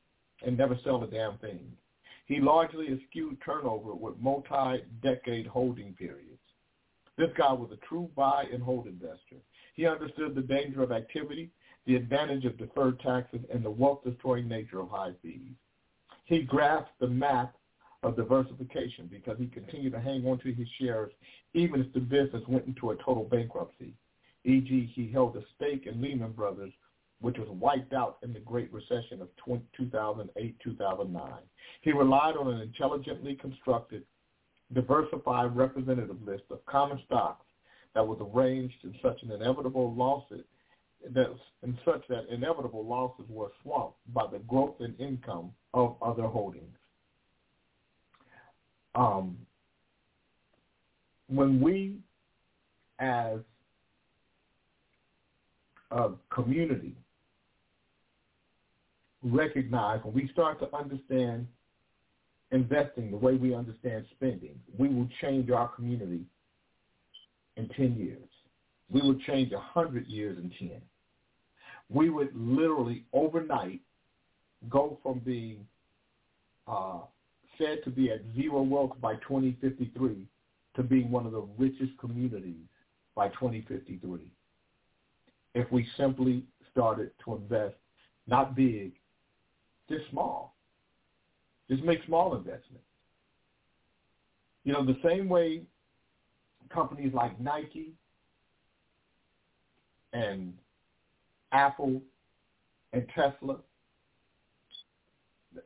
[0.45, 1.71] and never sell a damn thing.
[2.26, 6.39] He largely eschewed turnover with multi-decade holding periods.
[7.17, 9.38] This guy was a true buy and hold investor.
[9.76, 11.51] He understood the danger of activity,
[11.86, 15.51] the advantage of deferred taxes, and the wealth-destroying nature of high fees.
[16.26, 17.55] He grasped the map
[18.03, 21.11] of diversification because he continued to hang on to his shares
[21.53, 23.93] even if the business went into a total bankruptcy.
[24.45, 26.74] E.g., he held a stake in Lehman Brothers
[27.24, 31.30] which was wiped out in the Great Recession of 2008-2009.
[31.82, 34.03] He relied on an intelligently constructed,
[34.74, 37.45] diversified representative list of common stocks
[37.95, 40.43] that was arranged in such an inevitable losses
[41.13, 46.24] that in such that inevitable losses were swamped by the growth and income of other
[46.24, 46.76] holdings.
[48.95, 49.38] Um,
[51.30, 51.99] when we,
[52.99, 53.39] as
[55.91, 56.97] a community,
[59.24, 61.47] recognize, when we start to understand
[62.51, 66.26] investing the way we understand spending, we will change our community
[67.57, 68.30] in 10 years.
[68.89, 70.82] We will change 100 years in 10.
[71.89, 73.82] We would literally overnight
[74.69, 75.65] go from being
[76.67, 76.99] uh,
[77.57, 80.26] said to be at zero wealth by 2053
[80.76, 82.65] to being one of the richest communities
[83.15, 84.21] by 2053
[85.55, 87.76] if we simply started to invest
[88.28, 88.93] not big
[89.89, 90.55] just small.
[91.69, 92.86] Just make small investments.
[94.63, 95.63] You know, the same way
[96.69, 97.93] companies like Nike
[100.13, 100.53] and
[101.51, 102.01] Apple
[102.93, 103.57] and Tesla,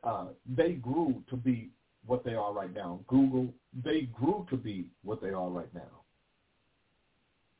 [0.02, 1.70] uh, they grew to be
[2.06, 3.00] what they are right now.
[3.06, 3.48] Google,
[3.84, 6.02] they grew to be what they are right now.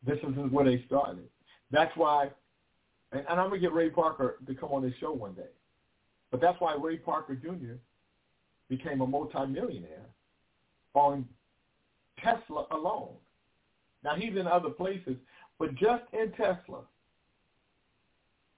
[0.07, 1.29] This is where they started.
[1.71, 2.31] That's why,
[3.13, 5.51] and, and I'm going to get Ray Parker to come on this show one day.
[6.31, 7.77] But that's why Ray Parker Jr.
[8.69, 10.07] became a multimillionaire
[10.95, 11.27] on
[12.23, 13.15] Tesla alone.
[14.05, 15.17] Now he's in other places,
[15.59, 16.83] but just in Tesla,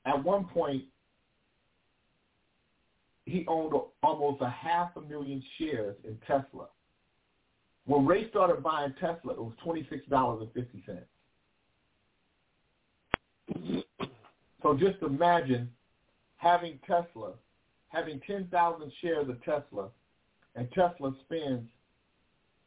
[0.07, 0.85] at one point,
[3.27, 6.67] he owned almost a half a million shares in Tesla.
[7.87, 11.07] When Ray started buying Tesla, it was twenty six dollars and fifty cents.
[14.63, 15.71] So just imagine
[16.37, 17.33] having Tesla,
[17.91, 19.89] having 10,000 shares of Tesla,
[20.57, 21.69] and Tesla spends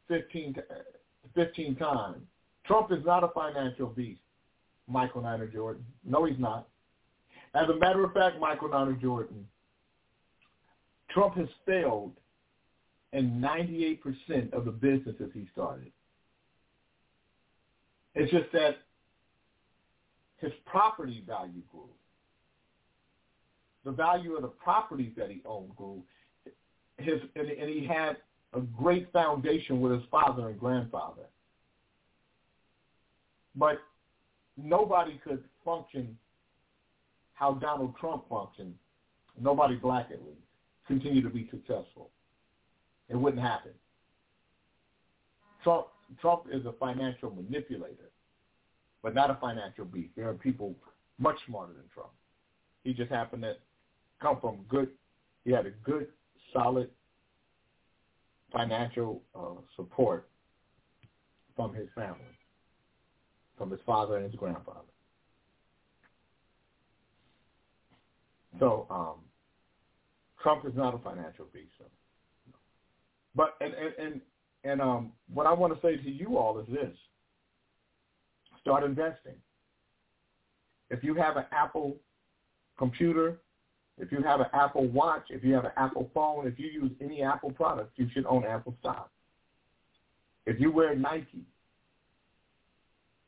[0.08, 0.56] 15,
[1.34, 2.22] 15 times.
[2.66, 4.20] Trump is not a financial beast,
[4.86, 5.84] Michael Niner Jordan.
[6.04, 6.68] No, he's not.
[7.54, 9.46] As a matter of fact, Michael Niner Jordan,
[11.10, 12.12] Trump has failed
[13.12, 15.92] in 98% of the businesses he started.
[18.14, 18.76] It's just that
[20.38, 21.88] his property value grew.
[23.84, 26.02] The value of the properties that he owned grew.
[26.96, 28.16] His and, and he had
[28.54, 31.24] a great foundation with his father and grandfather.
[33.56, 33.78] But
[34.56, 36.16] nobody could function
[37.34, 38.74] how Donald Trump functioned.
[39.40, 40.38] Nobody black at least
[40.86, 42.10] continue to be successful.
[43.08, 43.72] It wouldn't happen.
[45.62, 45.86] Trump
[46.20, 48.10] Trump is a financial manipulator,
[49.02, 50.10] but not a financial beast.
[50.16, 50.74] There are people
[51.18, 52.10] much smarter than Trump.
[52.84, 53.56] He just happened to
[54.20, 54.88] come from good.
[55.44, 56.08] He had a good,
[56.52, 56.88] solid
[58.52, 60.28] financial uh, support
[61.56, 62.20] from his family,
[63.58, 64.80] from his father and his grandfather.
[68.58, 69.16] So um,
[70.42, 71.72] Trump is not a financial beast.
[71.78, 71.84] So.
[73.34, 74.20] But and and and,
[74.64, 76.94] and um, what I want to say to you all is this:
[78.60, 79.34] start investing.
[80.90, 81.96] If you have an Apple
[82.78, 83.40] computer,
[83.98, 86.90] if you have an Apple Watch, if you have an Apple phone, if you use
[87.00, 89.10] any Apple product, you should own Apple stock.
[90.46, 91.44] If you wear Nike,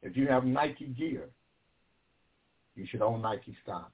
[0.02, 1.28] if you have Nike gear,
[2.74, 3.90] you should own Nike stock.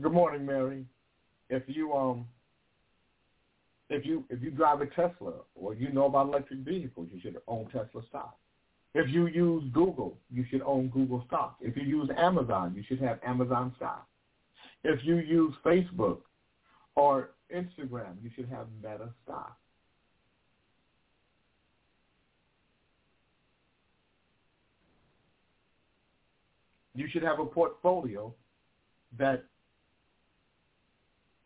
[0.00, 0.86] Good morning, Mary.
[1.50, 2.26] If you um
[3.90, 7.36] if you if you drive a Tesla or you know about electric vehicles, you should
[7.48, 8.36] own Tesla stock.
[8.94, 11.56] If you use Google, you should own Google stock.
[11.60, 14.06] If you use Amazon, you should have Amazon stock.
[14.82, 16.18] If you use Facebook
[16.94, 19.56] or Instagram, you should have Meta stock.
[26.94, 28.34] You should have a portfolio
[29.18, 29.44] that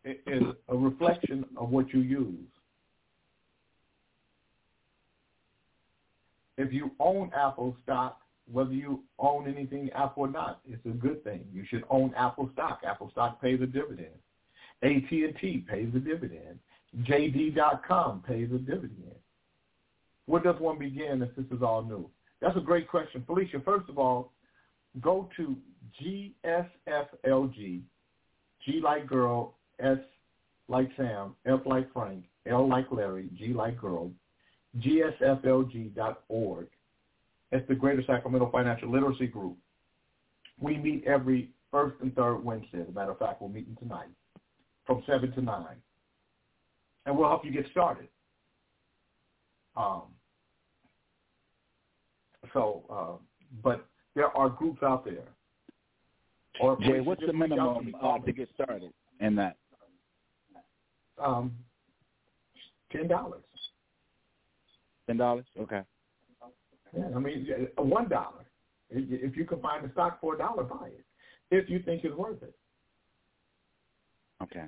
[0.03, 2.52] is a reflection of what you use.
[6.57, 8.19] If you own Apple stock,
[8.51, 11.45] whether you own anything Apple or not, it's a good thing.
[11.51, 12.81] You should own Apple stock.
[12.85, 14.13] Apple stock pays a dividend.
[14.83, 16.59] AT&T pays a dividend.
[17.03, 19.15] JD.com pays a dividend.
[20.25, 22.09] Where does one begin if this is all new?
[22.41, 23.23] That's a great question.
[23.25, 24.33] Felicia, first of all,
[25.01, 25.55] go to
[26.01, 27.81] GSFLG,
[28.65, 29.97] G like girl, S
[30.67, 34.11] like Sam, F like Frank, L like Larry, G like girl,
[34.79, 36.67] gsflg.org.
[37.51, 39.57] It's the Greater Sacramento Financial Literacy Group.
[40.59, 42.81] We meet every first and third Wednesday.
[42.81, 44.09] As a matter of fact, we're meeting tonight
[44.85, 45.65] from 7 to 9.
[47.05, 48.07] And we'll help you get started.
[49.75, 50.03] Um,
[52.53, 53.23] so, uh,
[53.63, 55.27] but there are groups out there.
[56.59, 59.57] Or Jay, what's the minimum uh, to get started in that?
[61.17, 61.51] Um,
[62.91, 63.41] ten dollars.
[65.07, 65.45] Ten dollars.
[65.59, 65.81] Okay.
[66.95, 67.47] Yeah, I mean
[67.77, 68.45] one dollar.
[68.89, 71.05] If you can find a stock for a dollar, buy it.
[71.51, 72.55] If you think it's worth it.
[74.41, 74.65] Okay.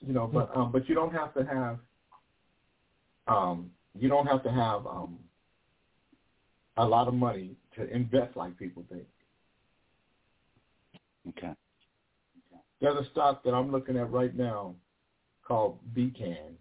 [0.00, 1.78] You know, but um, but you don't have to have
[3.28, 5.18] um, you don't have to have um,
[6.76, 9.06] a lot of money to invest like people think.
[11.28, 11.52] Okay.
[12.80, 14.74] There's a stock that I'm looking at right now
[15.46, 16.56] called Beacon,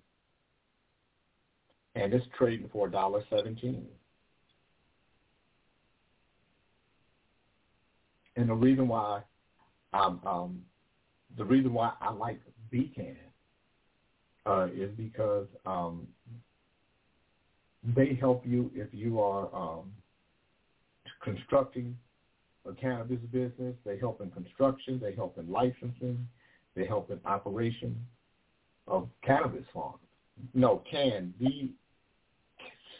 [1.96, 3.88] and it's trading for a dollar seventeen.
[8.36, 9.22] And the reason why,
[9.94, 10.62] um, um,
[11.38, 13.18] the reason why I like Beacon
[14.46, 16.08] uh, is because um,
[17.96, 19.92] they help you if you are um,
[21.24, 21.98] constructing
[22.68, 23.76] a cannabis business.
[23.86, 25.00] They help in construction.
[25.02, 26.28] They help in licensing.
[26.76, 28.00] They help in operation
[28.88, 30.00] of cannabis farms.
[30.54, 31.74] No, can, B,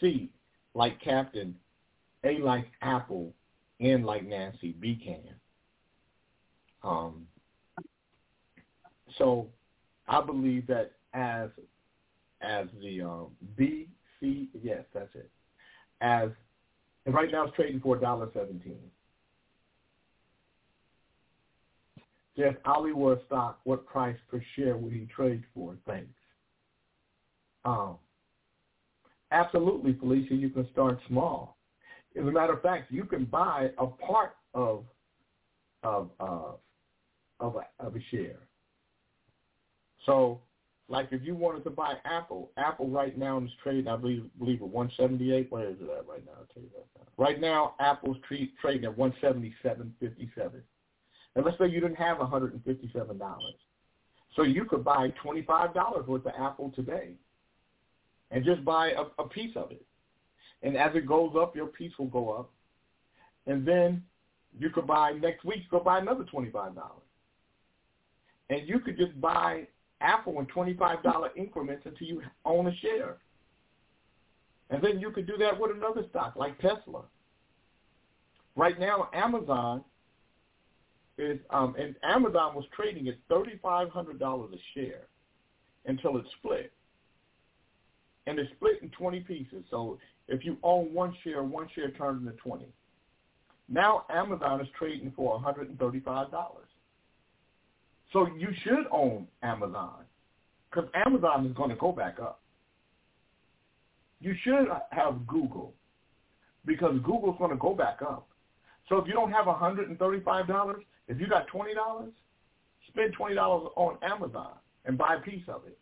[0.00, 0.30] C,
[0.74, 1.54] like Captain,
[2.24, 3.32] A like Apple,
[3.80, 5.34] N like Nancy, B can.
[6.82, 7.26] Um,
[9.18, 9.48] so
[10.08, 11.50] I believe that as
[12.40, 13.26] as the um,
[13.56, 13.88] B,
[14.20, 15.30] C, yes, that's it.
[16.00, 16.30] As
[17.06, 18.80] and right now it's trading for a dollar seventeen.
[22.36, 25.76] Jeff Hollywood stock, what price per share would he trade for?
[25.86, 26.08] Thanks.
[27.64, 27.96] Um,
[29.30, 31.58] absolutely, Felicia, you can start small.
[32.18, 34.84] As a matter of fact, you can buy a part of
[35.82, 36.52] of uh,
[37.40, 38.38] of a, of a share.
[40.06, 40.40] So,
[40.88, 44.62] like if you wanted to buy Apple, Apple right now is trading, I believe, believe
[44.62, 45.50] at 178.
[45.50, 46.32] Where is it at right now?
[46.38, 47.04] I'll tell you right now.
[47.16, 48.16] Right now, Apple's
[48.60, 50.62] trading at 177.57.
[51.34, 53.54] And let's say you didn't have 157 dollars,
[54.36, 57.10] so you could buy 25 dollars worth of Apple today,
[58.30, 59.84] and just buy a, a piece of it.
[60.62, 62.50] And as it goes up, your piece will go up,
[63.46, 64.02] and then
[64.58, 65.62] you could buy next week.
[65.70, 67.08] Go buy another twenty-five dollars,
[68.50, 69.66] and you could just buy
[70.02, 73.16] Apple in twenty-five dollar increments until you own a share.
[74.68, 77.02] And then you could do that with another stock like Tesla.
[78.56, 79.84] Right now, Amazon
[81.18, 85.06] is um, and Amazon was trading at thirty-five hundred dollars a share
[85.86, 86.72] until it split,
[88.26, 89.64] and it split in twenty pieces.
[89.70, 89.98] So
[90.28, 92.68] if you own one share, one share turns into twenty.
[93.68, 96.28] Now Amazon is trading for $135.
[98.12, 100.04] So you should own Amazon
[100.70, 102.40] because Amazon is going to go back up.
[104.20, 105.72] You should have Google
[106.66, 108.28] because Google's going to go back up.
[108.92, 110.74] So if you don't have $135,
[111.08, 112.10] if you got $20,
[112.88, 114.52] spend $20 on Amazon
[114.84, 115.78] and buy a piece of it.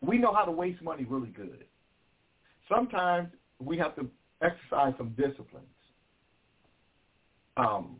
[0.00, 1.64] We know how to waste money really good.
[2.66, 4.08] Sometimes we have to
[4.40, 5.66] exercise some disciplines.
[7.58, 7.96] Um,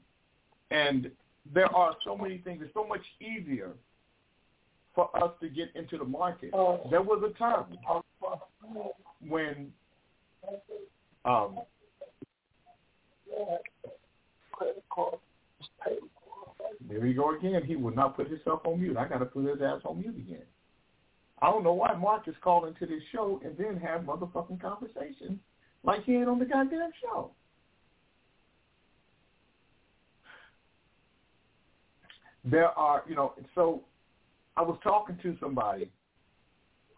[0.71, 1.11] and
[1.53, 2.63] there are so many things.
[2.65, 3.73] It's so much easier
[4.95, 6.53] for us to get into the market.
[6.91, 7.67] There was a time
[9.29, 9.71] when
[11.27, 11.59] um,
[16.89, 17.63] there you go again.
[17.65, 18.97] He will not put himself on mute.
[18.97, 20.43] I got to put his ass on mute again.
[21.41, 25.41] I don't know why Mark is calling to this show and then have motherfucking conversation
[25.83, 27.33] like he ain't on the goddamn show.
[32.45, 33.83] There are, you know, so
[34.57, 35.91] I was talking to somebody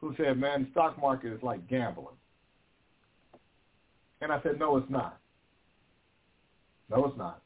[0.00, 2.16] who said, man, the stock market is like gambling.
[4.20, 5.18] And I said, no, it's not.
[6.90, 7.42] No, it's not.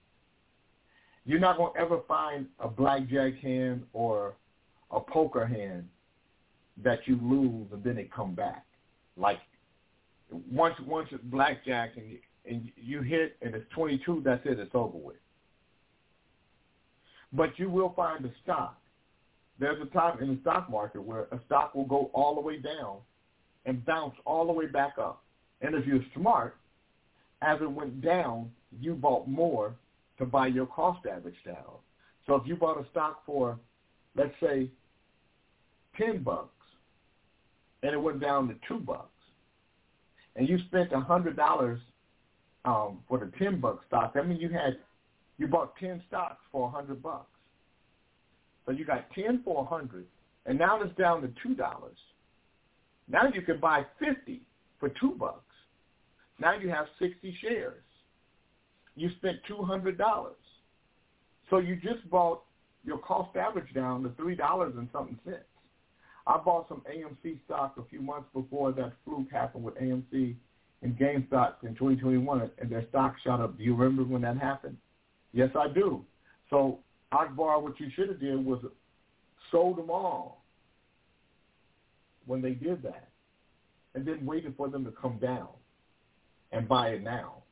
[1.24, 4.34] You're not going to ever find a blackjack hand or
[4.91, 5.86] a poker hand
[6.82, 8.64] that you lose and then they come back.
[9.16, 9.39] Like
[10.51, 14.59] once once it's blackjack and you, and you hit and it's 22, that's it.
[14.59, 15.16] It's over with.
[17.32, 18.80] But you will find a stock.
[19.59, 22.59] There's a time in the stock market where a stock will go all the way
[22.59, 22.99] down
[23.66, 25.24] and bounce all the way back up.
[25.61, 26.57] And if you're smart,
[27.43, 28.51] as it went down,
[28.81, 29.75] you bought more
[30.19, 31.79] to buy your cost average down.
[32.27, 33.59] So if you bought a stock for,
[34.16, 34.69] let's say,
[35.97, 36.51] ten bucks,
[37.83, 39.09] and it went down to two bucks,
[40.37, 41.81] and you spent a hundred dollars
[42.64, 44.79] um, for the ten buck stock, that means you had
[45.39, 47.31] you bought ten stocks for a hundred bucks.
[48.66, 50.05] So you got ten for a hundred,
[50.47, 51.97] and now it's down to two dollars.
[53.09, 54.43] Now you can buy fifty
[54.79, 55.43] for two bucks.
[56.39, 57.83] Now you have sixty shares.
[58.99, 60.36] You spent two hundred dollars.
[61.51, 62.42] So you just bought
[62.84, 65.44] your cost average down to three dollars and something cents.
[66.26, 70.34] I bought some AMC stock a few months before that fluke happened with AMC
[70.82, 73.57] and GameStop in 2021, and their stock shot up.
[73.57, 74.76] Do you remember when that happened?
[75.32, 76.05] Yes, I do.
[76.51, 76.80] So
[77.12, 78.61] Akbar, what you should have did was
[79.51, 80.44] sold them all
[82.26, 83.09] when they did that,
[83.94, 85.49] and then waited for them to come down
[86.53, 87.42] and buy it now,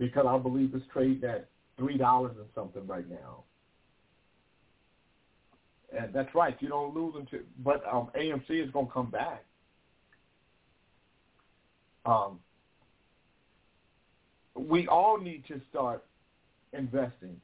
[0.00, 3.44] because I believe it's trading at three dollars and something right now.
[5.96, 6.56] And that's right.
[6.60, 9.44] You don't lose until, but um, AMC is going to come back.
[12.06, 12.38] Um,
[14.54, 16.02] we all need to start
[16.72, 17.36] investing.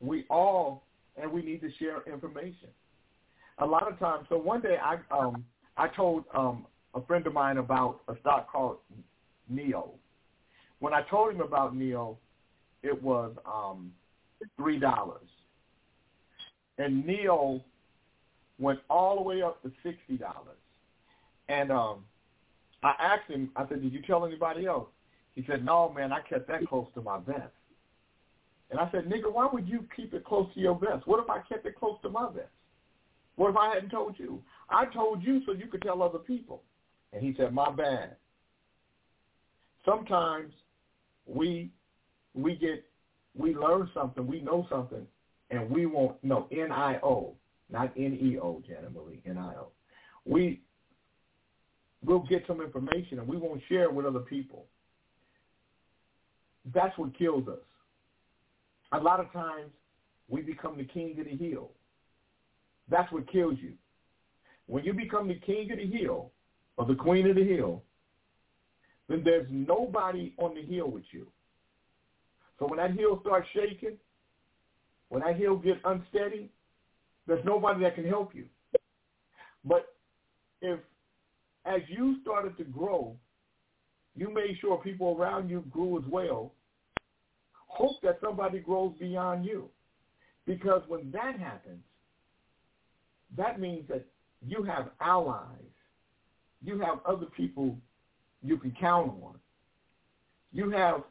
[0.00, 0.84] We all,
[1.20, 2.68] and we need to share information.
[3.58, 5.44] A lot of times, so one day I um,
[5.76, 8.78] I told um, a friend of mine about a stock called
[9.52, 9.90] NIO.
[10.82, 12.16] When I told him about NIO,
[12.82, 13.92] it was um,
[14.56, 15.28] three dollars,
[16.76, 17.62] and NIO
[18.58, 20.58] went all the way up to sixty dollars.
[21.48, 22.04] And um,
[22.82, 24.88] I asked him, I said, "Did you tell anybody else?"
[25.36, 27.54] He said, "No, man, I kept that close to my vest."
[28.72, 31.06] And I said, "Nigga, why would you keep it close to your vest?
[31.06, 32.48] What if I kept it close to my vest?
[33.36, 34.42] What if I hadn't told you?
[34.68, 36.64] I told you so you could tell other people."
[37.12, 38.16] And he said, "My bad."
[39.84, 40.52] Sometimes
[41.26, 41.70] we
[42.34, 42.84] we get
[43.36, 45.06] we learn something, we know something,
[45.50, 47.34] and we won't know N I O
[47.72, 49.68] not N-E-O, Janet Marie, N-I-O.
[50.26, 50.60] We
[52.04, 54.66] will get some information and we won't share it with other people.
[56.72, 57.58] that's what kills us.
[58.92, 59.72] A lot of times
[60.28, 61.70] we become the king of the hill.
[62.88, 63.72] That's what kills you.
[64.66, 66.30] When you become the king of the hill
[66.76, 67.82] or the queen of the hill,
[69.12, 71.26] then there's nobody on the hill with you.
[72.58, 73.96] So when that hill starts shaking,
[75.08, 76.50] when that hill gets unsteady,
[77.26, 78.46] there's nobody that can help you.
[79.64, 79.94] But
[80.60, 80.80] if
[81.64, 83.16] as you started to grow,
[84.16, 86.52] you made sure people around you grew as well,
[87.66, 89.68] hope that somebody grows beyond you.
[90.46, 91.82] Because when that happens,
[93.36, 94.04] that means that
[94.44, 95.46] you have allies.
[96.62, 97.76] You have other people
[98.42, 99.34] you can count on.
[100.52, 101.02] You have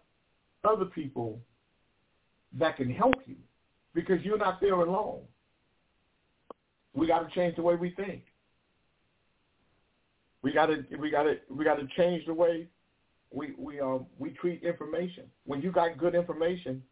[0.63, 1.39] other people
[2.53, 3.35] that can help you
[3.93, 5.21] because you're not there alone.
[6.93, 8.23] We got to change the way we think.
[10.41, 12.67] We got to we got to we got to change the way
[13.31, 15.25] we we um we treat information.
[15.45, 16.83] When you got good information,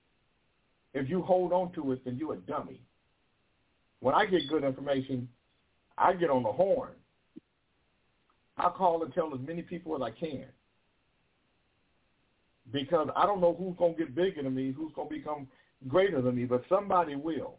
[0.94, 2.82] if you hold on to it, then you're a dummy.
[4.00, 5.28] When I get good information,
[5.98, 6.92] I get on the horn.
[8.60, 10.46] I call and tell as many people as I can.
[12.72, 15.48] Because I don't know who's going to get bigger than me, who's going to become
[15.88, 17.56] greater than me, but somebody will.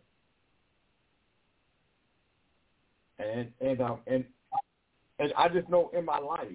[3.18, 4.24] And and um and
[5.18, 6.48] and I just know in my life,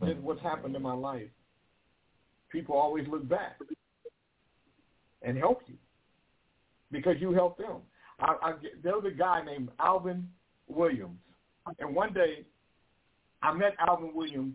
[0.00, 1.28] this is what's happened in my life.
[2.50, 3.58] People always look back
[5.22, 5.76] and help you
[6.90, 7.76] because you help them.
[8.18, 8.52] I, I,
[8.82, 10.28] there was a guy named Alvin
[10.66, 11.18] Williams,
[11.78, 12.44] and one day
[13.42, 14.54] I met Alvin Williams.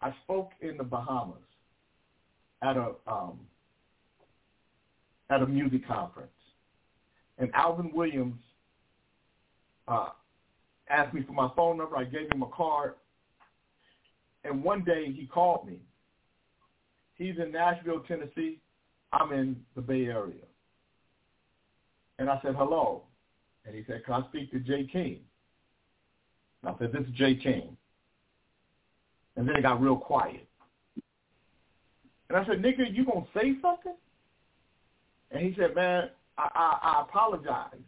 [0.00, 1.38] I spoke in the Bahamas
[2.62, 3.40] at a um,
[5.30, 6.30] at a music conference,
[7.38, 8.40] and Alvin Williams
[9.88, 10.10] uh,
[10.88, 11.96] asked me for my phone number.
[11.96, 12.94] I gave him a card,
[14.44, 15.78] and one day he called me.
[17.16, 18.60] He's in Nashville, Tennessee.
[19.12, 20.44] I'm in the Bay Area.
[22.18, 23.04] And I said, hello.
[23.64, 25.20] And he said, can I speak to Jay King?
[26.62, 27.76] And I said, this is Jay King.
[29.38, 30.44] And then it got real quiet.
[32.28, 33.94] And I said, nigga, you going to say something?
[35.30, 37.78] And he said, man, I, I, I apologize.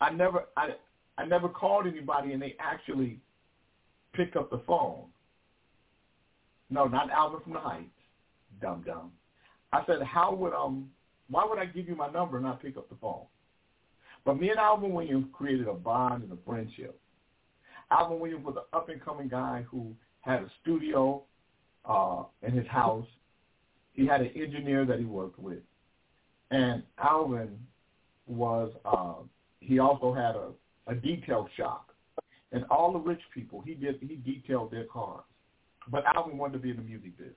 [0.00, 0.70] I never, I,
[1.18, 3.18] I never called anybody and they actually
[4.14, 5.06] picked up the phone.
[6.70, 7.90] No, not Alvin from the Heights.
[8.60, 9.10] Dumb dumb.
[9.72, 10.88] I said, how would um
[11.30, 13.24] why would I give you my number and not pick up the phone?
[14.24, 16.98] But me and Alvin Williams created a bond and a friendship.
[17.90, 21.22] Alvin Williams was an up and coming guy who had a studio
[21.84, 23.06] uh, in his house.
[23.92, 25.58] He had an engineer that he worked with.
[26.50, 27.58] And Alvin
[28.26, 29.14] was uh,
[29.60, 30.48] he also had a,
[30.86, 31.90] a detail shop.
[32.52, 35.24] And all the rich people, he did he detailed their cars.
[35.90, 37.36] But Alvin wanted to be in the music business.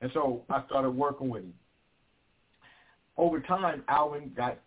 [0.00, 1.54] And so I started working with him.
[3.16, 4.58] Over time, Alvin got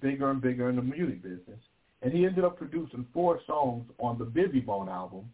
[0.00, 1.58] bigger and bigger in the music business,
[2.02, 5.28] and he ended up producing four songs on the Bizzy Bone album,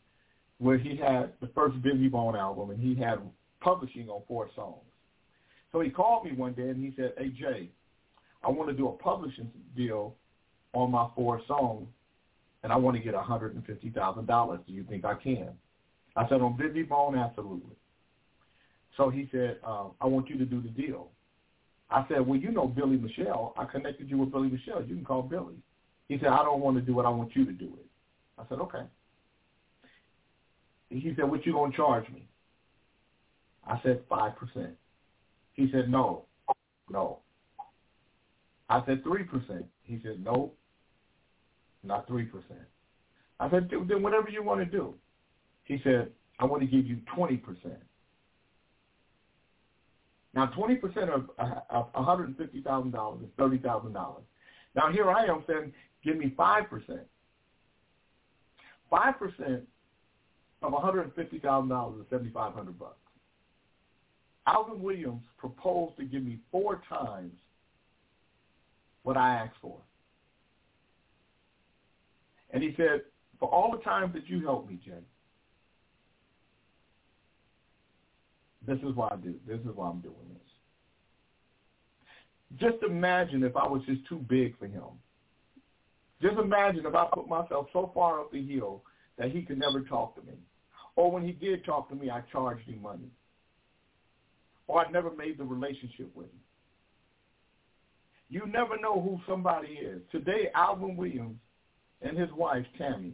[0.62, 3.18] where he had the first Bizzy Bone album, and he had
[3.60, 4.84] publishing on four songs.
[5.72, 7.68] So he called me one day and he said, "Hey Jay,
[8.44, 10.14] I want to do a publishing deal
[10.72, 11.88] on my four songs,
[12.62, 14.66] and I want to get $150,000.
[14.66, 15.50] Do you think I can?"
[16.14, 17.76] I said, "On Bizzy Bone, absolutely."
[18.96, 21.08] So he said, um, I want you to do the deal.
[21.90, 23.54] I said, well, you know Billy Michelle.
[23.56, 24.82] I connected you with Billy Michelle.
[24.82, 25.56] You can call Billy.
[26.08, 27.04] He said, I don't want to do it.
[27.04, 27.86] I want you to do it.
[28.38, 28.82] I said, okay.
[31.00, 32.28] He said, what you going to charge me?
[33.66, 34.70] I said, 5%.
[35.54, 36.26] He said, no,
[36.90, 37.20] no.
[38.68, 39.64] I said, 3%.
[39.84, 40.52] He said, no,
[41.82, 42.28] not 3%.
[43.40, 44.94] I said, then whatever you want to do.
[45.64, 47.40] He said, I want to give you 20%.
[50.34, 54.16] Now, 20% of, uh, of $150,000 is $30,000.
[54.74, 55.72] Now, here I am saying,
[56.04, 57.00] give me 5%.
[58.90, 59.62] 5%
[60.62, 62.96] of $150,000 is 7500 bucks.
[64.46, 67.32] Alvin Williams proposed to give me four times
[69.02, 69.78] what I asked for.
[72.50, 73.02] And he said,
[73.38, 74.92] for all the times that you helped me, Jay,
[78.66, 79.34] This is why I do.
[79.46, 80.38] This is why I'm doing this.
[82.60, 84.84] Just imagine if I was just too big for him.
[86.20, 88.84] Just imagine if I put myself so far up the hill
[89.18, 90.34] that he could never talk to me.
[90.96, 93.10] Or when he did talk to me, I charged him money.
[94.66, 96.40] Or I never made the relationship with him.
[98.28, 100.00] You never know who somebody is.
[100.10, 101.36] Today, Alvin Williams
[102.00, 103.12] and his wife, Tammy,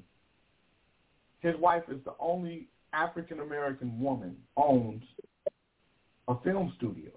[1.41, 5.03] his wife is the only African-American woman owns
[6.29, 7.11] a film studio.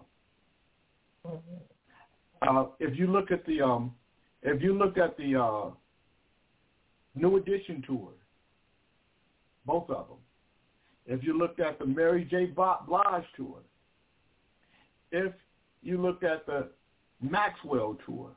[2.42, 3.94] Uh, if you look at the um,
[4.42, 5.70] if you look at the uh,
[7.14, 8.10] New Edition tour,
[9.66, 10.18] both of them.
[11.06, 12.46] If you looked at the Mary J.
[12.46, 13.58] Blige tour,
[15.12, 15.34] if
[15.82, 16.70] you looked at the
[17.22, 18.30] Maxwell tour,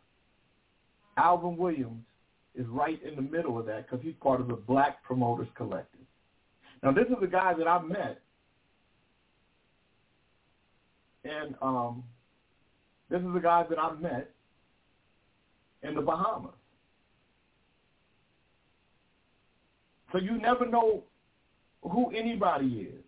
[1.17, 2.05] Alvin Williams
[2.55, 6.01] is right in the middle of that because he's part of the Black Promoters Collective.
[6.83, 8.21] Now, this is a guy that I met,
[11.25, 12.05] and um,
[13.11, 14.31] this is a guy that I met
[15.83, 16.53] in the Bahamas.
[20.13, 21.03] So you never know
[21.85, 23.05] who anybody is.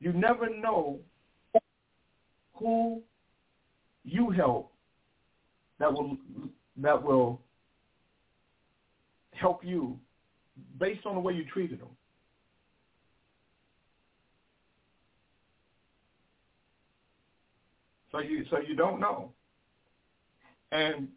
[0.00, 0.98] You never know
[2.54, 3.02] who
[4.04, 4.72] you help
[5.78, 6.16] that will
[6.78, 7.40] that will
[9.32, 9.98] help you
[10.78, 11.88] based on the way you treated them.
[18.10, 19.32] So you so you don't know.
[20.72, 21.08] And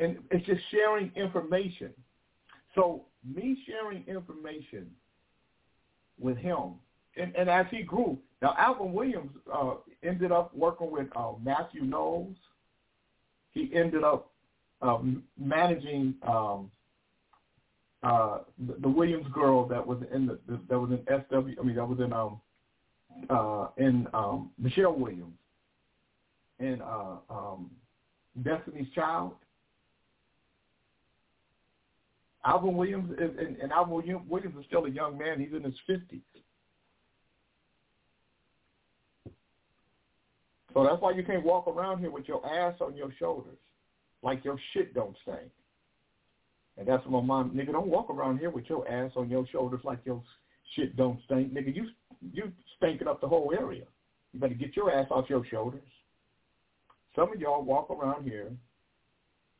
[0.00, 1.90] and it's just sharing information.
[2.74, 4.90] So me sharing information
[6.20, 6.74] with him,
[7.16, 11.82] and, and as he grew, now Alvin Williams uh, ended up working with uh, Matthew
[11.82, 12.36] Knowles.
[13.52, 14.30] He ended up
[14.80, 16.70] um, managing um,
[18.02, 21.60] uh, the, the Williams girl that was in the, the that was in SW.
[21.60, 22.40] I mean that was in um
[23.30, 25.36] uh, in um, Michelle Williams
[26.58, 27.70] and uh, um,
[28.42, 29.32] Destiny's Child.
[32.44, 35.40] Alvin Williams is, and, and Alvin Williams is still a young man.
[35.40, 36.20] He's in his fifties.
[40.74, 43.58] So that's why you can't walk around here with your ass on your shoulders,
[44.22, 45.50] like your shit don't stink.
[46.78, 49.46] And that's what my mom, nigga, don't walk around here with your ass on your
[49.52, 50.22] shoulders like your
[50.74, 51.74] shit don't stink, nigga.
[51.74, 51.88] You
[52.32, 53.84] you stinking up the whole area.
[54.32, 55.82] You better get your ass off your shoulders.
[57.14, 58.50] Some of y'all walk around here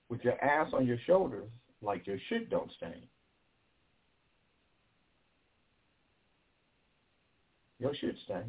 [0.08, 1.48] with your ass on your shoulders
[1.82, 2.94] like your shit don't stink.
[7.78, 8.46] Your shit stink.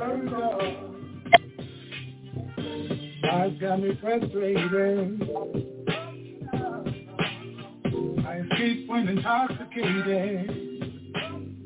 [0.00, 0.60] About getting turned up.
[3.22, 5.22] Life got me frustrated.
[8.26, 10.50] I escape when intoxicated.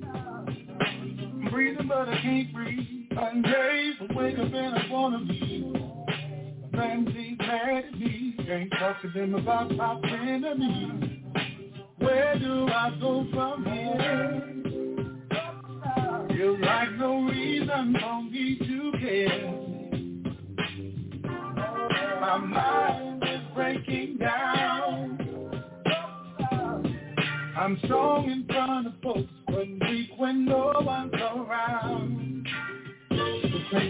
[0.04, 3.08] I'm breathing but I can't breathe.
[3.14, 5.74] Some days I wake up and I wanna leave.
[6.74, 8.34] Ain't mad at me.
[8.46, 11.22] Can't talk to them about my me.
[11.98, 14.50] Where do I go from here?
[16.36, 19.50] Feels like no reason me to care.
[22.20, 25.18] My mind is breaking down.
[27.56, 32.46] I'm strong in front of folks, but weak when no one's around.
[33.70, 33.82] But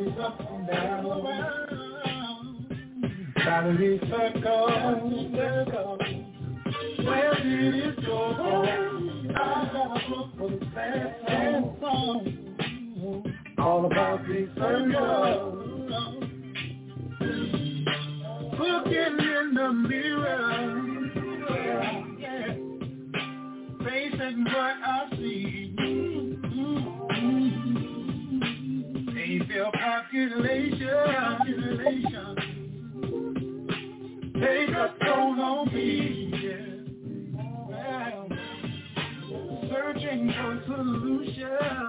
[0.00, 1.24] it's up and down.
[7.04, 8.94] Where did it go?
[13.58, 15.60] All about these circles.
[18.58, 20.74] Looking in the mirror.
[41.44, 41.83] Solutions.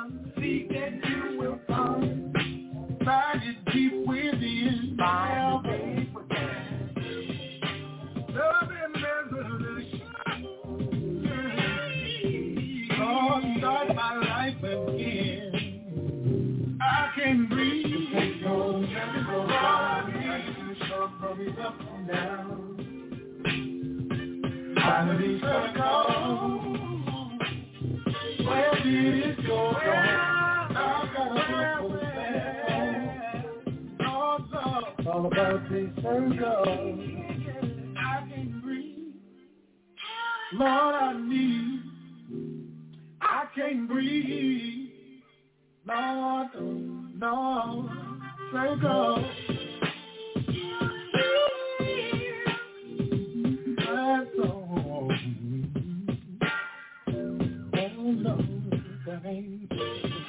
[36.07, 36.45] Oh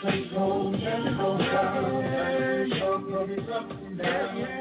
[0.07, 1.01] same road that
[3.31, 4.56] it goes down.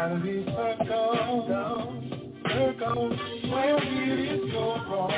[0.00, 1.44] To be circle,
[2.48, 3.10] circle.
[3.52, 5.12] Where it is go wrong.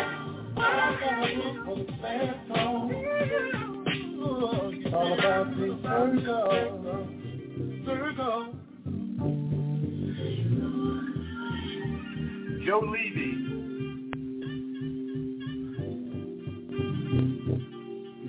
[0.58, 0.60] I
[1.00, 1.86] gotta look for the
[2.48, 2.90] song.
[4.74, 6.50] It's all about the circle,
[7.86, 8.42] circle.
[12.66, 13.30] Joe Leavy.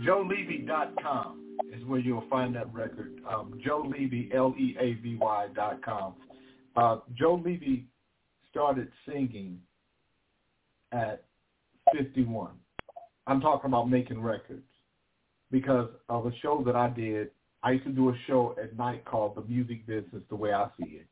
[0.05, 1.39] JoeLeavy.com
[1.75, 3.21] is where you'll find that record.
[3.27, 6.13] Um, Joe Leavy, L-E-A-V-Y dot com.
[6.75, 7.85] Uh, Joe Leavy
[8.49, 9.59] started singing
[10.91, 11.23] at
[11.95, 12.51] 51.
[13.27, 14.63] I'm talking about making records
[15.51, 17.29] because of a show that I did.
[17.61, 20.67] I used to do a show at night called The Music Business the Way I
[20.79, 21.07] See It.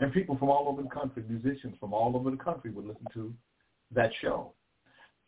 [0.00, 3.06] And people from all over the country, musicians from all over the country would listen
[3.14, 3.32] to
[3.94, 4.52] that show.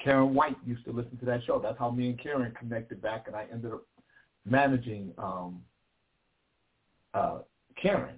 [0.05, 1.59] Karyn White used to listen to that show.
[1.59, 3.83] That's how me and Karyn connected back, and I ended up
[4.47, 5.61] managing um,
[7.15, 7.39] uh,
[7.83, 8.15] Karyn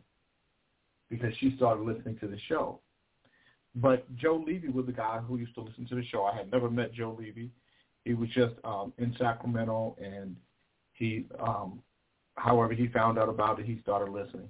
[1.11, 2.81] because she started listening to the show.
[3.75, 6.25] But Joe Leavy was the guy who used to listen to the show.
[6.25, 7.51] I had never met Joe Leavy.
[8.05, 10.35] He was just um, in Sacramento, and
[10.95, 11.81] he, um,
[12.37, 13.67] however, he found out about it.
[13.67, 14.49] He started listening,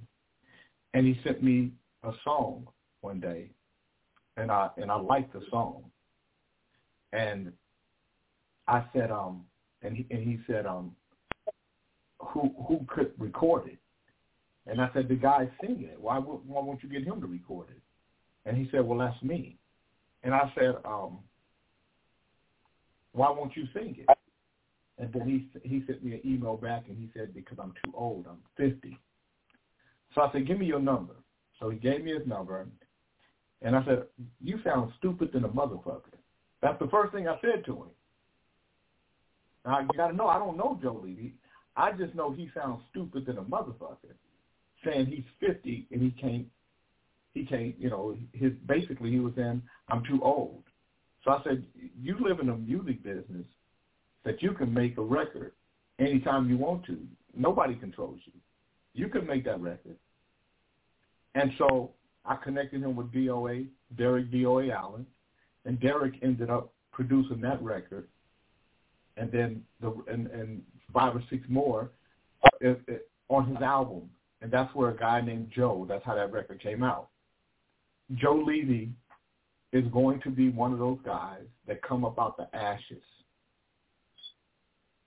[0.95, 1.73] and he sent me
[2.05, 2.69] a song
[3.01, 3.51] one day,
[4.37, 5.85] and I and I liked the song,
[7.13, 7.53] and
[8.69, 9.45] I said, um,
[9.83, 10.93] and he and he said, um,
[12.21, 13.79] who who could record it?
[14.67, 16.01] And I said, the guy singing it.
[16.01, 17.83] Why why won't you get him to record it?
[18.47, 19.57] And he said, well, that's me.
[20.23, 21.19] And I said, um,
[23.13, 24.17] why won't you sing it?
[24.99, 27.93] And then he he sent me an email back and he said, because I'm too
[27.95, 28.27] old.
[28.29, 28.97] I'm 50.
[30.15, 31.15] So I said, give me your number.
[31.59, 32.67] So he gave me his number.
[33.63, 34.05] And I said,
[34.43, 36.15] you sound stupid than a motherfucker.
[36.63, 37.91] That's the first thing I said to him.
[39.65, 41.33] Now, you got to know, I don't know Joe Leavy.
[41.77, 44.15] I just know he sounds stupid than a motherfucker,
[44.85, 46.47] saying he's 50 and he can't,
[47.35, 50.63] he can't, you know, his basically he was saying, I'm too old.
[51.25, 51.65] So I said,
[52.01, 53.47] you live in a music business
[54.25, 55.53] that you can make a record
[55.99, 56.99] anytime you want to.
[57.37, 58.33] Nobody controls you.
[58.95, 59.97] You can make that record.
[61.35, 61.91] And so
[62.25, 65.07] I connected him with DOA, Derek DOA Allen,
[65.65, 68.09] and Derek ended up producing that record,
[69.17, 70.63] and then the and, and
[70.93, 71.91] five or six more
[72.61, 74.11] it, it, on his album,
[74.43, 75.87] and that's where a guy named Joe.
[75.89, 77.09] That's how that record came out.
[78.15, 78.91] Joe Leavy
[79.73, 83.03] is going to be one of those guys that come up out the ashes.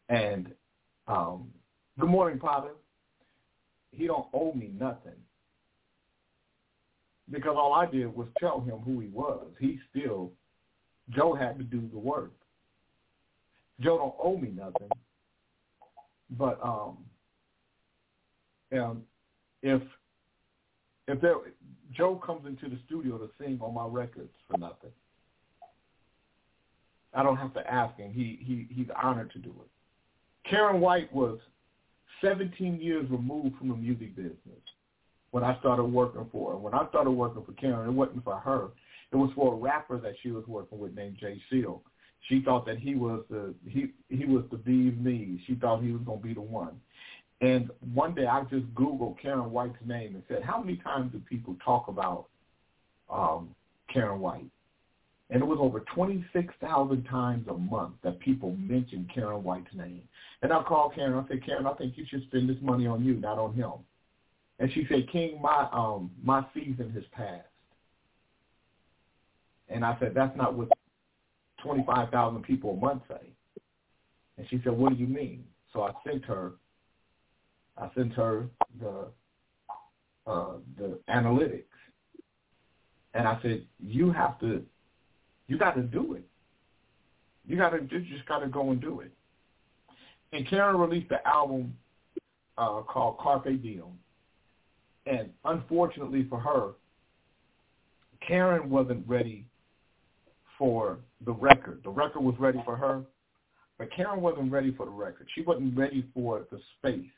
[0.10, 0.52] And
[1.08, 1.50] um,
[2.00, 2.72] good morning, Potter.
[3.92, 5.14] He don't owe me nothing
[7.32, 9.48] because all I did was tell him who he was.
[9.60, 10.32] He still,
[11.10, 12.32] Joe had to do the work.
[13.80, 14.90] Joe don't owe me nothing,
[16.38, 16.98] but um,
[18.72, 19.04] um,
[19.64, 19.82] if
[21.08, 21.36] if there
[21.96, 24.92] Joe comes into the studio to sing on my records for nothing,
[27.14, 28.14] I don't have to ask him.
[28.14, 30.54] He he he's honored to do it.
[30.54, 31.40] Karyn White was
[32.22, 34.36] 17 years removed from the music business
[35.32, 36.58] when I started working for her.
[36.58, 38.70] When I started working for Karyn, it wasn't for her.
[39.12, 41.82] It was for a rapper that she was working with named Jay Seal.
[42.30, 45.40] She thought that he was the he he was the bee's knees.
[45.48, 46.80] She thought he was gonna be the one.
[47.44, 51.20] And one day I just Googled Karyn White's name and said, how many times do
[51.30, 52.28] people talk about
[53.10, 53.54] um,
[53.94, 54.46] Karyn White?
[55.30, 60.04] And it was over 26,000 times a month that people mentioned Karyn White's name.
[60.42, 61.22] And I called Karyn.
[61.22, 63.74] I said, Karyn, I think you should spend this money on you, not on him.
[64.60, 67.48] And she said, King, my um my season has passed.
[69.68, 70.70] And I said, that's not what
[71.62, 73.32] 25,000 people a month say.
[74.38, 75.44] And she said, what do you mean?
[75.74, 76.54] So I sent her,
[77.78, 78.48] I sent her
[78.80, 79.08] the
[80.26, 81.64] uh, the analytics,
[83.14, 84.64] and I said, you have to,
[85.48, 86.24] you got to do it.
[87.46, 89.12] You got to, you just got to go and do it.
[90.32, 91.76] And Karyn released the album
[92.58, 93.84] uh, called Carpe Diem,
[95.06, 96.72] and unfortunately for her,
[98.28, 99.46] Karyn wasn't ready
[100.58, 101.82] for the record.
[101.84, 103.04] The record was ready for her,
[103.78, 105.28] but Karyn wasn't ready for the record.
[105.36, 107.10] She wasn't ready for the space.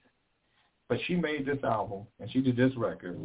[0.88, 3.18] But she made this album and she did this record.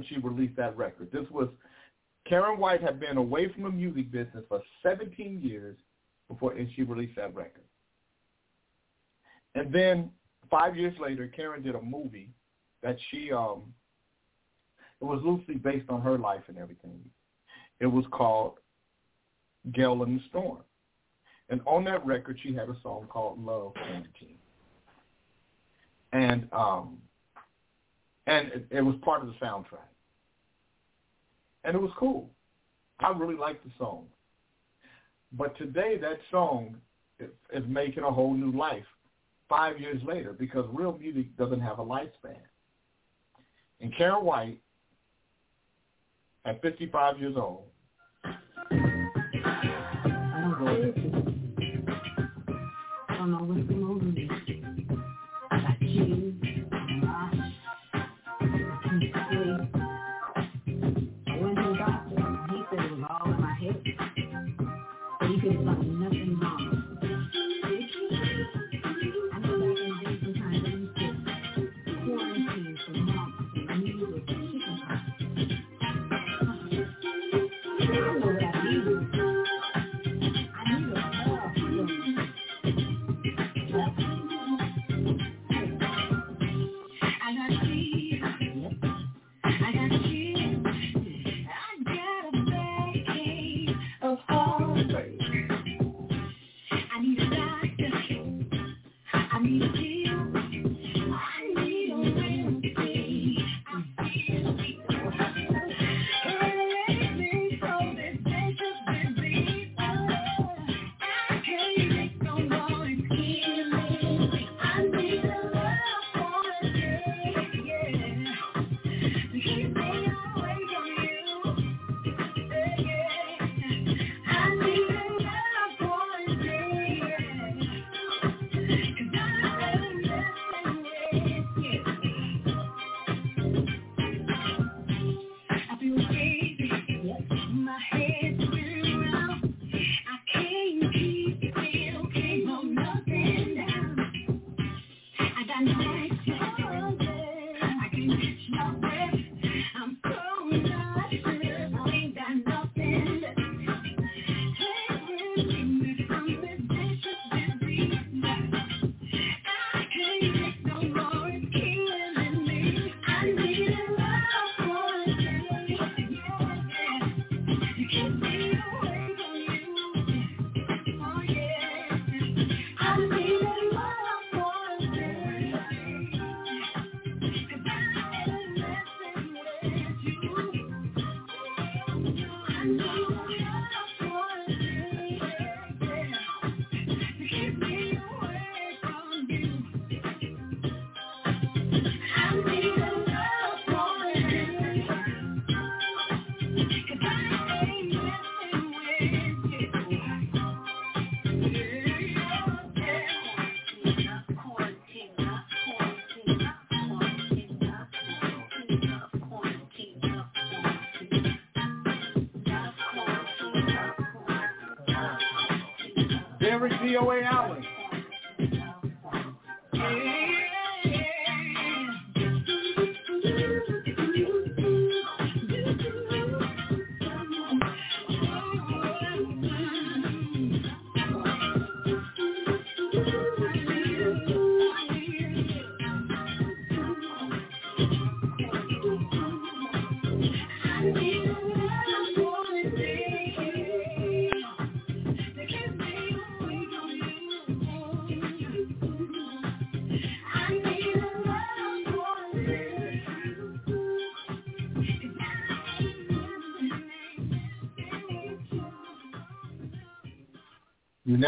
[0.00, 1.10] when she released that record.
[1.12, 1.48] This was
[2.30, 5.76] Karyn White had been away from the music business for 17 years
[6.28, 7.64] before and she released that record.
[9.54, 10.10] And then
[10.50, 12.30] five years later, Karyn did a movie
[12.82, 13.74] that she um
[15.00, 17.00] it was loosely based on her life and everything.
[17.80, 18.54] It was called
[19.72, 20.58] Gale in the Storm.
[21.48, 24.38] And on that record she had a song called Love Quarantine.
[26.12, 26.98] And um
[28.26, 29.89] and it, it was part of the soundtrack
[31.64, 32.30] and it was cool.
[33.00, 34.06] I really liked the song.
[35.32, 36.76] But today that song
[37.18, 38.84] is, making a whole new life
[39.48, 42.40] five years later because real music doesn't have a lifespan.
[43.80, 44.60] And Karyn White,
[46.44, 47.64] at 55 years old,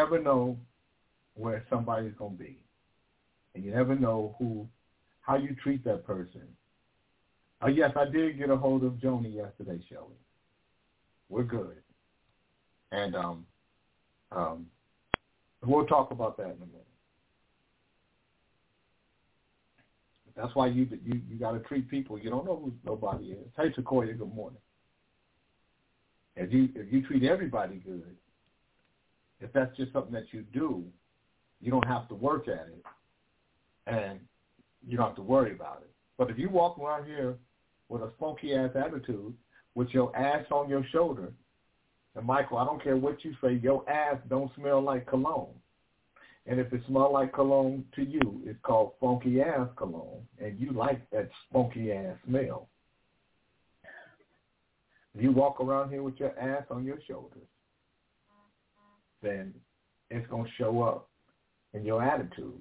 [0.03, 0.59] never know
[1.35, 2.59] where somebody's going to be.
[3.55, 4.67] And you never know who,
[5.21, 6.43] how you treat that person.
[7.61, 10.19] Oh, yes, I did get a hold of Joni yesterday, Shelly.
[11.29, 11.77] We're good.
[12.91, 13.47] And um,
[14.33, 14.67] um,
[15.65, 16.87] we'll talk about that in a minute.
[20.35, 22.19] That's why you you you got to treat people.
[22.19, 23.47] You don't know who nobody is.
[23.55, 24.61] Hey, Sequoia, good morning.
[26.37, 28.17] If you if you treat everybody good,
[29.43, 30.85] if that's just something that you do,
[31.61, 32.85] you don't have to work at it,
[33.87, 34.21] and
[34.87, 35.91] you don't have to worry about it.
[36.19, 37.37] But if you walk around here
[37.89, 39.35] with a funky ass attitude,
[39.75, 41.33] with your ass on your shoulder,
[42.15, 45.55] and Michael, I don't care what you say, your ass don't smell like cologne.
[46.47, 50.73] And if it smells like cologne to you, it's called funky ass cologne, and you
[50.73, 52.69] like that funky ass smell.
[55.15, 57.47] You walk around here with your ass on your shoulders,
[59.23, 59.55] then
[60.11, 61.09] it's going to show up
[61.73, 62.61] in your attitude.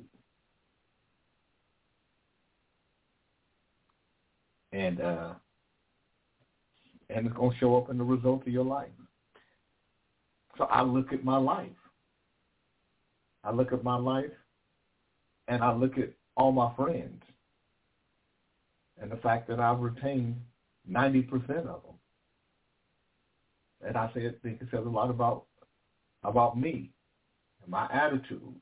[4.71, 5.33] And uh,
[7.09, 8.87] and it's going to show up in the result of your life.
[10.57, 11.69] So I look at my life.
[13.43, 14.31] I look at my life
[15.47, 17.21] and I look at all my friends
[19.01, 20.35] and the fact that I've retained
[20.89, 21.95] 90% of them.
[23.83, 25.45] And I say, I think it says a lot about
[26.23, 26.91] about me
[27.61, 28.55] and my attitude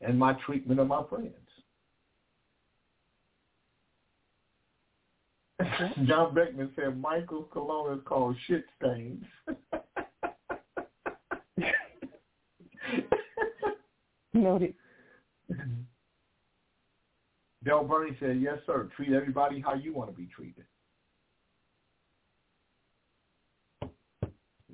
[0.00, 1.28] and my treatment of my friends.
[6.06, 9.24] John Beckman said Michael's cologne is called shit stains.
[14.34, 14.74] Noted.
[15.52, 15.82] Mm-hmm.
[17.64, 18.88] Del Bernie said, yes, sir.
[18.96, 20.64] Treat everybody how you want to be treated.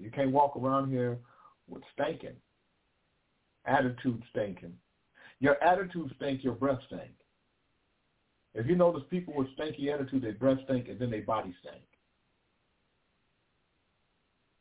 [0.00, 1.18] You can't walk around here
[1.68, 2.36] with stinking.
[3.66, 4.74] Attitude stinking.
[5.40, 7.12] Your attitude stink, your breath stink.
[8.54, 11.84] If you notice people with stinky attitude, their breath stink and then their body stink.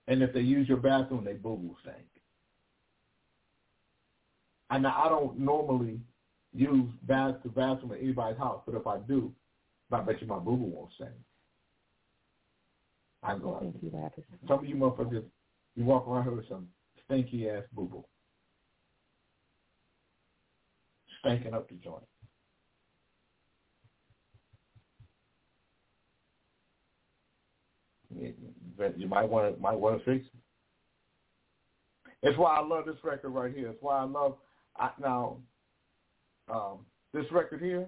[0.08, 2.06] And if they use your bathroom, they boo-boo stink.
[4.70, 6.00] And I don't normally
[6.54, 9.34] use bath the bathroom at anybody's house, but if I do,
[9.92, 11.12] I bet you my boo-boo won't stink.
[13.24, 13.92] I go Thank you.
[14.48, 15.24] Some of you motherfuckers,
[15.76, 16.68] you walk around here with some
[17.08, 18.04] stinky ass boo-boo.
[21.20, 22.04] Stinking up the joint.
[28.96, 30.32] You might want to might want to fix it.
[32.24, 33.70] It's why I love this record right here.
[33.70, 34.38] It's why I love
[34.78, 35.38] I, now
[36.52, 36.80] um,
[37.14, 37.88] this record here.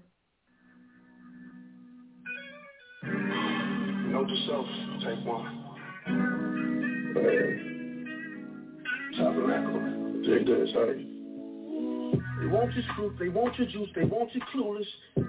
[3.03, 4.65] Note to self,
[5.03, 5.65] take one.
[9.19, 11.05] Tabernacle, dig this, hey.
[12.39, 14.85] They want your truth, they want your juice, they want you clueless.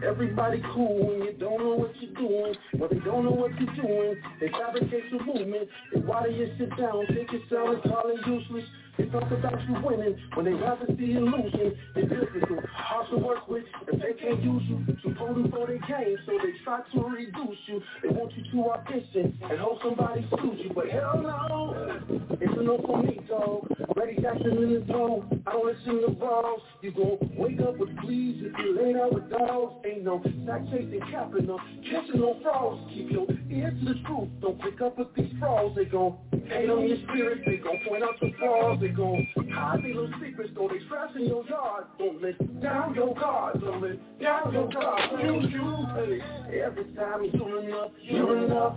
[0.06, 2.54] Everybody cool when you don't know what you're doing.
[2.78, 5.68] When they don't know what you're doing, they fabricate your movement.
[5.92, 8.64] They why do you sit down, take your sound and call it useless.
[9.00, 11.72] They about you winning when they rather see losing.
[11.94, 14.84] They difficult, hard to work with if they can't use you.
[15.02, 17.80] Too potent for their game, so they try to reduce you.
[18.02, 21.96] They want you to audition and hope somebody sues you, but hell no,
[22.32, 23.72] it's a no for me, dog.
[23.96, 26.60] Ready Jackson in the zone, I don't listen to balls.
[26.82, 29.86] You gon' wake up with fleas if you lay down with dogs.
[29.86, 31.60] Ain't no sack chasing, capping up,
[31.90, 32.92] catching no frogs.
[32.92, 35.74] Keep your ear to the truth, don't pick up with these frauds.
[35.74, 36.18] They gon'
[36.50, 38.78] hate on your spirit, they gon' point out the flaws.
[38.80, 41.84] They gon' hide their little secrets, though they trash in your yard.
[41.98, 45.10] Don't let down your guard, don't let down your guard.
[45.22, 48.76] You, you, hey, every time you're doing enough, you're enough.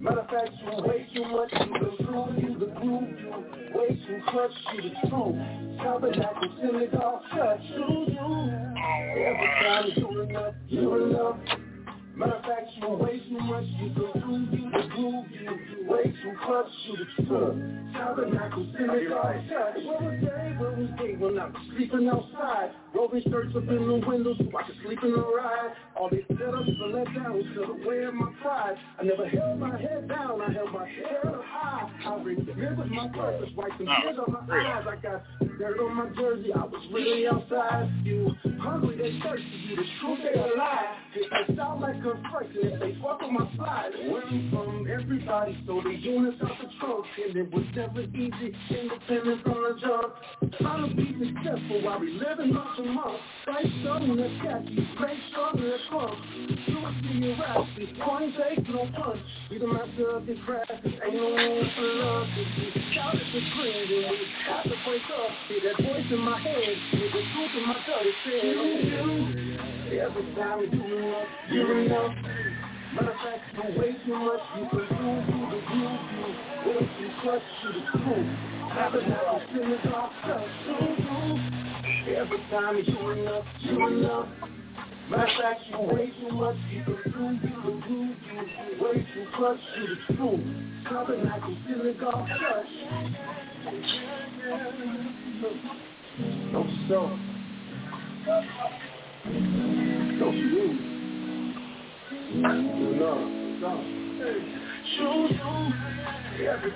[0.00, 3.30] Matter of fact, you way too much, you the groove, you the groove, you
[3.74, 5.78] way too much, you the truth.
[5.78, 8.28] Tabernacle, synagogue, church, you, you.
[9.18, 11.36] Every time you're enough, you're enough.
[12.18, 16.02] Matter of fact, you way too much, you the groove, you the groove, you way
[16.02, 16.34] too
[16.84, 17.92] you the truth.
[17.92, 19.84] Tabernacle, synagogue, church.
[19.86, 22.72] What was day, what was day when I was sleeping outside?
[22.92, 25.74] Rolling skirts up in the windows so I could sleep in the ride.
[25.94, 28.76] All they set up to let down was to wear my pride.
[28.98, 31.90] I never held my head down, I held my head up high.
[32.04, 34.86] I remembered my purpose, wiped some tears on my eyes.
[34.88, 35.22] I got
[35.58, 37.92] dirt on my jersey, I was really outside.
[38.02, 40.96] You hungry, they thirsty, you the truth, they a lie.
[41.14, 43.90] They sound like if they fuck with my slide.
[43.94, 47.06] I'm from, everybody stole the units out the trunk.
[47.26, 50.14] And it was never easy, independent from the jump.
[50.60, 53.20] Trying to be successful while we living month to month.
[53.46, 56.18] Right sun in the khaki, great sun in the trunk.
[56.34, 59.20] You see your rap, these coins take no punch.
[59.50, 62.28] Be the master of your craft, ain't no room for love.
[62.28, 62.78] to.
[62.94, 65.30] Shout at the screen and we have to break up.
[65.48, 70.00] See that voice in my head, with the truth in my gut, it says, you,
[70.00, 71.28] every time you do enough,
[71.98, 77.10] Matter of fact, you way too much, you do, you the groove, you way too
[77.22, 78.22] clutch, you the screw.
[78.72, 82.14] Tabernacle, synagogue, touch, do, do.
[82.14, 84.28] Every time you enough, you're enough.
[85.10, 89.26] Matter of fact, you way too much, you do, you the groove, you way too
[89.34, 90.38] clutch, you the screw.
[90.84, 92.72] Tabernacle, synagogue, touch.
[96.52, 97.10] No self.
[98.24, 98.42] No
[99.26, 99.40] you.
[100.18, 100.30] No.
[100.30, 101.07] You.
[102.30, 102.44] Every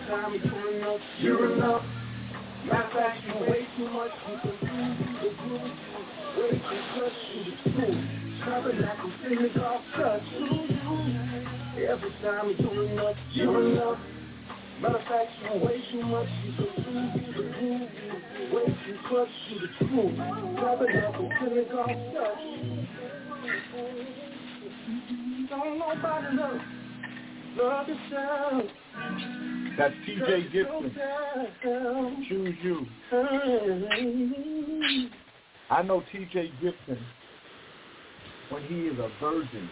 [0.09, 1.83] time you're enough, you're enough.
[2.65, 4.11] Matter of fact, you way too much.
[4.29, 4.69] You you.
[5.23, 5.31] You
[6.39, 7.55] way too clutch, you the
[9.23, 10.23] synagogue, touch.
[10.33, 10.51] You.
[11.87, 13.99] Every time you're enough, you're enough.
[14.81, 16.29] Matter of fact, you way too much.
[16.45, 16.53] You
[16.89, 17.01] you.
[17.61, 17.73] You
[18.57, 19.69] way too clutch, you the
[21.41, 22.45] synagogue, touch.
[25.49, 26.61] Don't nobody love,
[27.57, 28.65] love yourself.
[29.79, 30.49] That's T.J.
[30.53, 30.95] Gibson.
[32.29, 32.87] Choose you.
[35.71, 36.53] I know T.J.
[36.61, 36.99] Gibson
[38.51, 39.71] when he is a virgin,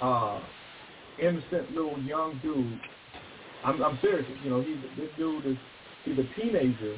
[0.00, 0.40] uh,
[1.20, 2.80] innocent little young dude.
[3.64, 4.26] I'm, I'm serious.
[4.44, 5.56] You know, he's this dude is
[6.04, 6.96] he's a teenager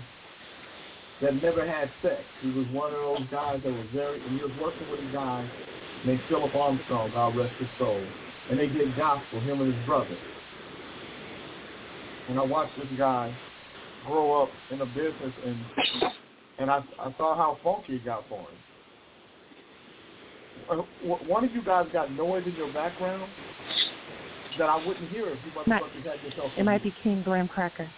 [1.22, 2.20] that never had sex.
[2.42, 5.12] He was one of those guys that was very, and he was working with a
[5.12, 5.50] guy
[6.04, 8.02] named Philip Armstrong, God rest his soul,
[8.50, 10.16] and they did gospel, him and his brother.
[12.28, 13.32] And I watched this guy
[14.04, 15.64] grow up in a business, and
[16.58, 18.46] and I I saw how funky it got for him.
[20.68, 20.82] Uh,
[21.28, 23.30] One of you guys got noise in your background
[24.58, 26.52] that I wouldn't hear if you Not- motherfuckers had yourself.
[26.56, 27.88] It might be King Graham Cracker.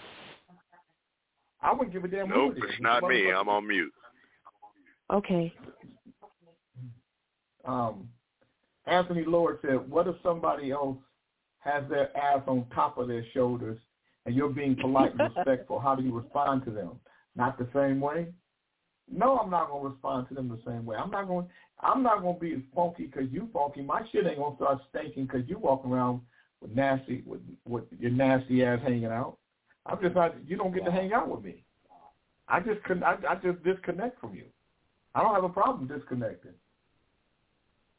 [1.62, 2.70] I wouldn't give a damn Nope, who it is.
[2.72, 3.30] it's not me.
[3.30, 3.92] I'm on mute.
[5.10, 5.52] Okay.
[7.68, 8.08] Um,
[8.86, 10.96] Anthony Lord said, "What if somebody else
[11.58, 13.78] has their ass on top of their shoulders,
[14.24, 15.78] and you're being polite and respectful?
[15.78, 16.98] How do you respond to them?
[17.36, 18.28] Not the same way?
[19.10, 20.96] No, I'm not gonna respond to them the same way.
[20.96, 21.46] I'm not going.
[21.80, 23.82] I'm not gonna be as funky because you funky.
[23.82, 26.22] My shit ain't gonna start stinking because you walk around
[26.62, 29.36] with nasty with with your nasty ass hanging out.
[29.84, 30.34] I'm just not.
[30.46, 31.64] You don't get to hang out with me.
[32.48, 34.44] I just con- I, I just disconnect from you.
[35.14, 36.54] I don't have a problem disconnecting."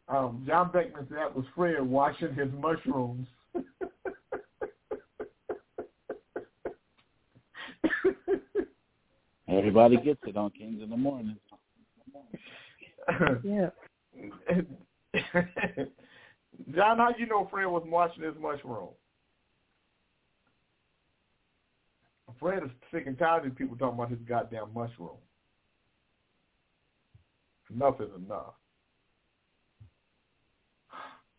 [0.10, 3.27] Um, John Beckman said that was Fred washing his mushrooms.
[9.48, 11.38] Everybody gets it on Kings in the Morning.
[13.44, 13.69] Yeah.
[16.76, 18.90] John, how you know Fred was washing his mushroom?
[22.40, 25.18] Fred is sick and tired of people talking about his goddamn mushroom.
[27.73, 28.53] Enough is enough.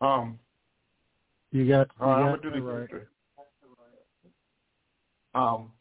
[0.01, 0.39] Um,
[1.51, 1.87] You got.
[1.99, 2.81] You all right, I'm gonna do this right.
[2.81, 3.01] history.
[5.33, 5.71] Um,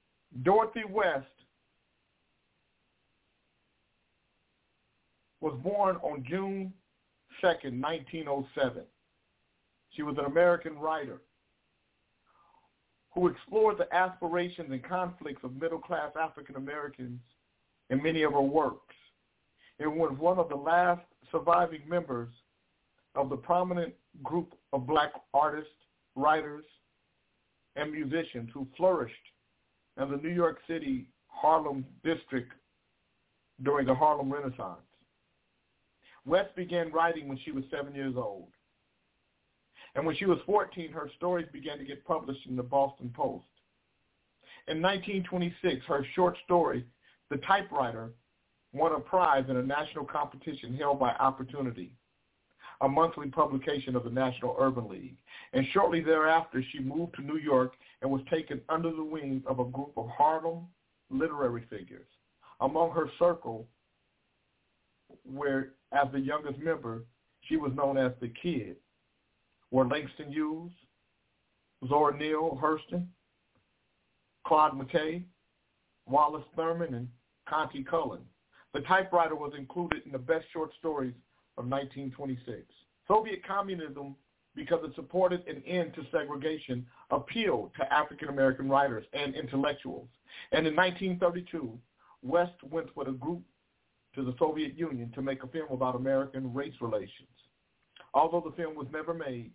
[0.43, 1.27] Dorothy West
[5.41, 6.73] was born on June
[7.43, 8.83] 2nd, 1907.
[9.91, 11.21] She was an American writer
[13.13, 17.19] who explored the aspirations and conflicts of middle-class African Americans
[17.89, 18.95] in many of her works.
[19.81, 21.03] It was one of the last
[21.33, 22.29] surviving members
[23.17, 25.73] of the prominent group of black artists,
[26.17, 26.65] writers,
[27.77, 29.15] and musicians who flourished
[30.01, 32.53] in the New York City Harlem district
[33.63, 34.81] during the Harlem Renaissance.
[36.27, 38.49] West began writing when she was seven years old.
[39.95, 43.47] And when she was 14, her stories began to get published in the Boston Post.
[44.69, 46.85] In 1926, her short story,
[47.31, 48.11] The Typewriter,
[48.73, 51.93] won a prize in a national competition held by Opportunity,
[52.81, 55.17] a monthly publication of the National Urban League.
[55.53, 59.59] And shortly thereafter, she moved to New York and was taken under the wings of
[59.59, 60.67] a group of Harlem
[61.11, 62.07] literary figures.
[62.61, 63.67] Among her circle,
[65.25, 67.05] where as the youngest member,
[67.43, 68.77] she was known as the Kid,
[69.71, 70.73] were Langston Hughes,
[71.89, 73.07] Zora Neale Hurston,
[74.47, 75.23] Claude McKay,
[76.07, 77.09] Wallace Thurman, and
[77.49, 78.21] Countee Cullen.
[78.73, 81.15] The typewriter was included in the best short stories
[81.61, 82.63] of 1926.
[83.07, 84.17] Soviet communism,
[84.57, 90.09] because it supported an end to segregation, appealed to African American writers and intellectuals.
[90.53, 91.79] And in 1932,
[92.23, 93.43] West went with a group
[94.15, 97.29] to the Soviet Union to make a film about American race relations.
[98.15, 99.53] Although the film was never made,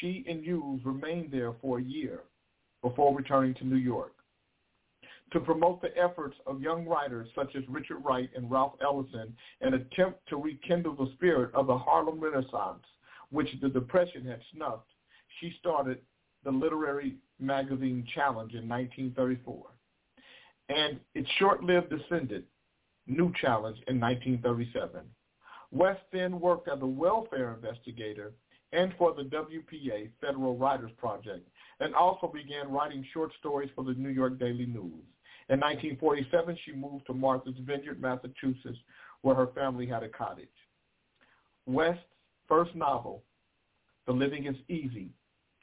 [0.00, 2.20] she and Hughes remained there for a year
[2.82, 4.14] before returning to New York.
[5.32, 9.74] To promote the efforts of young writers such as Richard Wright and Ralph Ellison and
[9.74, 12.84] attempt to rekindle the spirit of the Harlem Renaissance,
[13.30, 14.90] which the Depression had snuffed,
[15.40, 15.98] she started
[16.44, 19.64] the literary magazine Challenge in 1934.
[20.68, 22.44] And its short-lived descendant,
[23.06, 25.00] New Challenge, in 1937.
[25.70, 28.32] West then worked as a welfare investigator
[28.72, 31.46] and for the WPA, Federal Writers Project,
[31.80, 35.04] and also began writing short stories for the New York Daily News.
[35.52, 38.78] In 1947, she moved to Martha's Vineyard, Massachusetts,
[39.20, 40.48] where her family had a cottage.
[41.66, 42.02] West's
[42.48, 43.22] first novel,
[44.06, 45.10] The Living is Easy,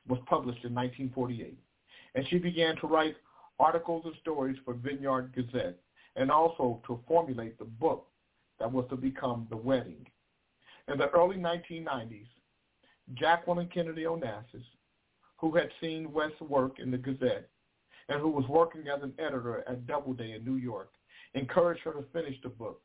[0.08, 1.58] was published in 1948,
[2.14, 3.16] and she began to write
[3.60, 5.80] articles and stories for Vineyard Gazette
[6.16, 8.10] and also to formulate the book
[8.60, 10.06] that was to become The Wedding.
[10.88, 12.28] In the early 1990s,
[13.16, 14.66] Jacqueline Kennedy Onassis,
[15.38, 17.50] who had seen West's work in the Gazette
[18.10, 20.90] and who was working as an editor at Doubleday in New York,
[21.36, 22.82] encouraged her to finish the book,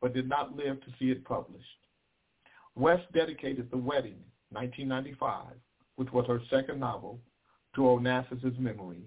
[0.00, 1.64] but did not live to see it published.
[2.74, 4.18] West dedicated The Wedding,
[4.50, 5.54] 1995,
[5.94, 7.18] which was her second novel,
[7.74, 9.02] to Onassis's memory.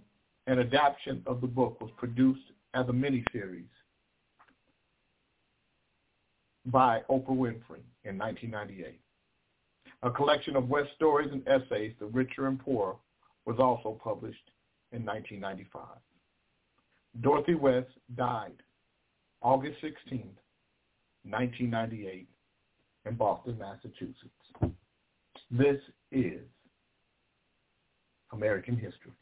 [0.48, 3.68] An adaptation of the book was produced as a miniseries
[6.65, 8.99] by Oprah Winfrey in 1998.
[10.03, 12.95] A collection of West stories and essays, The Richer and Poorer,
[13.45, 14.49] was also published
[14.91, 15.84] in 1995.
[17.22, 18.53] Dorothy West died
[19.41, 20.20] August 16,
[21.24, 22.28] 1998,
[23.06, 24.76] in Boston, Massachusetts.
[25.52, 25.78] This
[26.11, 26.41] is
[28.32, 29.14] American history.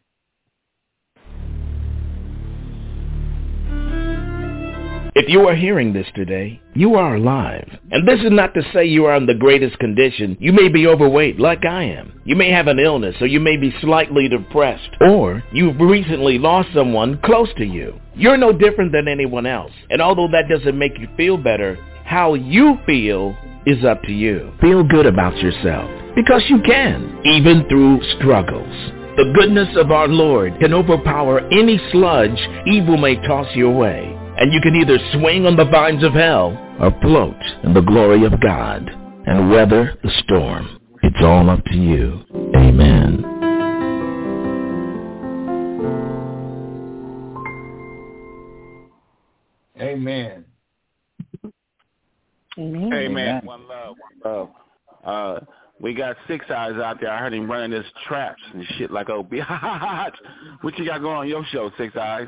[5.20, 7.68] If you are hearing this today, you are alive.
[7.90, 10.38] And this is not to say you are in the greatest condition.
[10.40, 12.22] You may be overweight like I am.
[12.24, 14.92] You may have an illness or you may be slightly depressed.
[15.02, 18.00] Or you've recently lost someone close to you.
[18.14, 19.72] You're no different than anyone else.
[19.90, 23.36] And although that doesn't make you feel better, how you feel
[23.66, 24.54] is up to you.
[24.62, 25.90] Feel good about yourself.
[26.16, 28.94] Because you can, even through struggles.
[29.18, 32.38] The goodness of our Lord can overpower any sludge
[32.68, 36.58] evil may toss your way and you can either swing on the vines of hell
[36.80, 38.88] or float in the glory of God
[39.26, 40.80] and weather the storm.
[41.02, 42.24] It's all up to you.
[42.56, 43.26] Amen.
[49.80, 50.46] Amen.
[52.58, 52.94] Amen.
[52.94, 53.46] Amen.
[53.46, 53.96] One love.
[54.22, 54.50] One love.
[55.04, 55.40] Uh,
[55.80, 57.12] we got six eyes out there.
[57.12, 59.24] I heard him running his traps and shit like oh,
[60.62, 62.28] what you got going on your show, Six Eyes?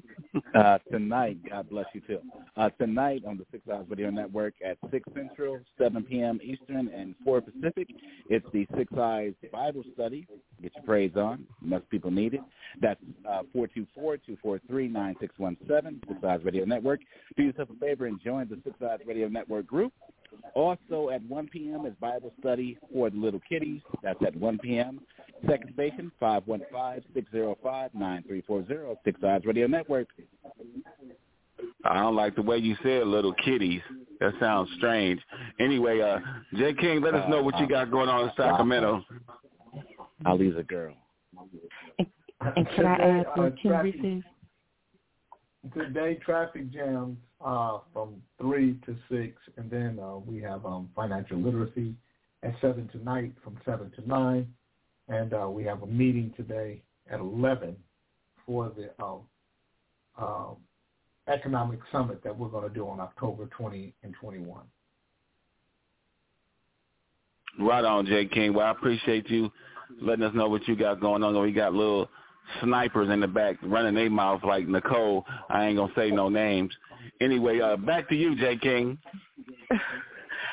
[0.54, 2.20] uh, tonight, God bless you too.
[2.56, 6.40] Uh, tonight on the Six Eyes Radio Network at 6 Central, 7 p.m.
[6.42, 7.88] Eastern, and 4 Pacific,
[8.30, 10.26] it's the Six Eyes Bible Study.
[10.62, 11.44] Get your praise on.
[11.60, 12.40] Most people need it.
[12.80, 17.00] That's uh, 424-243-9617, Six Eyes Radio Network.
[17.36, 19.92] Do yourself a favor and join the Six Eyes Radio Network group.
[20.54, 21.84] Also at 1 p.m.
[21.86, 23.80] is Bible study for the little kiddies.
[24.02, 25.00] That's at 1 p.m.
[25.48, 30.08] Second station, 515-605-9340, Six Eyes Radio Network.
[31.84, 33.80] I don't like the way you said little kitties.
[34.20, 35.20] That sounds strange.
[35.60, 36.18] Anyway, uh,
[36.56, 39.04] Jay King, let us know what you got going on in Sacramento.
[40.24, 40.94] Ali's a girl.
[41.98, 42.06] And,
[42.56, 44.24] and can I add uh, King traffic, Reese's?
[45.74, 51.38] Today, traffic jams uh, from 3 to 6, and then uh, we have um, financial
[51.38, 51.94] literacy
[52.42, 54.46] at 7 tonight from 7 to 9,
[55.08, 57.76] and uh, we have a meeting today at 11
[58.44, 59.16] for the uh,
[60.18, 60.54] uh,
[61.28, 64.62] economic summit that we're going to do on October 20 and 21.
[67.58, 68.54] Right on, Jay King.
[68.54, 69.50] Well, I appreciate you
[70.00, 71.40] letting us know what you got going on.
[71.40, 72.08] We got little
[72.62, 75.24] snipers in the back running their mouth like Nicole.
[75.48, 76.72] I ain't gonna say no names.
[77.20, 78.98] Anyway, uh, back to you, Jay King.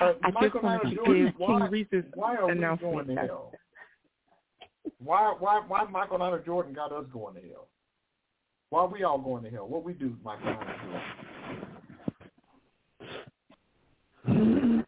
[0.02, 3.08] Uh, I just wanted to give King Reese's why are we going announcement.
[3.10, 3.52] to hell?
[5.00, 7.68] Why, why, why Michael Hunter Jordan got us going to hell?
[8.70, 9.68] Why are we all going to hell?
[9.68, 10.76] What we do, Michael Hunter
[14.26, 14.86] Jordan?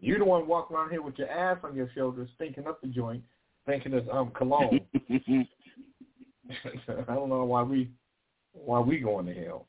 [0.00, 2.88] You the one walking around here with your ass on your shoulders, stinking up the
[2.88, 3.22] joint,
[3.66, 4.80] thinking it's um cologne.
[7.08, 7.90] I don't know why we
[8.52, 9.66] why we going to hell.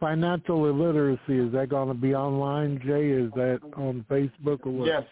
[0.00, 3.10] Financial illiteracy, is that going to be online, Jay?
[3.10, 4.86] Is that on Facebook or what?
[4.86, 5.04] Yes,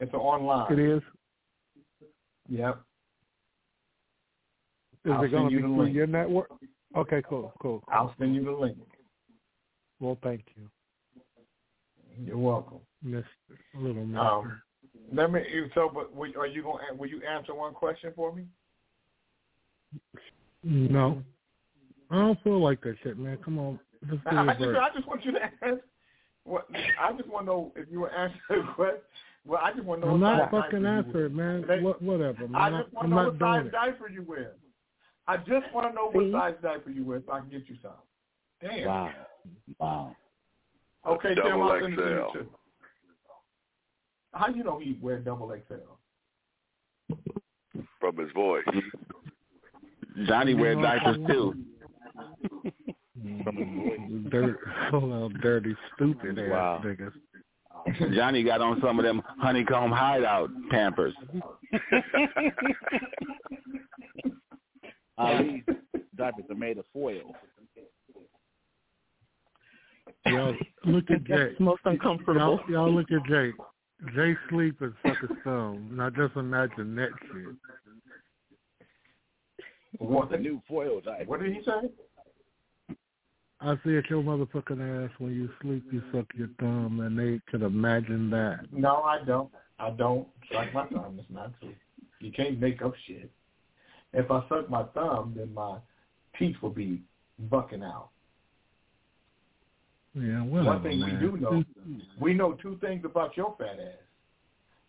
[0.00, 0.72] it's online.
[0.72, 1.02] It is?
[2.48, 2.80] Yep.
[5.04, 5.94] Is I'll it going to be the through link.
[5.94, 6.48] your network?
[6.96, 7.84] Okay, cool, cool.
[7.88, 8.78] I'll send you the link.
[10.00, 10.68] Well, thank you,
[12.24, 12.80] You're welcome.
[13.02, 13.26] Mister
[13.74, 14.20] Little Mister.
[14.20, 14.62] Um,
[15.12, 15.42] let me.
[15.74, 16.78] So, but are you going?
[16.88, 18.44] to Will you answer one question for me?
[20.62, 21.22] No.
[22.10, 23.38] I don't feel like that shit, man.
[23.44, 23.80] Come on.
[24.26, 24.60] I, I just.
[24.62, 25.78] I just want you to ask.
[26.44, 26.66] What
[27.00, 29.00] I just want to know if you were answering a question.
[29.46, 30.14] Well, I just want to know.
[30.14, 31.64] I'm not size fucking diaper answering, man.
[31.66, 32.54] They- What, whatever, man.
[32.54, 33.72] I I'm just want I'm to know not what size it.
[33.72, 34.52] diaper you wear.
[35.26, 37.76] I just want to know what size diaper you wear so I can get you
[37.82, 37.92] some.
[38.60, 38.86] Damn.
[38.86, 39.12] Wow.
[39.78, 40.16] Wow.
[41.06, 42.38] Okay, Tim, Double I'll send it to you XL.
[42.38, 42.48] too.
[44.34, 45.74] How you know he wear double XL?
[48.00, 48.64] From his voice.
[50.26, 51.54] Johnny wear diapers too.
[54.30, 54.58] Dirt,
[54.90, 56.82] hold on, dirty, stupid ass Wow.
[56.84, 57.12] niggas.
[58.14, 61.14] Johnny got on some of them honeycomb hideout Pampers.
[65.18, 65.62] Ali's
[66.16, 67.34] diapers are made of foil.
[70.26, 70.54] Y'all
[70.84, 71.36] look at Jay.
[71.36, 72.40] That's most uncomfortable.
[72.40, 73.52] Y'all, y'all look at Jay.
[74.14, 75.90] Jay sleep and suck his thumb.
[75.92, 77.56] Now just imagine that shit.
[79.98, 81.24] What the new foil diaper?
[81.24, 81.88] What did he say?
[83.60, 87.40] I see at your motherfucking ass when you sleep, you suck your thumb, and they
[87.50, 88.66] could imagine that.
[88.72, 89.50] No, I don't.
[89.78, 91.16] I don't suck my thumb.
[91.18, 91.74] It's not true.
[92.20, 93.30] You can't make up shit.
[94.12, 95.78] If I suck my thumb, then my
[96.38, 97.02] teeth will be
[97.50, 98.10] bucking out.
[100.14, 101.20] Yeah, whatever, One thing man.
[101.20, 101.64] we do know,
[102.20, 103.98] we know two things about your fat ass.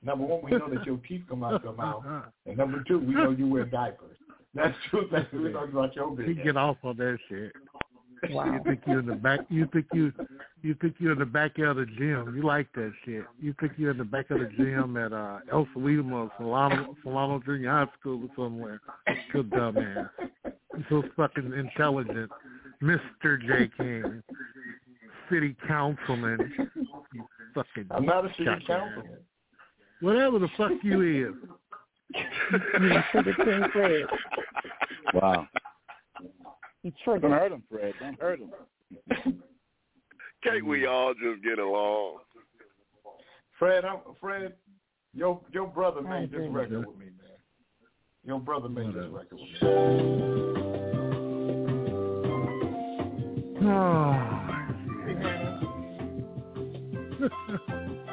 [0.03, 2.03] Number one, we know that your teeth come out your mouth,
[2.45, 4.17] and number two, we know you wear diapers.
[4.53, 6.43] That's two things we know about your You business.
[6.45, 7.51] get off on that shit.
[8.29, 8.53] Wow.
[8.53, 9.41] You think you're in the back?
[9.49, 10.11] You think you
[10.61, 12.33] you think you're in the back of the gym?
[12.35, 13.23] You like that shit?
[13.41, 16.95] You think you're in the back of the gym at uh El Salima or Solano
[17.03, 18.81] Solano Junior High School or somewhere?
[19.33, 20.09] Good dumbass.
[20.43, 22.31] You're so fucking intelligent,
[22.81, 24.23] Mister J King,
[25.29, 26.51] city councilman.
[27.13, 27.87] You fucking.
[27.91, 28.67] I'm not a city jackass.
[28.67, 29.17] councilman.
[30.01, 31.33] Whatever the fuck you is.
[32.13, 34.05] You Sugar King Fred.
[35.13, 35.47] Wow.
[36.83, 37.93] You Don't hurt him, Fred.
[37.99, 38.51] Don't hurt him.
[40.43, 42.19] Can't we all just get along?
[43.57, 44.53] Fred, I'm, Fred,
[45.13, 47.37] your your brother I made this record with me, man.
[48.23, 50.51] Your brother made this record with me.
[53.67, 54.44] Ah.
[57.21, 57.29] Oh,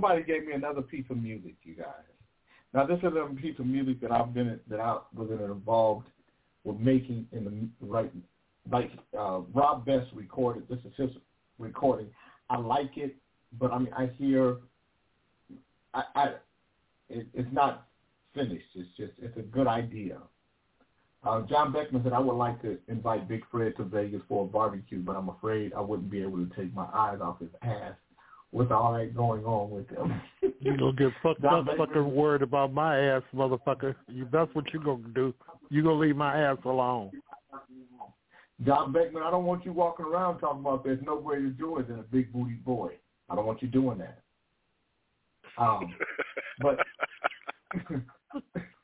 [0.00, 1.86] Somebody gave me another piece of music, you guys.
[2.72, 6.06] Now this is a piece of music that I've been that I was involved
[6.62, 8.12] with making in the right
[8.70, 10.68] like uh, Rob Best recorded.
[10.68, 11.10] This is his
[11.58, 12.06] recording.
[12.48, 13.16] I like it,
[13.58, 14.58] but I mean I hear
[15.92, 16.24] I, I
[17.08, 17.88] it, it's not
[18.36, 18.66] finished.
[18.76, 20.18] It's just it's a good idea.
[21.24, 24.46] Uh, John Beckman said I would like to invite Big Fred to Vegas for a
[24.46, 27.94] barbecue, but I'm afraid I wouldn't be able to take my eyes off his ass
[28.52, 30.20] with all that going on with him.
[30.60, 33.94] You gonna get fucked John up fucking worried about my ass, motherfucker.
[34.08, 35.32] You that's what you gonna do.
[35.70, 37.12] You gonna leave my ass alone.
[38.66, 42.00] John Beckman, I don't want you walking around talking about there's no greater joy than
[42.00, 42.90] a big booty boy.
[43.30, 44.20] I don't want you doing that.
[45.58, 45.94] Um,
[46.60, 46.78] but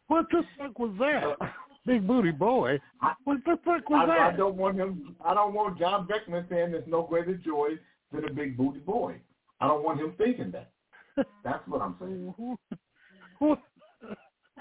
[0.07, 1.51] What the fuck was that?
[1.87, 2.79] Big booty boy.
[3.25, 5.17] What the fuck was I, I don't want him.
[5.25, 7.71] I don't want John Beckman saying there's no greater joy
[8.13, 9.17] than a big booty boy.
[9.61, 10.73] I don't want him thinking that.
[11.45, 12.57] That's what I'm saying.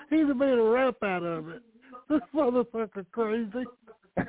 [0.10, 1.62] He's made a rap out of it.
[2.10, 3.66] This motherfucker crazy.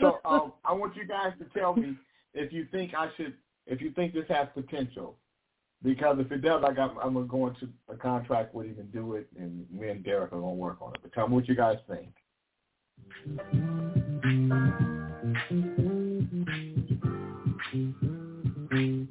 [0.00, 1.96] so um, I want you guys to tell me
[2.32, 3.34] if you think I should,
[3.66, 5.16] if you think this has potential.
[5.82, 8.90] Because if it does, like I'm, I'm gonna go into a contract with him and
[8.92, 11.00] do it, and me and Derek are gonna work on it.
[11.02, 12.08] But tell me what you guys think.
[18.74, 19.06] Okay,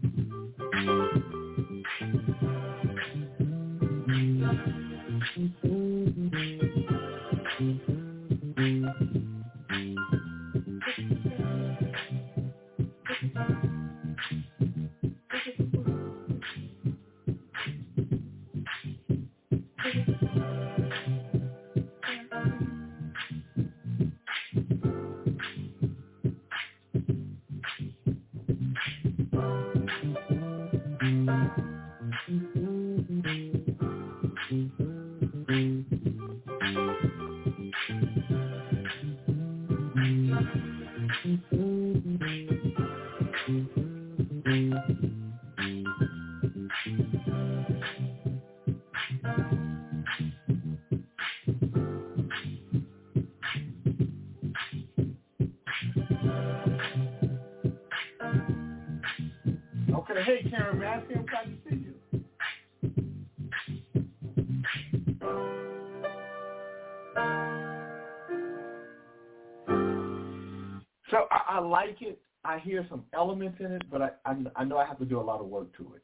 [73.34, 75.48] elements in it, but I, I I know I have to do a lot of
[75.48, 76.04] work to it.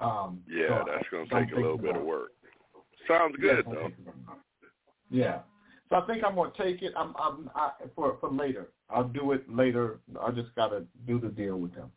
[0.00, 2.06] Um, Yeah, so that's going to take a little bit of about it.
[2.06, 2.30] work.
[3.06, 3.92] Sounds good Yeah, though.
[5.10, 5.38] Yeah.
[5.88, 6.92] So I think I'm gonna take it.
[6.96, 8.68] I'm, I'm I, for for later.
[8.88, 9.98] I'll do it later.
[10.20, 11.90] I just gotta do the deal with them.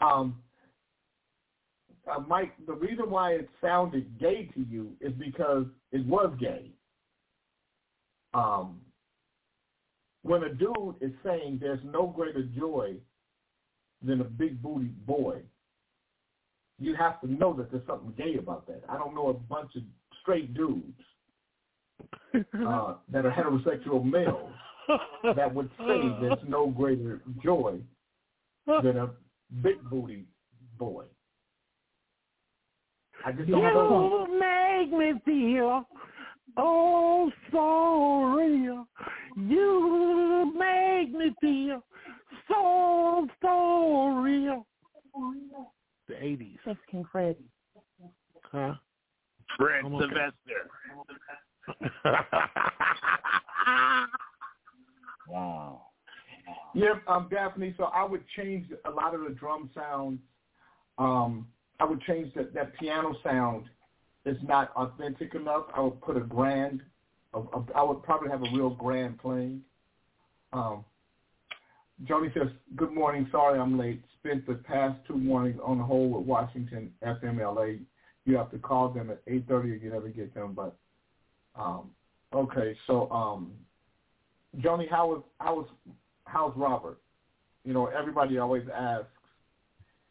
[0.00, 0.40] Um,
[2.10, 6.70] uh, Mike, the reason why it sounded gay to you is because it was gay.
[8.32, 8.80] Um,
[10.22, 12.94] when a dude is saying there's no greater joy
[14.04, 15.40] than a big booty boy,
[16.78, 18.82] you have to know that there's something gay about that.
[18.88, 19.82] I don't know a bunch of
[20.20, 20.98] straight dudes
[22.34, 24.52] uh, that are heterosexual males
[25.36, 27.78] that would say there's no greater joy
[28.66, 29.10] than a
[29.62, 30.24] big booty
[30.78, 31.04] boy.
[33.24, 34.26] I just don't know.
[34.28, 35.86] You make me feel
[36.56, 38.86] oh so real.
[39.36, 41.84] You make me feel
[42.52, 44.66] so so real.
[46.08, 46.58] The eighties.
[46.66, 47.50] That's King Freddie.
[48.50, 48.74] Huh?
[49.56, 50.06] Fred I'm okay.
[50.06, 50.70] Sylvester.
[55.28, 55.86] Wow.
[56.74, 57.74] Yeah, um, Daphne.
[57.78, 60.18] So I would change a lot of the drum sounds.
[60.98, 61.46] Um,
[61.80, 63.64] I would change that that piano sound.
[64.24, 65.64] Is not authentic enough.
[65.74, 66.80] I would put a grand.
[67.34, 69.62] A, a, I would probably have a real grand playing.
[70.52, 70.84] Um,
[72.04, 73.28] Joni says, "Good morning.
[73.30, 74.02] Sorry I'm late.
[74.18, 77.80] Spent the past two mornings on the hold with Washington FMLA.
[78.24, 80.54] You have to call them at 8:30 or you never get them.
[80.54, 80.76] But
[81.54, 81.90] um,
[82.32, 83.52] okay, so um,
[84.58, 85.68] Joni, how was how was
[86.24, 86.98] how's Robert?
[87.64, 89.06] You know, everybody always asks,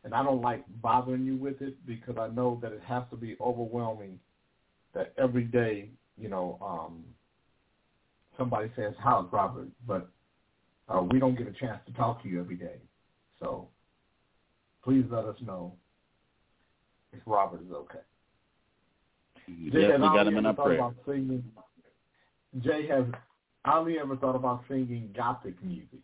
[0.04, 3.18] and I don't like bothering you with it because I know that it has to
[3.18, 4.20] be overwhelming.
[4.94, 7.04] That every day, you know, um,
[8.38, 10.10] somebody says, "How's Robert?" But
[10.90, 12.76] uh, we don't get a chance to talk to you every day.
[13.40, 13.68] So
[14.84, 15.74] please let us know
[17.14, 18.00] if Robert is okay.
[19.48, 20.78] Jay, Yes, has we got Ali him in ever our thought prayer.
[20.78, 21.44] about singing?
[22.62, 23.06] Jay, has
[23.66, 26.00] Ali ever thought about singing gothic music?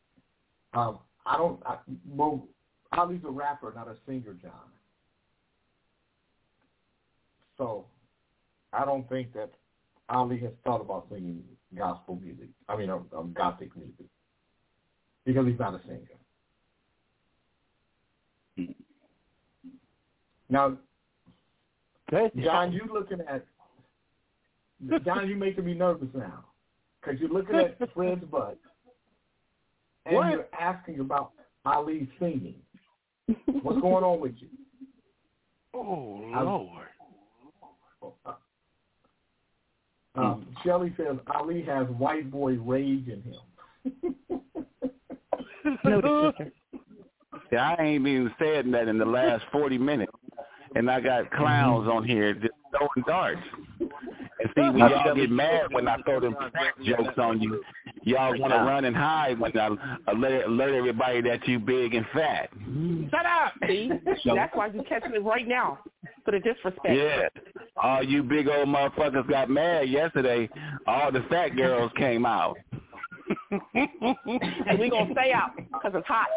[0.73, 1.61] Um, I don't.
[1.65, 1.77] I,
[2.09, 2.47] well,
[2.91, 4.51] Ali's a rapper, not a singer, John.
[7.57, 7.85] So
[8.73, 9.51] I don't think that
[10.09, 11.43] Ali has thought about singing
[11.75, 12.49] gospel music.
[12.69, 14.05] I mean, um, um, gothic music
[15.27, 15.99] because he's not a singer.
[20.49, 20.77] Now,
[22.09, 23.45] John, you're looking at
[25.03, 26.45] John, You're making me nervous now
[27.01, 28.57] because you're looking at Fred's butt
[30.05, 30.31] and What?
[30.31, 31.31] you're asking about
[31.65, 32.55] Ali singing.
[33.61, 34.47] What's going on with you?
[35.73, 36.87] Oh I- Lord.
[40.15, 44.15] Um, Shelly says Ali has white boy rage in him.
[45.83, 46.51] Noted, sister.
[47.51, 50.11] Yeah, I ain't even said that in the last 40 minutes.
[50.75, 51.97] And I got clowns mm-hmm.
[51.97, 53.41] on here just throwing darts.
[53.79, 56.35] And see, when y'all get mad when I throw them
[56.85, 57.63] jokes on you,
[58.03, 59.69] y'all want to run and hide when I
[60.07, 62.49] alert, alert everybody that you big and fat.
[63.09, 63.53] Shut up.
[63.67, 63.89] See?
[64.05, 65.79] That's why you catching it right now
[66.23, 66.93] for the disrespect.
[66.93, 67.29] Yeah.
[67.81, 70.49] All you big old motherfuckers got mad yesterday.
[70.85, 72.57] All the fat girls came out.
[73.51, 76.27] And we gonna stay out because it's hot.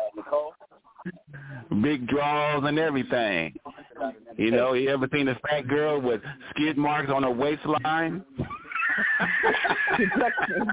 [1.82, 3.54] Big draws and everything.
[4.36, 8.24] You know, you ever seen a fat girl with skid marks on her waistline?
[9.98, 10.68] Rejection.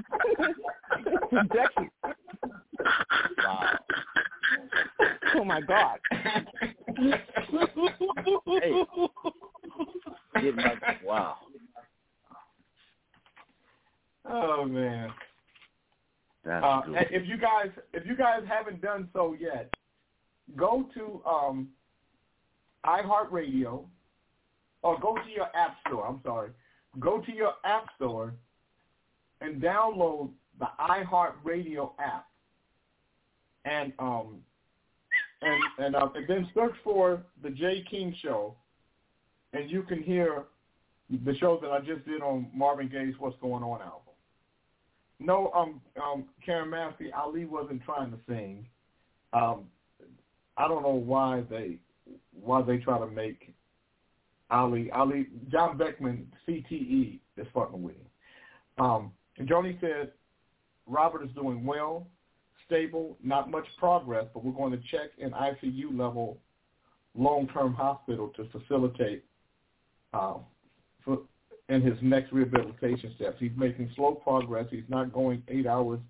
[1.32, 1.90] Rejection.
[3.38, 3.78] Wow.
[5.36, 5.98] Oh my God.
[8.46, 8.84] Hey.
[11.04, 11.36] Wow.
[14.28, 15.10] Oh man.
[16.48, 17.08] That's Uh, good.
[17.10, 19.70] if you guys if you guys haven't done so yet,
[20.56, 21.68] go to um,
[22.86, 23.84] iHeartRadio
[24.82, 26.06] or go to your app store.
[26.06, 26.50] I'm sorry.
[26.98, 28.32] Go to your app store
[29.42, 32.26] and download the iHeartRadio app,
[33.66, 34.42] and um,
[35.42, 38.54] and and, uh, and then search for the Jay King Show,
[39.52, 40.44] and you can hear
[41.26, 44.07] the show that I just did on Marvin Gaye's "What's Going On" album.
[45.20, 48.66] No, um, um, Karyn Massey, Ali wasn't trying to sing.
[49.32, 49.64] Um,
[50.56, 51.78] I don't know why they
[52.40, 53.54] why they try to make
[54.50, 58.84] Ali Ali John Beckman CTE is fucking with him.
[58.84, 60.12] Um, Joni said
[60.86, 62.06] Robert is doing well,
[62.66, 66.38] stable, not much progress, but we're going to check in ICU level
[67.14, 69.24] long-term hospital to facilitate
[71.04, 71.20] for,
[71.68, 73.36] in his next rehabilitation steps.
[73.38, 74.66] He's making slow progress.
[74.70, 76.00] He's not going eight hours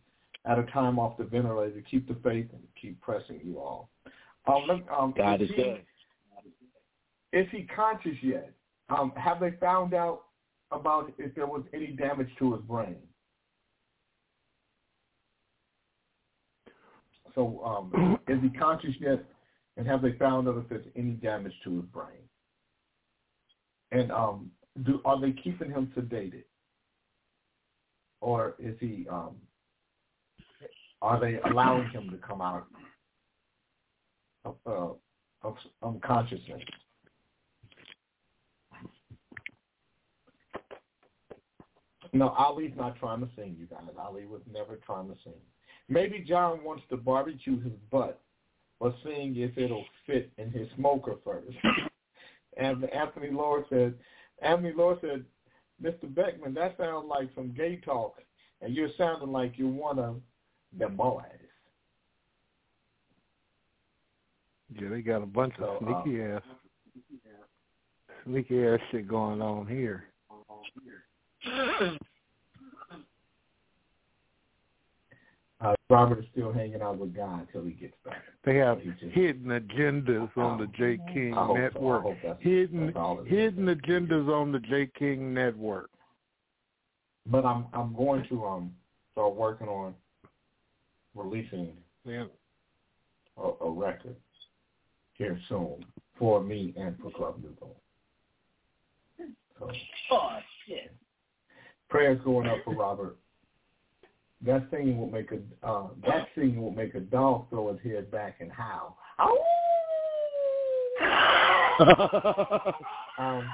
[0.45, 1.83] at a time off the ventilator.
[1.91, 3.91] Keep the faith and keep pressing you all.
[4.47, 5.85] Um, let- um, God is is he- good.
[7.33, 8.53] Is he conscious yet?
[8.89, 10.23] Um, have they found out
[10.71, 12.97] about if there was any damage to his brain?
[17.35, 19.25] So um, is he conscious yet?
[19.77, 22.19] And have they found out if there's any damage to his brain?
[23.93, 24.51] And um,
[24.85, 26.45] do are they keeping him sedated,
[28.21, 29.07] or is he?
[29.11, 29.37] Um,
[31.01, 32.67] are they allowing him to come out
[34.45, 34.89] of, uh,
[35.47, 36.61] of unconsciousness?
[42.13, 43.83] No, Ali's not trying to sing, you guys.
[43.99, 45.35] Ali was never trying to sing.
[45.89, 48.21] Maybe John wants to barbecue his butt
[48.81, 51.57] or seeing if it'll fit in his smoker first.
[52.57, 53.95] and Anthony Lord said,
[54.43, 55.25] Anthony Lord said,
[55.83, 56.13] Mr.
[56.13, 58.17] Beckman, that sounds like some gay talk,
[58.61, 60.21] and you're sounding like you're one of
[60.79, 61.23] the boys.
[64.75, 66.43] Yeah, they got a bunch of So, uh, sneaky ass,
[68.25, 70.05] sneaky ass shit going on here.
[75.61, 78.23] Uh, Robert is still hanging out with God until he gets back.
[78.45, 81.57] They have He just- hidden agendas on the J King I hope so.
[81.57, 82.03] I Network.
[82.03, 83.29] hope that's- hidden that's all it is.
[83.29, 85.91] hidden agendas on the J King Network.
[87.27, 88.77] But I'm I'm going to um
[89.13, 89.95] start working on
[91.15, 92.27] releasing Yeah.
[93.37, 94.17] a, a record
[95.15, 95.85] here soon
[96.17, 97.75] for me and for Club Nouveau.
[99.59, 99.71] So
[100.13, 100.95] Oh shit.
[101.89, 103.17] prayers going up for Robert.
[104.47, 108.11] That singing will make a uh, that singing will make a dog throw his head
[108.11, 108.97] back and howl.
[113.19, 113.49] Um,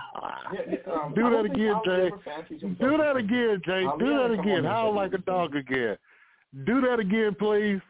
[0.52, 2.06] yeah, yeah, um, Do that again, Jay.
[2.08, 3.84] ever fancied himself Do that again, Jay.
[3.86, 4.64] Ali Do ever that again.
[4.64, 5.96] Howl like a dog again.
[6.66, 7.80] Do that again, please.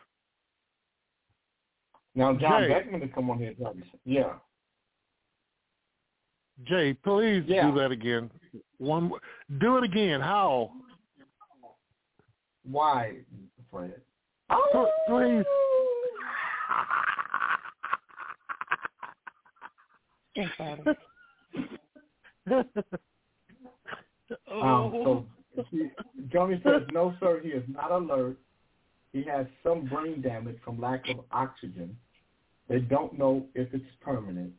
[2.14, 2.68] Now John Jay.
[2.68, 3.54] Beckman to come on here.
[3.58, 3.82] me.
[4.04, 4.34] Yeah.
[6.64, 7.70] Jay, please Yeah.
[7.70, 8.30] do that again.
[8.78, 9.10] One,
[9.58, 10.20] do it again.
[10.20, 10.72] Howl.
[12.64, 13.16] Why,
[13.70, 14.00] Fred?
[14.50, 15.44] P- Please.
[20.36, 20.96] Thanks, Father.
[24.50, 25.26] Um, so
[25.70, 25.90] he-
[26.32, 28.36] Johnny says, no, sir, he is not alert.
[29.12, 31.96] He has some brain damage from lack of oxygen.
[32.68, 34.52] They don't know if it's permanent.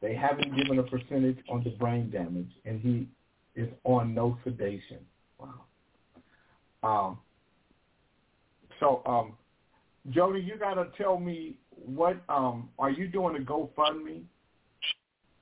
[0.00, 3.08] They haven't given a percentage on the brain damage, and he
[3.60, 5.00] is on no sedation.
[5.38, 5.64] Wow.
[6.82, 7.18] Um,
[8.80, 9.32] so, um,
[10.10, 14.22] Jody, you got to tell me what um, are you doing a GoFundMe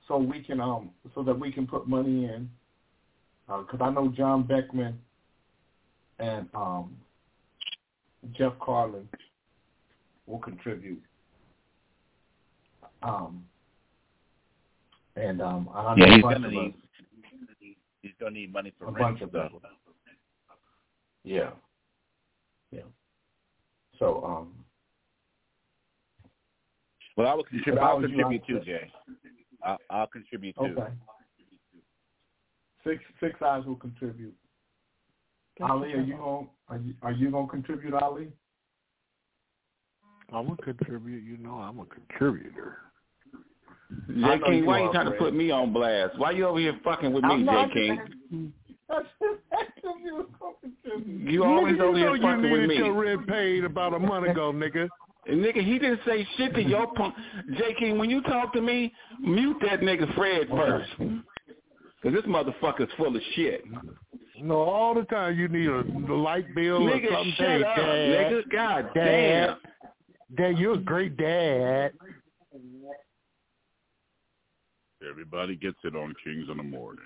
[0.07, 2.49] so we can um so that we can put money in
[3.47, 4.99] because I know John Beckman
[6.19, 6.97] and um,
[8.33, 9.07] Jeff Carlin
[10.25, 11.01] will contribute.
[13.03, 13.45] Um,
[15.15, 16.75] and um, I Yeah, he's gonna need
[18.01, 19.61] he's gonna need money for a bunch of people.
[21.27, 21.49] Yeah.
[22.71, 22.81] Yeah.
[23.99, 24.53] So, um,
[27.17, 27.81] Well, I will contribute.
[27.81, 28.61] I I'll contribute young.
[28.61, 28.91] too, Jay.
[29.63, 30.75] I'll, I'll contribute too.
[30.79, 30.93] okay.
[32.85, 34.33] Six six eyes will contribute.
[35.61, 36.47] Ali, are you going?
[36.69, 38.29] Are you are you going to contribute, Ali?
[40.31, 41.23] I'm gonna contribute.
[41.23, 42.77] You know, I'm a contributor.
[44.07, 44.23] J.
[44.23, 46.17] I know King, you why you are, trying to put me on blast?
[46.17, 47.73] Why you over here fucking with me, I'm J.
[47.73, 48.53] King?
[48.89, 50.27] You
[51.25, 52.75] You always nigga, over you know here you fucking with needed me.
[52.77, 54.87] your rent paid about a month ago, nigga.
[55.27, 57.13] And nigga, he didn't say shit to your punk.
[57.57, 57.73] J.
[57.77, 60.89] King, when you talk to me, mute that nigga Fred first.
[62.03, 63.63] Cause this motherfucker's full of shit.
[64.39, 67.33] No, all the time you need a the light bill Nigga, or something.
[67.37, 68.51] shut Hey, up, dad, nigga.
[68.51, 69.57] God dad, damn.
[70.53, 71.91] dad, you're a great dad.
[75.07, 77.03] Everybody gets it on Kings in the Morning.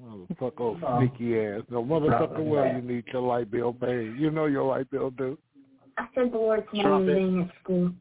[0.00, 1.62] Motherfucker, old uh, sneaky ass.
[1.70, 4.14] No, motherfucker, well, you need your light bill paid.
[4.16, 5.36] You know your light bill due.
[5.96, 7.14] I said the word to my Trumpet.
[7.16, 7.92] name at school.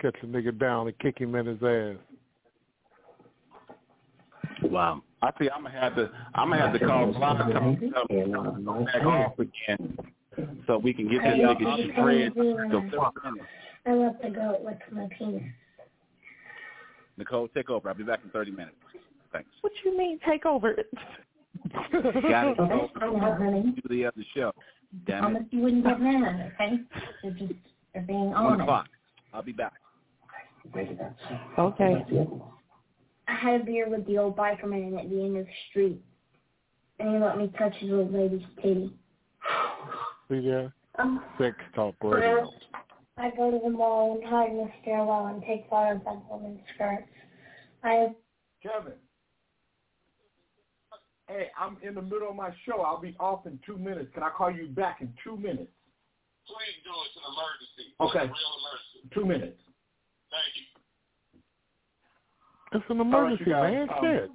[0.00, 1.96] Catch a nigga down and kick him in his ass.
[4.62, 5.02] Wow.
[5.22, 6.10] I think I'm gonna have to.
[6.34, 9.98] I'm gonna have to call Block come come back off again,
[10.66, 12.32] so we can get this nigga spread.
[12.34, 12.90] Fred.
[12.92, 13.12] So
[13.86, 15.42] I love to go with my penis.
[17.18, 17.88] Nicole, take over.
[17.88, 18.76] I'll be back in 30 minutes.
[19.32, 19.50] Thanks.
[19.60, 20.74] What you mean take over?
[20.74, 22.58] Got it.
[22.58, 22.90] Nicole.
[22.96, 23.74] I know, honey.
[23.76, 24.52] Do the other show.
[25.06, 25.56] Damn Promise it.
[25.56, 26.78] you wouldn't get mad, okay?
[27.22, 27.52] You're just
[27.94, 28.88] you're being One o'clock.
[29.32, 29.74] I'll be back.
[31.58, 32.04] Okay.
[33.28, 36.00] I had a beer with the old biker man at the end of the street,
[36.98, 38.92] and he let me touch his old lady's titty.
[40.28, 40.72] See there?
[40.98, 42.50] Um, Sex talk radio.
[43.16, 46.60] I go to the mall and hide in the stairwell and take photos of women's
[46.74, 47.06] skirts.
[47.84, 48.14] I have
[48.62, 48.92] Kevin.
[51.30, 52.80] Hey, I'm in the middle of my show.
[52.80, 54.08] I'll be off in two minutes.
[54.14, 55.70] Can I call you back in two minutes?
[56.44, 56.90] Please do.
[57.06, 57.94] It's an emergency.
[58.00, 58.24] Okay.
[58.24, 59.14] It's a real emergency.
[59.14, 59.60] Two minutes.
[60.32, 60.66] Thank you.
[62.72, 63.88] It's an emergency, you guys, man.
[63.90, 64.30] um, Shit.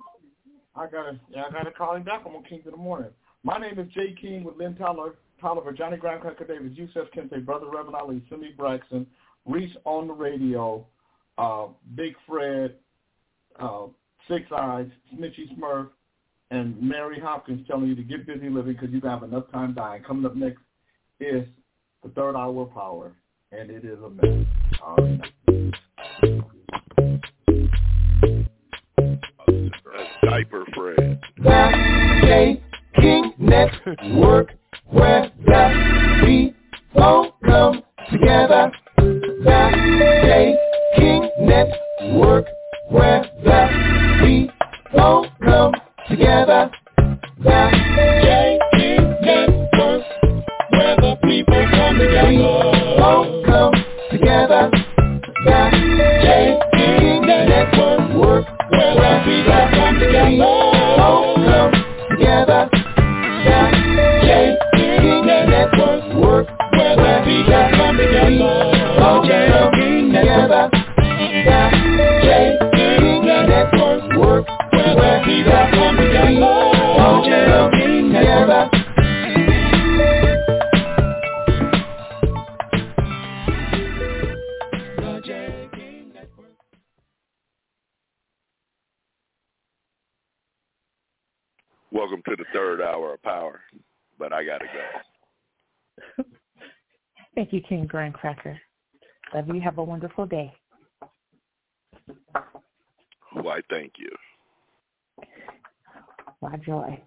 [0.77, 2.23] I gotta, yeah, I gotta call him back.
[2.25, 3.11] I'm on Kings in the morning.
[3.43, 7.45] My name is Jay King with Lynn Tyler, Tolliver, Johnny Graham, Cracker Davis, Yusef Kente,
[7.45, 9.05] Brother Reverend Ali, Simi Braxton,
[9.45, 10.85] Reese on the radio,
[11.37, 12.75] uh, Big Fred,
[13.59, 13.87] uh,
[14.29, 15.89] Six Eyes, Smitchy Smurf,
[16.51, 20.03] and Mary Hopkins telling you to get busy living because you have enough time dying.
[20.03, 20.61] Coming up next
[21.19, 21.45] is
[22.03, 23.13] the third hour of power,
[23.51, 24.45] and it is a mess.
[24.81, 25.21] All right.
[30.23, 31.19] Diaper Fred.
[32.21, 32.61] J
[32.95, 34.49] King Network,
[34.89, 38.71] where the people come together.
[38.97, 39.71] The
[40.23, 40.55] J
[40.97, 42.45] King Network,
[42.89, 43.67] where the
[44.21, 45.73] people come
[46.09, 46.71] together.
[47.43, 47.84] The
[97.35, 98.57] Thank you, King Grand Cracker.
[99.33, 99.59] Love you.
[99.61, 100.53] Have a wonderful day.
[103.33, 104.09] Why, thank you.
[106.41, 107.01] My joy.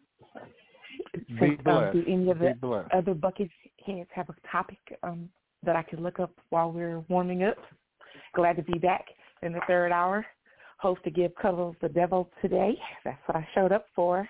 [1.15, 2.93] Be Since, um, do any of Be the blessed.
[2.93, 3.51] other bucket
[3.87, 5.29] heads have a topic um,
[5.63, 7.57] that I could look up while we're warming up?
[8.35, 9.07] Glad to be back
[9.43, 10.27] in the third hour.
[10.79, 12.75] Host to give cuddles the devil today.
[13.05, 14.29] That's what I showed up for.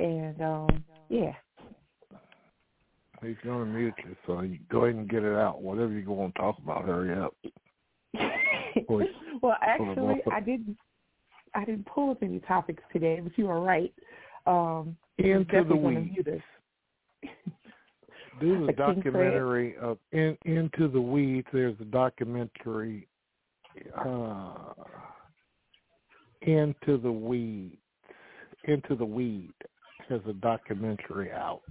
[0.00, 1.32] And um, yeah,
[3.26, 5.60] He's gonna mute you, so you go ahead and get it out.
[5.60, 7.34] Whatever you're going to talk about, hurry up.
[9.42, 10.76] Well, actually, I didn't.
[11.54, 13.92] I didn't pull up any topics today, but you are right.
[14.46, 16.16] Um, Into the weeds.
[18.40, 21.46] There's a The documentary of in, Into the Weeds.
[21.52, 23.08] There's a documentary,
[23.98, 24.74] uh,
[26.42, 27.76] Into the Weeds.
[28.64, 29.54] Into the Weed
[30.08, 31.62] has a documentary out.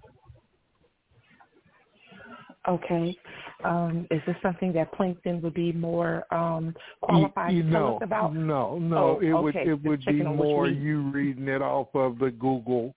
[2.68, 3.18] Okay.
[3.64, 7.96] Um, is this something that Plankton would be more um, qualified you to tell know,
[7.98, 8.36] us about?
[8.36, 9.70] No, no, Oh, it would okay.
[9.70, 12.96] it would be checking on which more you reading it off of the Google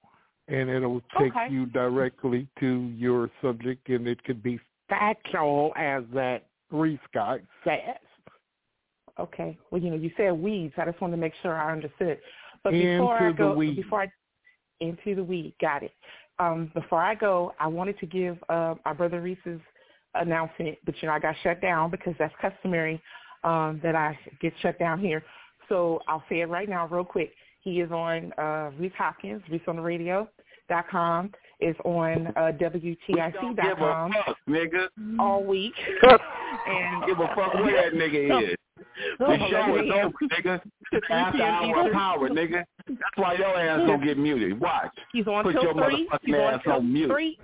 [0.48, 1.48] and it'll take Okay.
[1.50, 4.58] you directly to your subject, and it could be
[4.88, 7.98] factual as that Reese guy says.
[9.18, 9.58] Okay.
[9.70, 10.74] Well, you know, you said weeds.
[10.78, 12.18] I just wanted to make sure I understood.
[12.64, 14.12] But Into before I go, before I
[14.80, 15.92] into the weed, got it.
[16.40, 19.60] Um, before I go, I wanted to give uh, our brother Reese's
[20.14, 23.00] announcement, but you know, I got shut down because that's customary
[23.44, 25.22] um, that I get shut down here.
[25.68, 27.32] So I'll say it right now, real quick.
[27.62, 30.28] He is on uh, Reese Hopkins, Reese on the Radio
[30.68, 31.32] dot com.
[31.60, 34.12] Is on uh, WTIC dot com
[34.48, 34.86] nigga.
[35.18, 35.72] all week.
[36.66, 38.57] and Give a fuck where that nigga is.
[39.18, 40.60] The oh, show is over, nigga.
[41.10, 42.64] After hour power, nigga.
[42.88, 44.58] That's why your ass gonna get muted.
[44.60, 44.96] Watch.
[45.12, 46.08] He's on Put till your three.
[46.08, 47.10] motherfucking He's on ass till on mute.
[47.10, 47.38] three.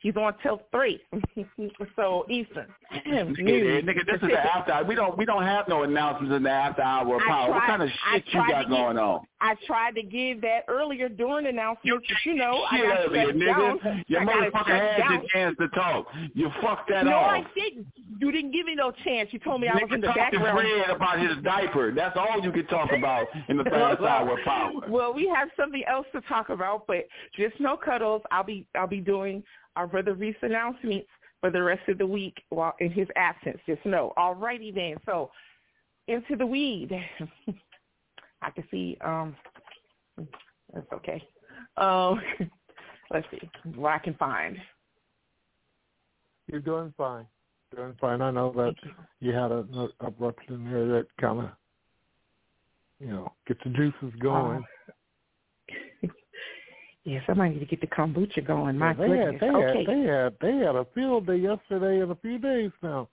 [0.00, 1.00] He's on till three.
[1.96, 2.66] so Eastern.
[3.06, 4.84] Nigga, nigga, this is the after.
[4.86, 7.50] We don't we don't have no announcements in the after hour I power.
[7.52, 9.20] What kind of shit you got to get- going on?
[9.42, 13.06] I tried to give that earlier during announcements, but you know, I Shit got out
[13.06, 13.78] of shut you, down.
[13.78, 14.04] nigga.
[14.06, 15.12] Your I got motherfucker shut had down.
[15.12, 16.06] your chance to talk.
[16.34, 17.30] You fucked that no, off.
[17.32, 17.86] I didn't.
[18.20, 19.30] You didn't give me no chance.
[19.32, 20.58] You told me I was Nigga in the talked to background.
[20.84, 21.90] Fred about his diaper.
[21.94, 24.72] That's all you can talk about in the fast hour power.
[24.90, 28.20] Well, we have something else to talk about, but just no cuddles.
[28.30, 29.42] I'll be I'll be doing
[29.76, 31.08] our brother Reese announcements
[31.40, 33.58] for the rest of the week while in his absence.
[33.66, 34.12] Just know.
[34.16, 34.96] All righty then.
[35.06, 35.30] So
[36.08, 36.90] into the weed.
[38.42, 38.96] I can see.
[39.04, 39.36] Um,
[40.72, 41.22] that's okay.
[41.76, 42.20] Um,
[43.10, 44.56] let's see what I can find.
[46.46, 47.26] You're doing fine.
[47.74, 48.20] Doing fine.
[48.20, 48.74] I know that
[49.20, 49.64] you had a,
[50.00, 51.50] a eruption there that kind of,
[52.98, 54.64] you know, gets the juices going.
[56.02, 56.10] Yes,
[57.06, 58.76] I might need to get the kombucha going.
[58.76, 59.40] My they goodness.
[59.40, 59.78] had, they okay.
[59.78, 63.08] had, they had, they had a field day yesterday and a few days now,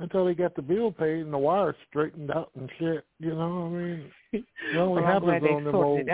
[0.00, 3.04] until they got the bill paid and the wires straightened out and shit.
[3.20, 4.44] You know, what I mean, it
[4.76, 6.08] only Well, happens on them old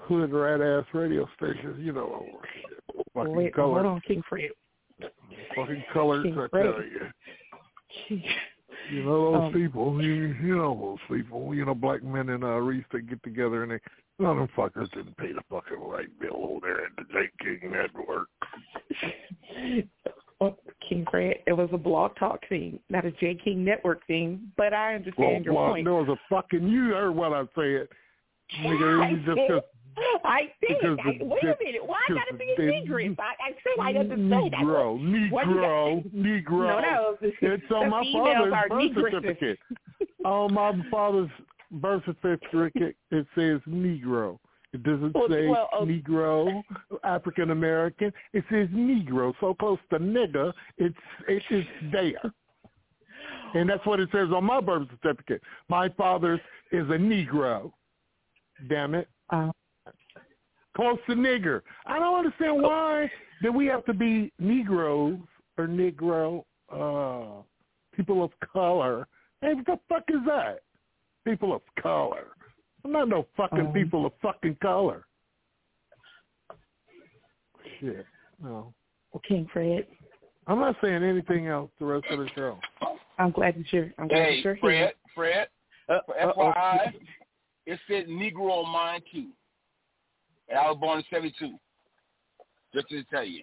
[0.00, 1.76] hood rat ass radio stations.
[1.80, 4.50] You know, oh, shit, fucking Wait, color, hold on, King Fred.
[5.54, 6.24] fucking colors.
[6.24, 6.62] King I Fred.
[6.64, 8.20] tell you.
[8.92, 10.00] You know those Um, people.
[10.02, 11.52] You, you know those people.
[11.54, 13.78] You know, black men and uh, Reese they get together and they
[14.18, 17.70] none of fuckers didn't pay the fucking right bill over there at the Jay King
[17.72, 18.28] Network.
[20.38, 20.54] Oh,
[20.86, 24.52] King Fred, it was a blog talk thing, not a Jay King Network thing.
[24.58, 25.86] But I understand your well, point.
[25.86, 26.68] there was a fucking.
[26.68, 27.88] You heard what I said,
[28.62, 29.00] nigga.
[29.02, 29.64] I You just just
[30.26, 30.84] I did.
[30.84, 31.86] I, wait a minute.
[31.86, 33.18] Why I gotta be the- ignorant?
[33.18, 34.18] I, I said I to say that.
[34.18, 36.50] Negro, Negro, Negro.
[36.50, 37.16] No, no.
[37.22, 39.10] It's on my father's birth negresses.
[39.12, 39.58] certificate.
[40.26, 41.30] on my father's
[41.70, 44.38] birth certificate, it says Negro.
[44.72, 46.62] It doesn't Well, say well, uh, Negro,
[47.04, 48.12] African American.
[48.32, 49.32] It says Negro.
[49.40, 50.96] So close to nigger, it's
[51.28, 52.32] it is there.
[53.54, 55.40] And that's what it says on my birth certificate.
[55.68, 56.40] My father's
[56.72, 57.72] is a Negro.
[58.68, 59.08] Damn it.
[59.30, 59.50] Uh,
[60.76, 61.62] Close to nigger.
[61.86, 63.10] I don't understand why
[63.42, 65.18] that we have to be Negroes
[65.56, 67.42] or Negro, uh,
[67.96, 69.08] people of color.
[69.40, 70.58] Hey, what the fuck is that?
[71.26, 72.28] People of color.
[72.84, 75.04] I'm not no fucking Um, people of fucking color.
[77.80, 78.06] Shit.
[78.40, 78.72] No.
[79.12, 79.88] Well, King Fred,
[80.46, 82.60] I'm not saying anything else the rest of the show.
[83.18, 83.92] I'm glad that you're.
[83.98, 84.92] I'm glad Hey, that you're Fred, here.
[85.14, 85.48] Fred,
[85.88, 86.52] Uh, for uh-oh.
[86.52, 86.94] FYI,
[87.66, 89.30] it said Negro on mine too.
[90.48, 91.58] And I was born in 72.
[92.72, 93.42] Just to tell you.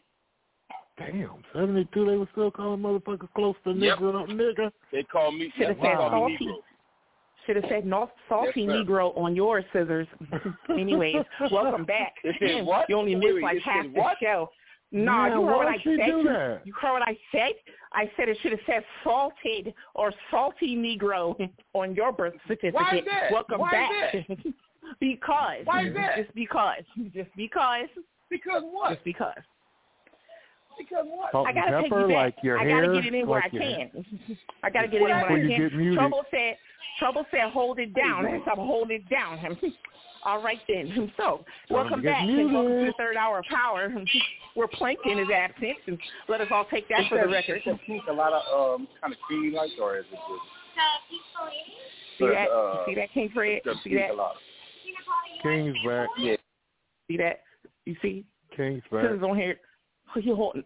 [0.98, 3.98] Damn, 72 they were still calling motherfuckers close to Yep.
[4.00, 4.72] nigger, nigger.
[4.92, 6.60] They called me, Should have they said call me salty.
[7.46, 8.70] Should have said no, salty Yes.
[8.70, 10.08] Negro on your scissors.
[10.70, 11.16] Anyways,
[11.52, 12.14] welcome back.
[12.40, 12.66] You
[12.96, 14.18] only missed like it half the what?
[14.22, 14.50] show.
[14.92, 15.84] No, Man, you heard what I said.
[16.08, 16.62] You- that?
[16.80, 17.54] Heard what I said?
[17.94, 21.36] I said it should have said salted or salty Negro
[21.74, 22.76] on your birth certificate.
[22.76, 23.32] Why is that?
[23.32, 24.16] Welcome Why back.
[24.16, 24.54] is
[25.00, 25.62] because.
[25.66, 26.16] Why is that?
[26.18, 26.84] Just because.
[27.14, 27.88] Just because.
[28.30, 28.92] Because what?
[28.94, 29.34] Just because.
[30.78, 31.32] Because what?
[31.32, 32.16] Salt I gotta take pepper, you back.
[32.16, 34.06] like your I hair, gotta get it in where like I your can.
[34.64, 35.70] I gotta get it in That's where I can.
[35.70, 35.94] get.
[35.94, 36.58] Trouble said,
[37.00, 38.26] Trouble said, hold it down.
[38.26, 39.40] And so I'm holding it down.
[40.26, 41.12] All right then.
[41.18, 43.94] So welcome get back and welcome to the third hour of power.
[44.56, 45.98] Where Plankton is absent, and
[46.30, 47.58] let us all take that for the record.
[47.58, 50.42] Is that pink a lot of um kind of creamy like, or is it just?
[52.20, 52.50] See that?
[52.50, 53.62] Uh, see that, King Fred?
[53.84, 54.12] See that?
[55.42, 56.08] King's back.
[56.18, 56.36] Yeah.
[57.08, 57.42] See that?
[57.86, 58.24] You see?
[58.56, 59.04] King's back.
[59.04, 59.58] Scissors on here.
[60.16, 60.64] You holding?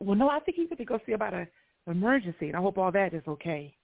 [0.00, 1.46] Well, no, I think going to go see about a
[1.88, 3.74] emergency, and I hope all that is okay.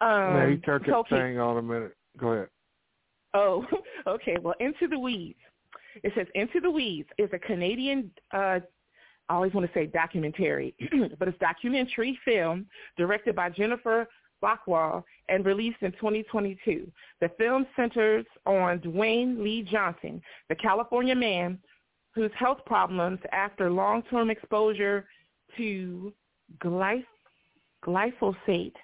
[0.00, 1.16] Um, he turned so, okay.
[1.16, 1.96] thing on a minute.
[2.18, 2.48] Go ahead.
[3.34, 3.64] Oh,
[4.06, 4.36] okay.
[4.40, 5.38] Well, Into the Weeds.
[6.02, 8.60] It says Into the Weeds is a Canadian, uh,
[9.28, 10.74] I always want to say documentary,
[11.18, 12.66] but it's documentary film
[12.96, 14.06] directed by Jennifer
[14.42, 16.90] Baichwal and released in 2022.
[17.20, 21.58] The film centers on Dewayne Lee Johnson, the California man
[22.14, 25.06] whose health problems after long-term exposure
[25.56, 26.12] to
[26.62, 27.04] glyph-
[27.84, 28.74] glyphosate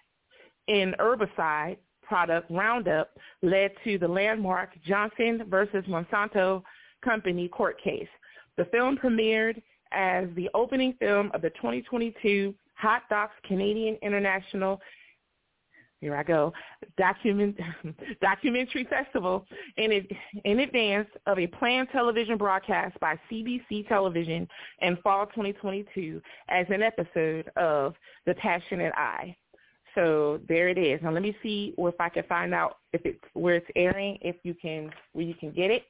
[0.66, 3.11] in herbicide product Roundup
[3.43, 6.62] led to the landmark Johnson versus Monsanto
[7.05, 8.09] Company court case.
[8.57, 9.62] The film premiered
[9.93, 14.81] as the opening film of the 2022 Hot Docs Canadian International
[16.01, 16.53] here I go,
[16.97, 17.59] document,
[18.23, 19.47] documentary festival
[19.77, 20.07] in,
[20.45, 24.49] in advance of a planned television broadcast by CBC Television
[24.81, 27.95] in fall 2022 as an episode of
[28.27, 29.37] The Passionate Eye.
[29.95, 31.01] So there it is.
[31.03, 34.37] Now let me see if I can find out if it's where it's airing, if
[34.43, 35.83] you can where you can get it.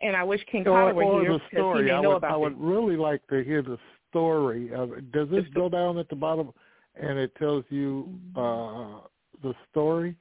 [0.00, 2.36] And I wish King Carter were here because he may I know would, about I
[2.36, 3.78] would really like to hear the
[4.10, 4.72] story.
[4.72, 5.12] Of it.
[5.12, 6.52] Does this go down at the bottom
[7.00, 9.00] and it tells you uh,
[9.42, 10.16] the story?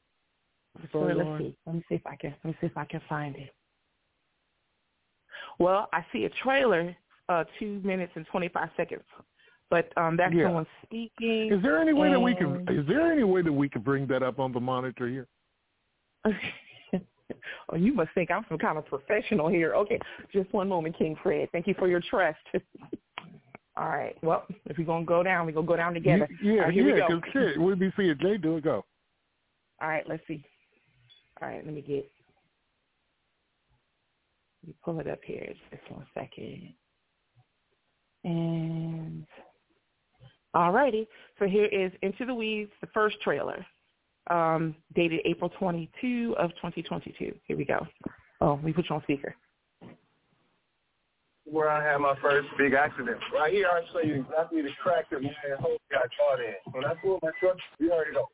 [0.82, 1.38] The So let's storyline?
[1.40, 1.56] see.
[1.66, 2.36] Let me see if I can.
[2.44, 3.54] Let me see if I can find it.
[5.60, 6.96] Well, I see a trailer,
[7.30, 9.04] uh, two minutes and twenty five seconds,
[9.70, 10.46] but um, that's Yeah.
[10.46, 11.52] someone speaking.
[11.52, 12.66] Is there any way that we can?
[12.70, 15.28] Is there any way that we can bring that up on the monitor here?
[17.70, 19.74] oh, you must think I'm some kind of professional here.
[19.76, 20.00] Okay,
[20.32, 21.50] just one moment, King Fred.
[21.52, 22.40] Thank you for your trust.
[23.78, 24.16] All right.
[24.22, 26.28] Well, if we're gonna go down, we're gonna go down together.
[26.42, 26.94] Yeah, All right, here yeah.
[27.08, 27.22] we go.
[27.22, 28.64] Because shit, we'd be seeing Jay do it.
[28.64, 28.86] Go.
[29.82, 30.44] All right, let's see.
[31.42, 32.10] All right, let me get.
[34.64, 35.54] Let me pull it up here.
[35.72, 36.74] Just one second.
[38.24, 39.26] And
[40.54, 41.08] all righty.
[41.40, 43.66] So here is Into the Weeds, the first trailer,
[44.30, 47.34] um, dated April 22 of 2022.
[47.48, 47.88] Here we go.
[48.40, 49.36] Oh, me put you on speaker.
[51.46, 53.18] where I had my first big accident.
[53.34, 55.30] Right here, I show you exactly the crack that my
[55.60, 56.54] hose got caught in.
[56.72, 58.28] When I pulled my truck, we already know.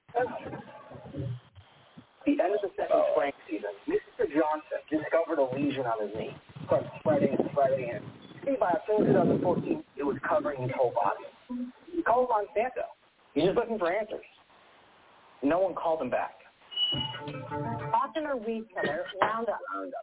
[2.26, 4.28] The end of the second spraying season, Mr.
[4.28, 6.36] Johnson discovered a lesion on his knee.
[6.66, 7.92] Started spreading and spreading,
[8.48, 11.24] and by October 2014, it was covering his whole body.
[11.96, 12.84] He called Monsanto.
[13.34, 14.26] He's just looking for answers.
[15.44, 16.36] No one called him back.
[18.18, 19.60] A weed killer, Roundup.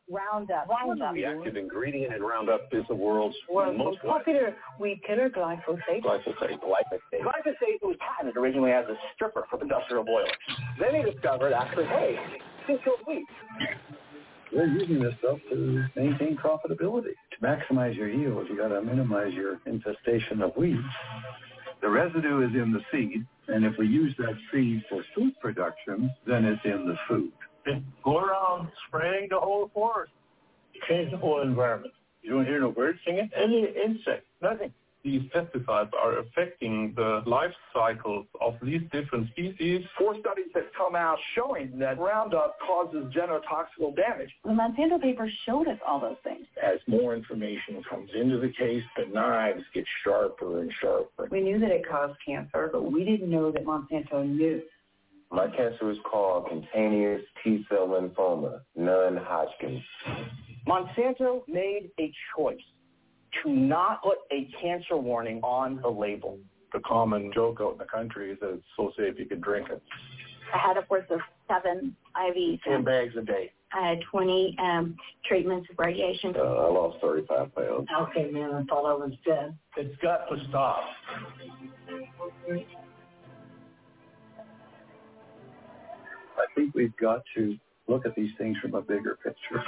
[0.08, 0.68] Roundup.
[0.68, 1.14] Roundup.
[1.14, 6.02] The active ingredient in Roundup is the world's most popular weed killer, glyphosate.
[6.02, 6.58] glyphosate.
[6.60, 7.22] Glyphosate.
[7.22, 10.30] Glyphosate was patented originally as a stripper for industrial boilers.
[10.80, 12.16] Then he discovered, actually, hey,
[12.68, 13.26] this kills weeds.
[14.52, 17.14] They're using this stuff to maintain profitability.
[17.32, 20.78] To maximize your yield, you got to minimize your infestation of weeds.
[21.84, 26.10] The residue is in the seed, and if we use that seed for food production,
[26.26, 27.30] then it's in the food.
[28.02, 30.10] Go around spraying the whole forest.
[30.88, 31.92] Change the whole environment.
[32.22, 34.72] You don't hear no birds singing, any insect, nothing.
[35.04, 39.84] These pesticides are affecting the life cycles of these different species.
[39.98, 44.30] Four studies have come out showing that Roundup causes genotoxical damage.
[44.44, 46.46] The Monsanto papers showed us all those things.
[46.62, 51.28] As more information comes into the case, the knives get sharper and sharper.
[51.30, 54.62] We knew that it caused cancer, but we didn't know that Monsanto knew.
[55.30, 59.82] My cancer is called cutaneous T-cell lymphoma, non-Hodgkin's.
[60.66, 62.56] Monsanto made a choice
[63.42, 66.38] to not put a cancer warning on the label.
[66.72, 69.68] The common joke out in the country is that it's so safe you can drink
[69.70, 69.80] it.
[70.52, 72.60] I had upwards of seven IVs.
[72.62, 73.52] Ten bags a day.
[73.72, 74.96] I had 20 um,
[75.26, 76.34] treatments of radiation.
[76.36, 77.88] Uh, I lost 35 pounds.
[78.02, 79.56] Okay, man, I thought I was dead.
[79.76, 80.80] It's got to stop.
[86.36, 87.56] I think we've got to
[87.88, 89.62] look at these things from a bigger picture.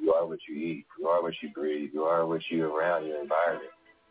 [0.00, 0.86] You are what you eat.
[0.98, 1.90] You are what you breathe.
[1.92, 3.70] You are what you around your environment.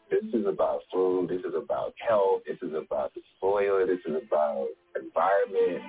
[0.09, 1.29] This is about food.
[1.29, 2.41] This is about health.
[2.47, 3.85] This is about the soil.
[3.87, 5.81] This is about environment.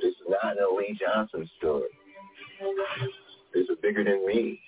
[0.00, 1.88] This is not an Lee Johnson story.
[3.54, 4.60] This is bigger than me.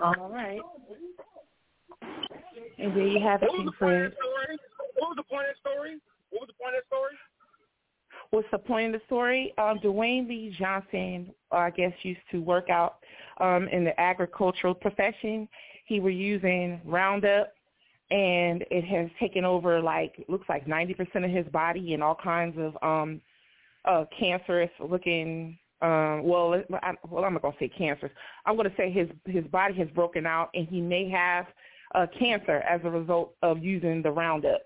[0.00, 0.60] All right.
[2.78, 4.12] And there you have it, King Fred.
[4.96, 5.98] What was the point of the story?
[6.30, 7.14] What was the point of the story?
[8.30, 9.54] What's the point of the story?
[9.56, 12.96] Um, Dewayne Lee Johnson, I guess, used to work out
[13.40, 15.48] um, in the agricultural profession.
[15.86, 17.54] He was using Roundup,
[18.10, 22.56] and it has taken over like looks like 90% of his body and all kinds
[22.58, 23.20] of um,
[23.86, 25.58] uh, cancerous looking.
[25.80, 28.12] Um, well, I, well, I'm not gonna say cancerous.
[28.44, 31.46] I'm gonna say his his body has broken out, and he may have
[31.94, 34.62] uh, cancer as a result of using the Roundup.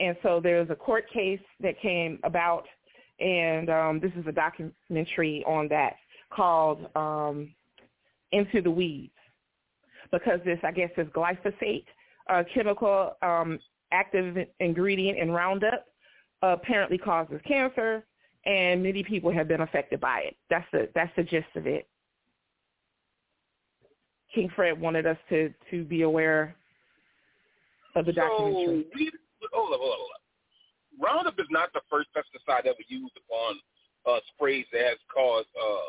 [0.00, 2.64] And so there's a court case that came about,
[3.20, 5.94] and um, this is a documentary on that
[6.30, 7.54] called um,
[8.32, 9.12] Into the Weeds,
[10.12, 11.86] because this, I guess, this glyphosate
[12.28, 13.58] uh, chemical um,
[13.92, 15.86] active ingredient in Roundup
[16.42, 18.04] apparently causes cancer,
[18.44, 20.36] and many people have been affected by it.
[20.50, 21.88] That's the that's the gist of it.
[24.36, 26.54] King Fred wanted us to to be aware
[27.94, 28.84] of the documentary.
[28.84, 29.10] So we,
[29.50, 30.22] hold up, hold up, hold up.
[31.00, 33.56] Roundup is not the first pesticide ever used upon
[34.04, 35.88] uh, sprays that has caused uh,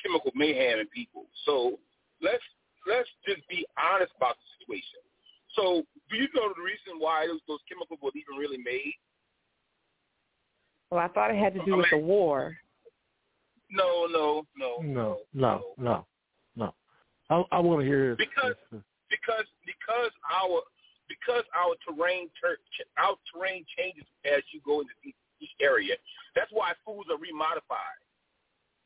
[0.00, 1.24] chemical mayhem in people.
[1.44, 1.80] So
[2.22, 2.42] let's
[2.86, 5.02] let's just be honest about the situation.
[5.56, 8.94] So do you know the reason why those, those chemicals were even really made?
[10.92, 12.56] Well, I thought it had to do with the war.
[13.68, 16.06] No, no, no, No, no, no,
[16.54, 16.74] no.
[17.30, 18.26] I, I want to hear this.
[18.26, 18.58] because
[19.08, 20.62] because because our
[21.08, 22.58] because our terrain ter-
[22.98, 24.94] our terrain changes as you go into
[25.40, 25.94] each area.
[26.34, 27.98] That's why foods are remodified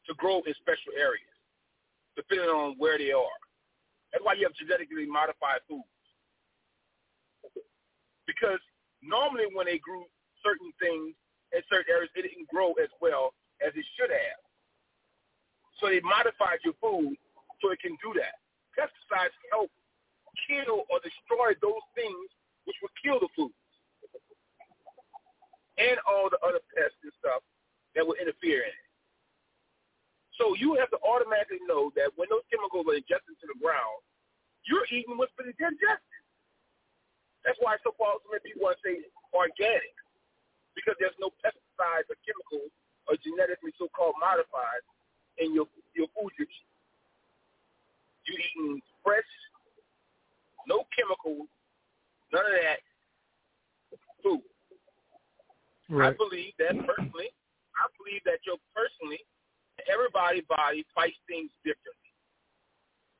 [0.06, 1.36] to grow in special areas,
[2.16, 3.40] depending on where they are.
[4.12, 5.88] That's why you have genetically modified foods.
[8.26, 8.60] Because
[9.02, 10.04] normally when they grew
[10.44, 11.16] certain things
[11.52, 13.34] in certain areas, it didn't grow as well
[13.64, 14.40] as it should have.
[15.80, 17.16] So they modified your food
[17.64, 18.36] so it can do that.
[18.76, 19.72] Pesticides help
[20.44, 22.28] kill or destroy those things
[22.68, 23.56] which will kill the food
[25.80, 27.40] and all the other pests and stuff
[27.96, 28.88] that will interfere in it.
[30.36, 34.02] So you have to automatically know that when those chemicals are injected into the ground,
[34.66, 36.20] you're eating what's been digested.
[37.46, 38.94] That's why so far so many people want to say
[39.32, 39.94] organic,
[40.76, 42.72] because there's no pesticides or chemicals
[43.06, 44.82] or genetically so-called modified
[45.38, 46.73] in your your food you eat.
[48.26, 49.28] You eating fresh,
[50.66, 51.48] no chemicals,
[52.32, 52.80] none of that
[54.22, 54.42] food.
[55.92, 57.28] I believe that personally.
[57.76, 59.20] I believe that your personally,
[59.90, 62.10] everybody's body fights things differently.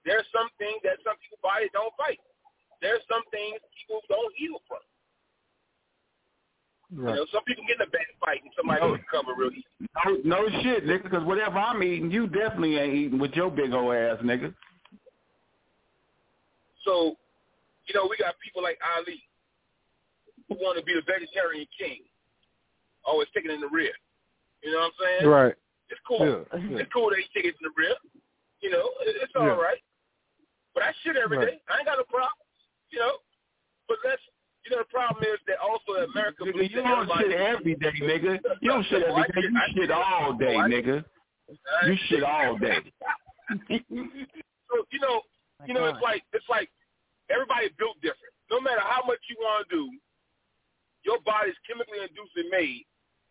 [0.06, 2.20] There are some things that some people's body don't fight.
[2.80, 4.80] There are some things people don't heal from.
[6.94, 8.94] You know, some people get in a bad fight and somebody No.
[8.94, 9.66] will recover real easy.
[10.24, 13.72] No, no shit, nigga, because whatever I'm eating, you definitely ain't eating with your big
[13.72, 14.54] old ass, nigga.
[16.84, 17.16] So,
[17.88, 19.22] you know, we got people like Ali
[20.48, 22.00] who want to be the vegetarian king,
[23.04, 23.92] always taking in the rear.
[24.62, 25.30] You know what I'm saying?
[25.30, 25.54] Right.
[25.90, 26.20] It's cool.
[26.24, 26.78] Yeah, yeah.
[26.84, 27.94] It's cool that he take it in the rear.
[28.60, 29.60] You know, it's all Yeah.
[29.60, 29.80] right.
[30.74, 31.60] But I shit every day.
[31.60, 31.60] Right.
[31.70, 32.32] I ain't got no problem.
[32.90, 33.18] You know,
[33.88, 34.20] but that's
[34.64, 36.44] you know the problem is that also in America.
[36.44, 38.40] Nigga, you that don't shit every day, nigga.
[38.60, 39.42] You don't shit every day.
[39.44, 41.04] You shit all day, Oh, nigga.
[41.86, 42.78] You shit all day.
[44.70, 45.20] So you know,
[45.66, 46.70] you know, it's like it's like
[47.30, 48.32] everybody built different.
[48.50, 49.84] No matter how much you want to do,
[51.04, 52.84] your body's chemically induced and made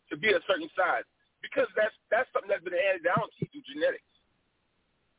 [0.09, 1.05] to be a certain size
[1.41, 4.05] because that's that's something that's been handed down to you through genetics.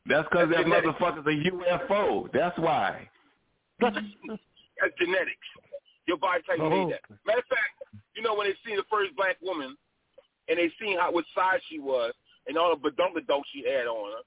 [0.05, 0.93] That's because that Genetics.
[1.01, 2.29] motherfucker's a UFO.
[2.31, 3.09] That's why.
[3.79, 5.47] That's genetics.
[6.07, 6.69] Your body type Oh.
[6.69, 7.01] made that.
[7.25, 7.73] Matter of fact,
[8.15, 9.75] you know when they see the first black woman
[10.47, 12.13] and they seen how what size she was
[12.47, 14.21] and all the badunkadunk she had on her,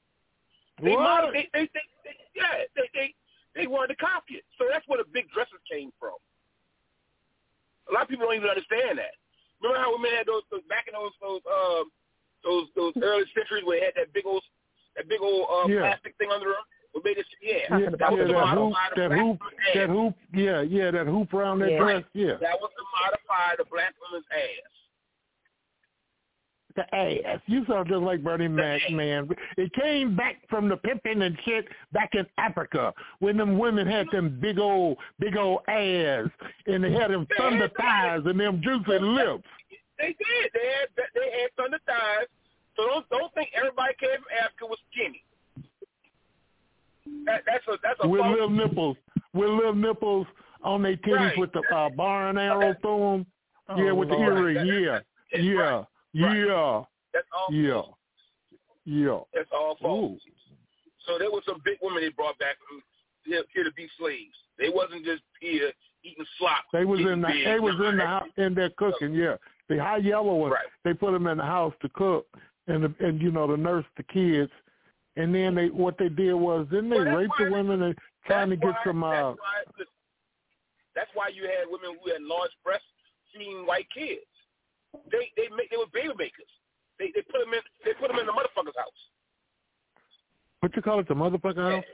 [0.83, 1.03] they, What?
[1.03, 3.09] mod- they, they, they, they yeah, they, they
[3.55, 4.45] they wanted to copy it.
[4.59, 6.15] So that's where the big dresses came from.
[7.89, 9.17] A lot of people don't even understand that.
[9.59, 11.91] Remember how women had those, those back in those those um
[12.45, 14.45] those those early centuries where they had that big old
[14.95, 15.81] that big old uh, Yeah.
[15.83, 16.63] plastic thing under them?
[16.93, 17.27] What made it?
[17.43, 19.39] Yeah, Yeah, that was yeah, the that hoop, modified that hoop,
[19.75, 21.83] that hoop, yeah, yeah, that hoop around that Yeah.
[21.83, 22.37] dress, yeah.
[22.41, 24.73] That was to modify the black woman's ass.
[26.79, 27.41] The ass.
[27.47, 29.29] You sound just like Bernie Mac, man.
[29.57, 34.07] It came back from the pimping and shit back in Africa when them women had
[34.13, 36.29] them big old, big old ass,
[36.69, 39.43] and they had them thunder thighs and them juicy lips.
[39.99, 40.51] They did.
[40.55, 42.29] They had they had thunder thighs.
[42.77, 45.25] So don't don't think everybody came from Africa was skinny.
[47.25, 48.97] That, that's a that's a with false- little nipples,
[49.33, 50.27] with little nipples
[50.63, 51.39] on their titties Right.
[51.39, 53.27] with the uh, bar and arrow through 'em.
[53.77, 54.65] yeah, Oh, with the earring.
[54.67, 55.01] Yeah,
[55.35, 55.83] yeah,
[56.13, 56.83] yeah,
[57.13, 57.53] That's all.
[57.55, 57.83] yeah,
[58.85, 59.19] yeah.
[59.35, 60.21] That's all false.
[61.07, 62.83] So there was some big women they brought back from
[63.25, 64.35] here, to be slaves.
[64.59, 65.71] They wasn't just here
[66.05, 66.65] eating slop.
[66.73, 67.45] They was in the big.
[67.47, 69.15] they was in the house in there cooking.
[69.15, 69.37] Yeah,
[69.69, 70.55] the high yellow ones.
[70.85, 72.27] They put them in the house to cook,
[72.67, 74.51] and the, and you know to nurse the kids.
[75.17, 77.95] And then they what they did was then they Well, raped the women and
[78.27, 79.03] trying to get why- some.
[79.05, 79.85] uh That's why,
[80.95, 82.85] that's why you had women who had large breasts
[83.37, 84.21] seeing white kids.
[85.11, 86.51] They they make they were baby makers.
[86.99, 89.01] They they put them in they put them in the motherfucker's house.
[90.61, 91.09] What you call it?
[91.09, 91.85] The motherfucker house?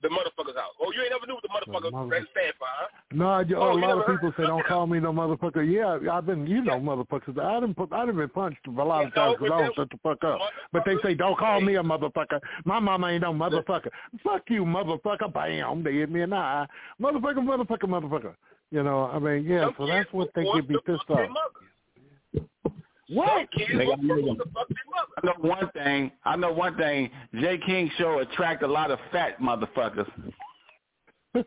[0.00, 0.74] The motherfucker's house.
[0.80, 2.86] Oh, you ain't never knew what the motherfucker mother- ran stand for, huh?
[3.12, 5.66] No, I, oh, oh, a you lot of people say don't call me no motherfucker.
[5.68, 7.36] Yeah, I've been, you know, motherfuckers.
[7.36, 9.90] I didn't put, I didn't been punched a lot of times because I don't shut
[9.90, 10.38] the fuck up.
[10.72, 12.40] But they say don't call me a motherfucker.
[12.64, 13.88] My mama ain't no motherfucker.
[14.22, 15.32] Fuck you, motherfucker.
[15.32, 16.66] Bam, they hit me in the eye.
[17.02, 18.34] Motherfucker, motherfucker, motherfucker.
[18.70, 19.70] You know, I mean, yeah.
[19.76, 21.28] So that's what they get be pissed off.
[23.10, 23.48] What?
[23.58, 24.36] Nigga, I know-
[25.22, 26.12] I know one thing.
[26.24, 27.10] I know one thing.
[27.40, 30.08] Jay King show attract a lot of fat motherfuckers.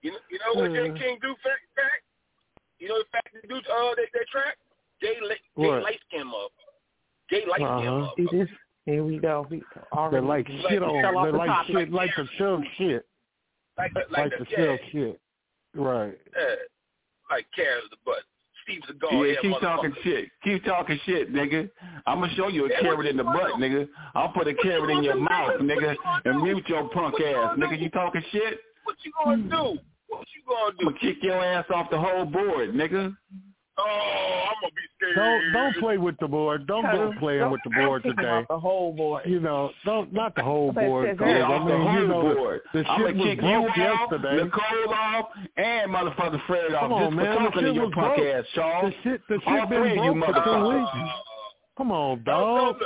[0.00, 2.04] You know, you know what Jay King do, fact, fact?
[2.78, 4.56] You know the fact they do, uh, they, they track?
[5.02, 5.82] Gay, li- gay What?
[5.82, 7.28] light skin motherfucker.
[7.30, 8.46] Gay light skin Uh-huh.
[8.46, 8.52] See?
[8.84, 9.44] Here we go.
[9.50, 11.02] We They already like shit on.
[11.02, 11.74] fell off They the like topic.
[11.74, 11.92] shit.
[11.92, 13.06] Like the shove shit.
[13.76, 15.20] Like, the- Like like, the the, shove shit.
[15.74, 16.18] Right.
[16.36, 16.54] yeah,
[17.30, 18.22] like carrots the butt.
[18.68, 20.28] Yeah, yeah, keep talking shit.
[20.44, 21.70] Keep talking shit, nigga.
[22.06, 23.88] I'm gonna show you a carrot in the butt, nigga.
[24.14, 27.80] I'll put a carrot in your mouth, nigga, and mute your punk ass, nigga.
[27.80, 28.58] You talking shit?
[28.84, 29.78] What you gonna do?
[30.08, 30.76] What you gonna do?
[30.76, 30.84] I'm do?
[30.84, 33.16] gonna kick your ass off the whole board, nigga.
[33.78, 34.87] Oh, I'm gonna be.
[35.14, 36.66] Don't don't play with the board.
[36.66, 38.22] Don't go playing with the board today.
[38.28, 39.22] off the whole board.
[39.26, 41.08] You know, don't not the whole board.
[41.08, 42.60] says 'cause, Yeah, I off the mean, you know, board.
[42.72, 43.76] the, the I'm shit gonna was kick you broke off,
[44.12, 44.44] yesterday.
[44.44, 45.26] Nicole off,
[45.56, 47.36] and motherfucker Fred off Come on, just man.
[47.36, 48.26] for The to shit your was punk broke.
[48.34, 48.92] ass, Charles.
[49.04, 50.90] The shit, the All shit three been of you broke for two weeks.
[51.76, 52.82] Come on, No, no, dog.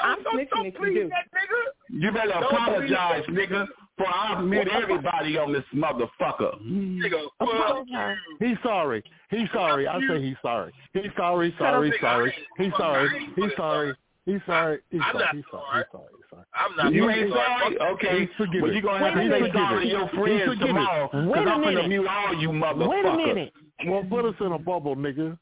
[0.00, 1.08] I'm Don't, snitching don't you do.
[1.10, 2.00] that nigga.
[2.02, 6.60] You better Don't apologize, nigga, for I mute everybody on this motherfucker.
[6.62, 8.14] Nigga, fuck you.
[8.46, 9.02] He's sorry.
[9.30, 9.86] He's sorry.
[9.86, 10.72] I say he's sorry.
[10.92, 11.54] He's sorry.
[11.58, 11.92] Sorry.
[12.00, 12.34] Sorry.
[12.58, 13.10] He's sorry.
[13.36, 13.94] He's sorry.
[14.26, 14.78] He's sorry.
[14.90, 15.24] He's sorry.
[15.24, 15.84] not He's sorry.
[15.90, 15.90] sorry.
[15.90, 16.08] He's sorry.
[16.16, 16.44] He's sorry.
[16.54, 17.78] I'm not You ain't sorry?
[17.78, 18.20] Okay.
[18.20, 18.62] He's forgiven.
[18.62, 21.50] Well, you're going to have to say sorry to your friends tomorrow because Wait a
[21.50, 21.88] I'm going to minute.
[21.88, 22.88] mute all you motherfuckers.
[22.88, 23.52] Wait a minute.
[23.86, 25.38] Well, put us in a bubble, nigga.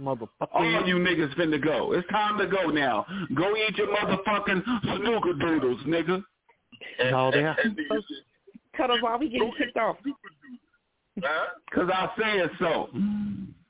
[0.00, 0.28] Motherfucker.
[0.52, 1.92] All you niggas finna go.
[1.92, 3.04] It's time to go now.
[3.34, 4.62] Go eat your motherfucking
[4.98, 6.24] snooker doodles, nigga.
[7.10, 7.56] No, they have.
[8.76, 9.96] Cut us while we getting kicked off.
[11.14, 12.88] Because I said so.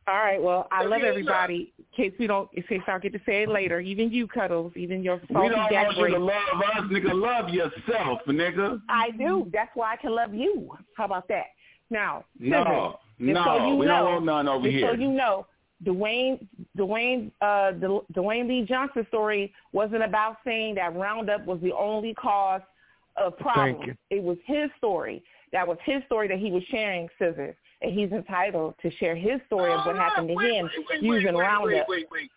[0.07, 0.42] All right.
[0.42, 1.73] Well, I love everybody.
[1.78, 3.81] In case we don't, in case I'll get to say it later.
[3.81, 4.73] Even you, Cuddles.
[4.76, 7.12] Even your salty We don't gas want you to love us, nigga.
[7.12, 8.81] Love yourself, nigga.
[8.89, 9.49] I do.
[9.52, 10.70] That's why I can love you.
[10.97, 11.47] How about that?
[11.91, 14.89] Now, No, Scissors, no, so you we know, don't want none over here.
[14.91, 15.47] So you know,
[15.84, 17.73] Dewayne, Dewayne, uh,
[18.15, 22.62] Dewayne Lee Johnson story wasn't about saying that Roundup was the only cause
[23.17, 23.97] of problems.
[24.10, 25.23] It was his story.
[25.52, 29.41] That was his story that he was sharing, Scissors, and he's entitled to share his
[29.47, 30.68] story of what happened to him
[31.01, 31.70] using wait, Roundup.
[31.70, 32.31] Wait, wait, wait.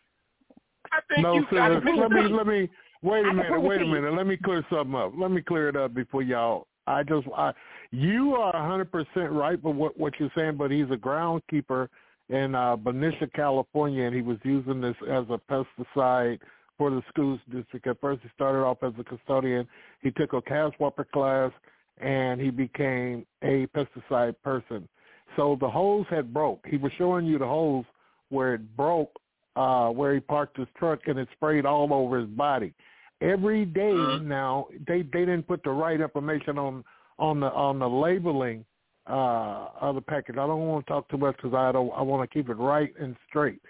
[0.91, 1.95] I think No, you got sir.
[1.95, 2.69] Let me let me
[3.01, 3.61] wait I a can minute.
[3.61, 3.91] Wait a you.
[3.91, 4.13] minute.
[4.13, 5.13] Let me clear something up.
[5.17, 6.67] Let me clear it up before y'all.
[6.85, 7.53] I just I,
[7.91, 11.89] you are a hundred percent right with what what you're saying, but he's a groundskeeper
[12.29, 16.39] in uh, Benicia, California, and he was using this as a pesticide
[16.77, 17.87] for the schools district.
[17.87, 19.67] At first, he started off as a custodian.
[20.01, 21.51] He took a CASWAPER class,
[21.99, 24.87] and he became a pesticide person.
[25.35, 26.65] So the hose had broke.
[26.67, 27.85] He was showing you the hose
[28.29, 29.11] where it broke,
[29.55, 32.73] uh, where he parked his truck, and it sprayed all over his body.
[33.21, 36.83] Every day now, they they didn't put the right information on
[37.17, 38.63] on the on the labeling
[39.07, 40.35] uh, of the package.
[40.35, 41.91] I don't want to talk too much because I don't.
[41.95, 43.61] I want to keep it right and straight.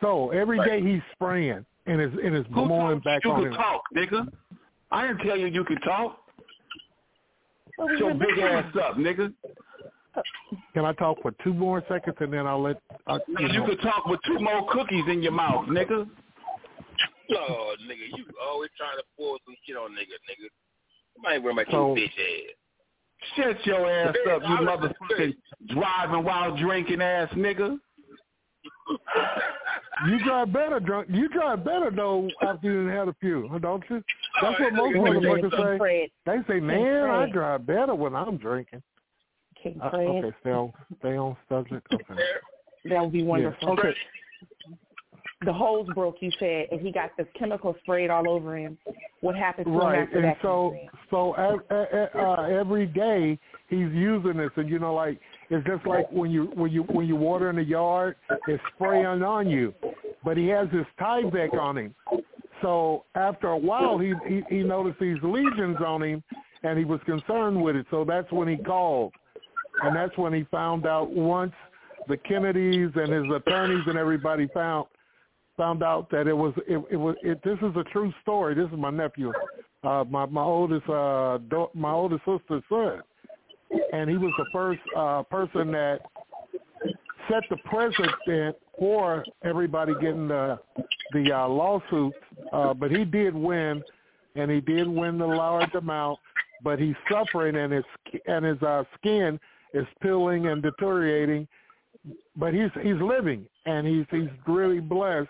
[0.00, 3.48] So every day he's spraying, and it's and it's Who blowing back you on you
[3.48, 3.54] him.
[3.54, 4.28] talk, nigga?
[4.90, 6.18] I didn't tell you you could talk.
[7.78, 8.64] Well, Shut your big back.
[8.66, 9.32] ass up, nigga.
[10.74, 12.76] Can I talk for two more seconds and then I'll let.
[13.06, 13.66] Uh, you You know.
[13.66, 16.08] could talk with two more cookies in your mouth, nigga.
[17.34, 20.48] Oh, nigga, you always trying to pull some shit on nigga, nigga.
[21.14, 22.54] Somebody worry about So- your bitch ass.
[23.36, 25.36] Shut your ass up, you motherfucking
[25.68, 27.78] driving while drinking ass nigga.
[30.08, 31.08] You drive better drunk.
[31.10, 34.02] You drive better though after you done had a few, don't you?
[34.40, 35.78] That's what most King motherfuckers say.
[35.78, 36.08] Fred.
[36.26, 37.32] They say, King "Man, I Fred.
[37.32, 38.82] drive better when I'm drinking."
[39.62, 40.08] King Uh, Fred.
[40.08, 41.86] okay, stay on, stay on subject.
[41.92, 42.04] Okay.
[42.86, 43.68] That would be wonderful.
[43.68, 43.74] Yeah.
[43.74, 43.94] Okay.
[45.44, 48.76] The hose broke, you said, and he got the chemical sprayed all over him.
[49.20, 50.38] What happened to him Right, after and that?
[50.42, 50.76] so
[51.10, 53.38] so uh, uh, every day
[53.68, 55.20] he's using this, and you know, like
[55.52, 58.16] it's just like when you when you when you water in the yard,
[58.48, 59.74] it's spraying on you.
[60.24, 61.94] But he has this Tyvek on him,
[62.62, 66.22] so after a while, he, he he noticed these lesions on him,
[66.62, 67.86] and he was concerned with it.
[67.90, 69.12] So that's when he called,
[69.82, 71.52] and that's when he found out once
[72.08, 74.86] the Kennedys and his attorneys and everybody found
[75.56, 78.54] found out that it was it, it was it, this is a true story.
[78.54, 79.32] This is my nephew,
[79.84, 83.02] uh, my my oldest uh, do, my oldest sister's son,
[83.92, 86.00] and he was the first uh, person that
[87.28, 90.58] set the precedent for everybody getting the
[91.12, 92.16] the uh, lawsuits.
[92.52, 93.82] Uh, but he did win,
[94.34, 96.18] and he did win the large amount.
[96.64, 97.84] But he's suffering, and his
[98.26, 99.38] and his uh, skin
[99.74, 101.48] is peeling and deteriorating.
[102.36, 105.28] But he's he's living, and he's he's really blessed.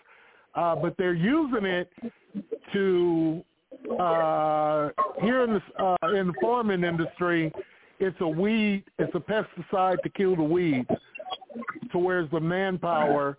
[0.54, 1.90] Uh, but they're using it
[2.72, 3.42] to
[3.98, 4.90] uh,
[5.20, 7.52] here in the uh, in the farming industry.
[8.02, 10.88] It's a weed, it's a pesticide to kill the weeds.
[11.92, 13.38] So whereas the manpower,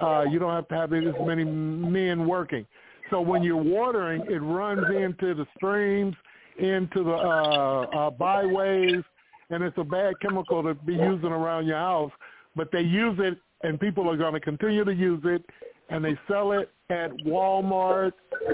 [0.00, 2.64] uh, you don't have to have as many men working.
[3.10, 6.14] So when you're watering, it runs into the streams,
[6.60, 9.02] into the uh, uh, byways,
[9.50, 12.12] and it's a bad chemical to be using around your house.
[12.54, 15.44] But they use it, and people are going to continue to use it,
[15.90, 18.12] and they sell it at Walmart,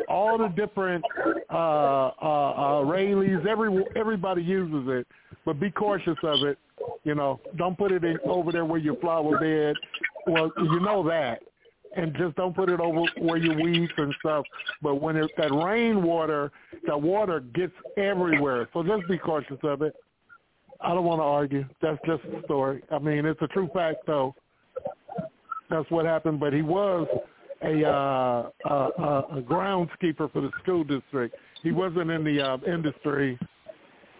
[0.08, 1.04] all the different
[1.52, 3.44] uh, uh, uh, Raley's.
[3.48, 5.06] Every everybody uses it,
[5.50, 6.58] but be cautious of it.
[7.02, 9.74] You know, don't put it in, over there where your flower bed.
[10.28, 11.40] Well, you know that,
[11.96, 14.44] and just don't put it over where your weeds and stuff.
[14.80, 16.52] But when it, that rainwater,
[16.86, 18.68] that water gets everywhere.
[18.72, 19.92] So just be cautious of it.
[20.80, 21.64] I don't want to argue.
[21.82, 22.84] That's just a story.
[22.92, 24.36] I mean, it's a true fact, though.
[25.68, 26.38] That's what happened.
[26.38, 27.08] But he was
[27.64, 31.34] a uh, a, a groundskeeper for the school district.
[31.64, 33.36] He wasn't in the uh, industry.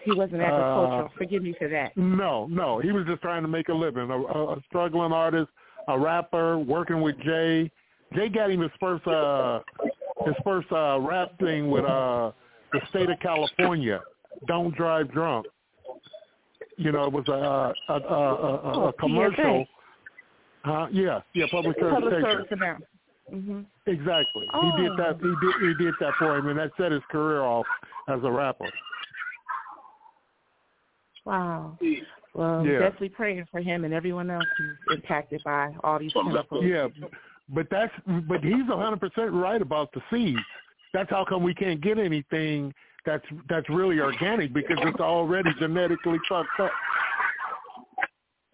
[0.05, 1.05] He wasn't agricultural.
[1.07, 1.97] Uh, Forgive me for that.
[1.97, 2.79] No, no.
[2.81, 4.11] He was just trying to make a living.
[4.11, 5.51] A, a, a struggling artist,
[5.89, 7.71] a rapper, working with Jay.
[8.15, 9.61] Jay got him his first uh
[10.27, 12.33] his first uh rap thing with uh
[12.73, 14.01] the state of California.
[14.47, 15.47] Don't drive drunk.
[16.77, 19.67] You know, it was a a, a, a, a Oh, commercial.
[20.65, 22.91] Uh, yeah, yeah, public service Public service announcement.
[23.31, 24.47] hmm Exactly.
[24.53, 24.61] Oh.
[24.77, 25.17] He did that.
[25.21, 25.79] He did.
[25.79, 27.67] He did that for him, and that set his career off
[28.09, 28.69] as a rapper.
[31.31, 31.79] Wow.
[32.35, 32.79] Well, Yeah.
[32.81, 36.65] definitely praying for him and everyone else who's impacted by all these chemicals.
[36.65, 36.89] Yeah,
[37.49, 37.93] but that's
[38.29, 40.41] but he's a hundred percent right about the seeds.
[40.93, 42.75] That's how come we can't get anything
[43.07, 46.73] that's that's really organic because it's already genetically fucked up.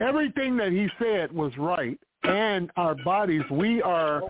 [0.01, 4.23] Everything that he said was right, and our bodies we are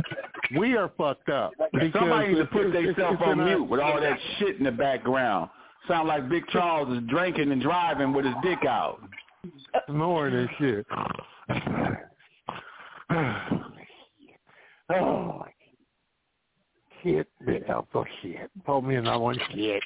[0.56, 1.52] we are fucked up.
[1.72, 5.50] because Somebody needs to put themselves on mute with all that shit in the background.
[5.88, 9.00] Sound like Big Charles is drinking and driving with his dick out.
[9.88, 10.86] snoring and shit.
[14.92, 15.44] oh,
[17.02, 18.50] shit, bit alpha shit.
[18.64, 19.82] Told me and I want shit.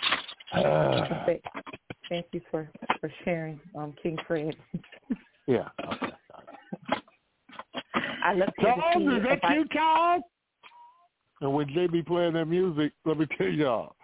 [0.53, 1.43] Uh, Thank-
[2.09, 2.69] Thank you for
[3.01, 4.57] for sharing, um, King Fred.
[5.47, 5.69] yeah.
[8.25, 10.23] I look to Charles, see is that you, Charles?
[11.41, 13.95] And when Jay be playing that music, let me tell y'all,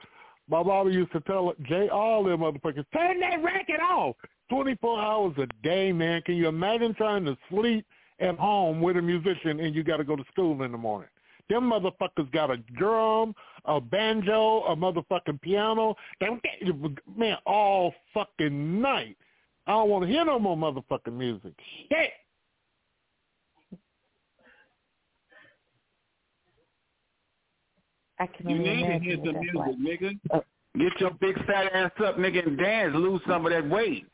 [0.48, 4.16] my mama used to tell Jay all them motherfuckers, turn that racket off.
[4.50, 6.22] 24 hours a day, man.
[6.22, 7.84] Can you imagine trying to sleep
[8.20, 11.08] at home with a musician and you got to go to school in the morning?
[11.48, 13.34] Them motherfuckers got a drum,
[13.64, 15.94] a banjo, a motherfucking piano.
[17.16, 19.16] Man, all fucking night.
[19.66, 21.54] I don't want to hear no more motherfucking music.
[21.88, 22.10] Shit.
[28.18, 29.76] I can You need to imagine hear what some music, like.
[30.00, 30.18] nigga.
[30.32, 30.44] Oh.
[30.78, 34.06] Get your big fat ass up, nigga, and dance, lose some of that weight.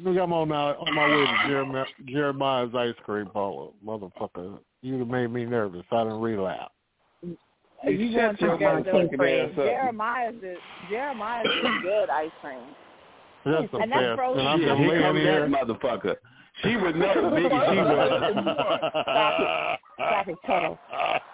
[0.00, 4.58] Look, I'm on now on my way to Jeremiah, Jeremiah's ice cream parlor, motherfucker.
[4.82, 5.84] You done made me nervous.
[5.92, 6.72] I didn't relapse.
[7.22, 7.36] You
[8.14, 9.54] shut want to your get motherfucking the ass up.
[9.56, 10.58] Jeremiah's is
[10.90, 12.58] Jeremiah's is good ice cream.
[13.44, 14.16] That's the And that's best.
[14.16, 14.40] frozen.
[14.40, 16.16] And I'm Shit, just here comes that motherfucker.
[16.62, 17.58] She would know, nigga.
[17.70, 18.56] She would.
[19.02, 19.80] Stop it.
[19.96, 20.78] Stop it, Tuttle.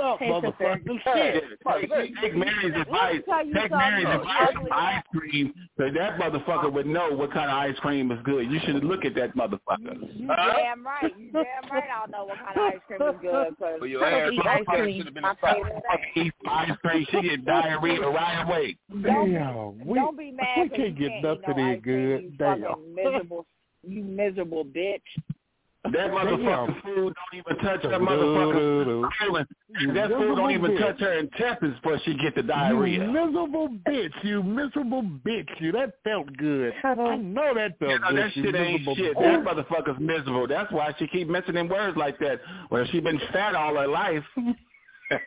[0.00, 0.84] Stop, Hey, motherfucker.
[0.86, 1.44] Shit.
[1.44, 1.90] Shit.
[1.90, 3.20] Take, take Mary's advice.
[3.28, 3.70] Take.
[3.70, 4.70] Mary's advice Ugly.
[4.70, 8.50] on ice cream, so that motherfucker would know what kind of ice cream is good.
[8.50, 9.94] You should look at that motherfucker.
[10.16, 11.12] You damn right.
[11.18, 11.84] You damn right.
[11.84, 13.58] I don't know what kind of ice cream is good.
[13.58, 14.96] Cause Well, your ass ice cream.
[14.98, 15.82] should have been My a fucking favorite
[16.16, 17.06] eat ice cream.
[17.10, 18.76] She get diarrhea right away.
[19.02, 19.84] Damn.
[19.86, 20.46] We, don't be mad.
[20.62, 22.38] we 'cause can't get nothing eat no in good.
[22.38, 22.62] Damn.
[22.62, 23.46] fucking miserable.
[23.86, 25.00] You miserable bitch.
[25.84, 26.82] That motherfucker Damn.
[26.82, 29.08] food don't even touch that motherfucker.
[29.94, 30.78] That food don't even bitch.
[30.78, 32.92] touch her intestines before she get the diarrhea.
[32.92, 33.26] You diarrhea.
[33.26, 34.12] miserable bitch.
[34.22, 35.48] You miserable bitch.
[35.58, 36.74] You that felt good.
[36.84, 38.18] I know that felt You know, good.
[38.18, 39.16] that shit ain't shit.
[39.16, 39.44] bitch.
[39.44, 40.46] That motherfucker's miserable.
[40.46, 42.40] That's why she keep mentioning words like that.
[42.70, 44.22] Well, she been fat all her life.
[45.10, 45.20] That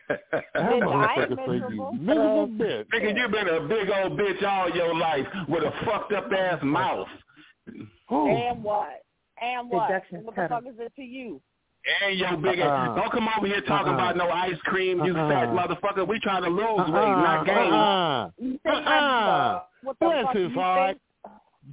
[0.54, 1.92] I ain't motherfucker you miserable.
[1.92, 2.86] miserable bitch.
[2.94, 6.60] Nigga, you been a big old bitch all your life with a fucked up ass
[6.62, 7.06] mouth.
[8.08, 8.28] Who?
[8.28, 9.02] And what?
[9.40, 9.88] And what?
[9.88, 10.54] Deduction What the cutter.
[10.62, 11.40] fuck is it to you?
[12.02, 12.36] And your uh-uh.
[12.36, 12.66] big Uh-uh.
[12.68, 12.96] ass.
[12.96, 13.94] Don't come over here talking Uh-uh.
[13.94, 15.28] about no ice cream, you Uh-uh.
[15.28, 16.06] fat motherfucker.
[16.08, 16.90] We trying to lose Uh-uh.
[16.90, 17.56] weight, not gain.
[17.72, 18.30] Uh-uh.
[18.38, 19.62] You think Uh-uh.
[19.82, 20.96] What the Bless fuck his heart.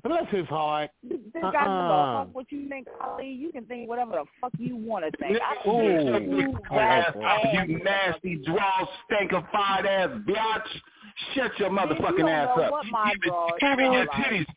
[0.04, 0.90] Bless his heart.
[1.04, 2.20] This got Uh-uh.
[2.20, 3.28] the fuck what you think, Ali.
[3.30, 5.38] You can think whatever the fuck you want to think.
[5.42, 6.12] I Ooh.
[6.12, 6.40] don't care.
[6.40, 10.82] You ass, ass, you nasty draw stinkified ass bitch.
[11.36, 12.72] Shut your motherfucking don't ass know up.
[12.72, 14.48] what my drawers Even your smell like.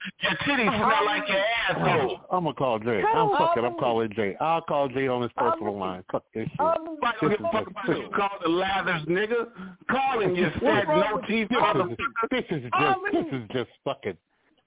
[0.00, 2.20] Titties, your titties smell like your asshole.
[2.30, 3.02] I'm gonna call Jay.
[3.02, 3.64] I'm him fucking.
[3.64, 4.36] I'm calling Jay.
[4.40, 6.02] I'll call Jay on his personal line.
[6.10, 6.58] Fuck this shit.
[6.58, 9.48] Why don't give a fuck about you call the lathers, nigga?
[9.90, 11.96] Call him, you fat no teeth This is, motherfucker.
[12.30, 12.98] this is just.
[13.12, 14.16] This is just fucking.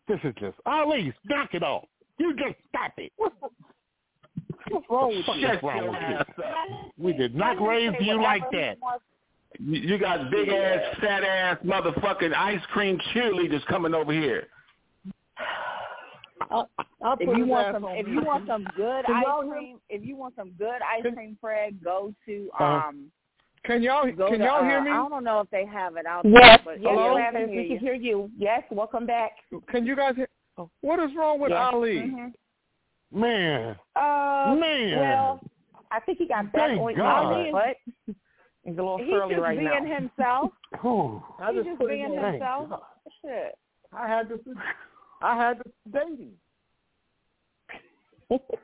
[0.08, 1.14] This is just Ali.
[1.26, 1.86] Knock it off.
[2.18, 3.12] You just stop it.
[3.18, 5.48] What's wrong with Fuck you?
[5.48, 6.00] is wrong with
[6.38, 6.46] you?
[6.98, 8.78] We did not raise you like that.
[9.60, 14.48] You you got big ass, fat ass, motherfucking ice cream cheerleaders coming over here.
[16.52, 16.70] I'll
[17.20, 20.36] if you want some, if you want some good ice y'all cream, if you want
[20.36, 22.64] some good ice cream, Fred, go to Uh-huh.
[22.64, 23.12] um.
[23.66, 24.92] Can y'all can to, y'all hear uh, me?
[24.92, 27.48] I don't know if they have it out Yes, there, but yes, yeah, Travis, we
[27.48, 27.80] can we hear can you.
[27.80, 28.32] hear you.
[28.38, 29.32] Yes, welcome back.
[29.70, 30.28] Can you guys hear?
[30.82, 31.70] What is wrong with Yes.
[31.74, 31.96] Ali?
[31.96, 32.34] Mhm.
[33.14, 35.00] Man, Uh, Man.
[35.00, 35.40] Well,
[35.92, 37.52] I think he got back Thank on God.
[37.54, 38.16] but he's
[38.66, 39.22] a little furly right now.
[39.22, 39.96] He's just right being now.
[39.96, 40.52] himself.
[40.82, 41.24] Whew.
[41.40, 42.34] I He's just just put it being on.
[42.34, 42.84] himself.
[43.22, 43.58] Shit.
[43.94, 44.40] I had to.
[45.24, 46.38] I had to date him.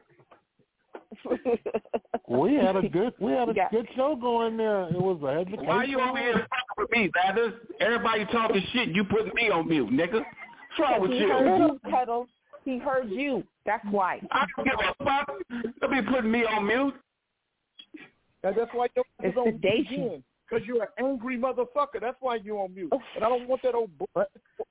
[2.27, 3.69] We had a good we had a Yeah.
[3.71, 4.83] good show going there.
[4.89, 5.65] It was a education.
[5.65, 7.53] Why you over here talking with me, Bathers?
[7.79, 10.23] Everybody talking shit, you putting me on mute, nigga.
[10.23, 11.29] What's wrong with he you?
[11.29, 12.27] heard you, Cuddles.
[12.63, 13.43] He heard you.
[13.65, 14.21] That's why.
[14.31, 15.31] I don't give a fuck.
[15.81, 16.93] Don't be putting me on mute.
[18.43, 20.23] And that's why you're It's on sedation.
[20.49, 21.99] Because you're an angry motherfucker.
[21.99, 22.89] That's why you're on mute.
[22.91, 23.01] Oh.
[23.15, 24.05] And I don't want that old bu-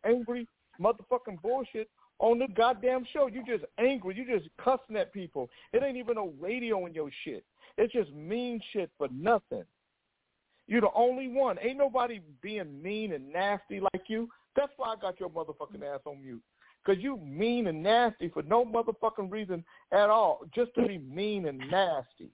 [0.05, 0.47] angry
[0.81, 3.27] motherfucking bullshit on the goddamn show.
[3.27, 4.17] You just angry.
[4.17, 5.49] You just cussing at people.
[5.73, 7.45] It ain't even no radio in your shit.
[7.77, 9.65] It's just mean shit for nothing.
[10.67, 11.59] You're the only one.
[11.63, 14.29] Ain't nobody being mean and nasty like you.
[14.57, 16.43] That's why I got your motherfucking ass on mute.
[16.85, 20.41] Because you mean and nasty for no motherfucking reason at all.
[20.55, 22.31] Just to be mean and nasty.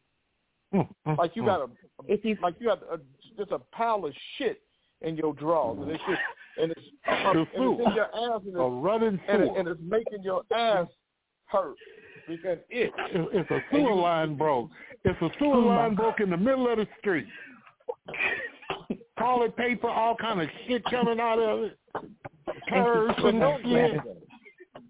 [1.18, 1.66] Like you got a,
[2.08, 2.98] If you like you got a,
[3.38, 4.60] just a pile of shit
[5.04, 6.20] in your drawers, and it's just
[6.60, 9.68] and it's, The and it's in your ass, and A it's, running and, it, and
[9.68, 10.86] it's making your ass
[11.46, 11.76] hurt
[12.28, 12.92] because it.
[13.32, 14.70] If a sewer line broke,
[15.04, 17.26] if a sewer line broke in the middle of the street,
[19.18, 21.78] toilet paper, all kind of shit coming out of it,
[22.68, 24.00] curves and don't, shit.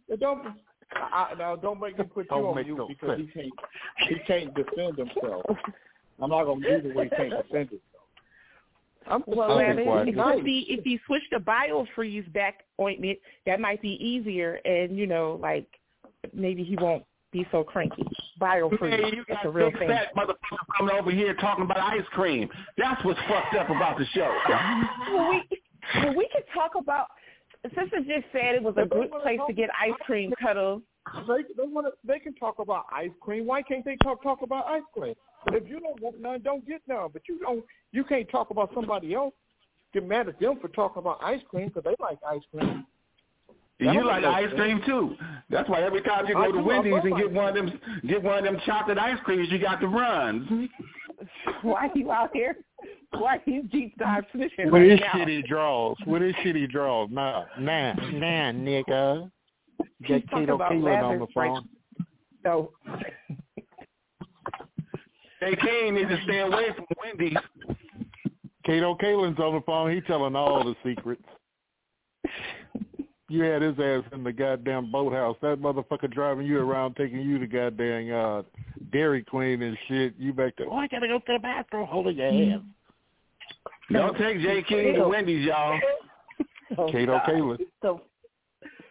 [0.09, 0.47] but don't
[0.95, 3.53] I, now don't make him put you Don't on mute no because he can't
[4.09, 5.45] he can't defend himself.
[6.21, 7.94] I'm not gonna do the way he can't defend himself.
[9.07, 13.61] I'm Well, I'll be if you see if you switch the biofreeze back ointment, that
[13.61, 15.67] might be easier, and you know, like
[16.33, 18.05] maybe he won't be so cranky.
[18.41, 19.89] Biofreeze, Hey, you that's got a real big thing.
[19.89, 22.49] fat motherfucker coming over here talking about ice cream.
[22.79, 24.37] That's what's fucked up about the show.
[25.13, 25.43] Well, we
[25.97, 27.09] well, we could talk about.
[27.65, 30.83] Sister just said it was a good place to get ice cream, Cuddles.
[31.27, 33.47] They they want to they can talk about ice cream.
[33.47, 35.15] Why can't they talk talk about ice cream?
[35.49, 37.09] If you don't want none, don't get none.
[37.13, 39.35] But you don't you can't talk about somebody else.
[39.93, 42.87] Get mad at them for talking about ice cream because they like ice cream.
[43.79, 45.17] You like ice cream too.
[45.51, 46.65] That's why every time you I go to do.
[46.65, 49.81] Wendy's and get one of them get one of them chocolate ice creams, you got
[49.81, 50.69] to run.
[51.63, 52.57] Why you out here?
[53.13, 55.13] Why you deep dive fishing With right his now?
[55.15, 55.97] shitty draws.
[56.07, 57.09] With his shitty draws.
[57.11, 59.31] Nah, nah, nah, nigga.
[59.79, 61.69] He's Get talking Kato about Kaelin on the Lazarus right phone.
[62.43, 62.73] So
[65.45, 67.37] Hey, King needs to stay away from Wendy's.
[68.65, 69.93] Kato Kaelin's on the phone.
[69.95, 71.23] He telling all the secrets.
[73.29, 75.37] You had his ass in the goddamn boathouse.
[75.43, 78.43] That motherfucker driving you around, taking you to goddamn uh,
[78.91, 80.15] Dairy Queen and shit.
[80.19, 80.67] You back there.
[80.71, 81.87] Oh, I gotta go to the bathroom.
[81.89, 82.61] Holding your ass.
[83.93, 85.79] Don't take Jay King to Wendy's, y'all.
[86.79, 87.29] Oh, Kato God.
[87.29, 87.59] Kaelin.
[87.83, 88.01] So,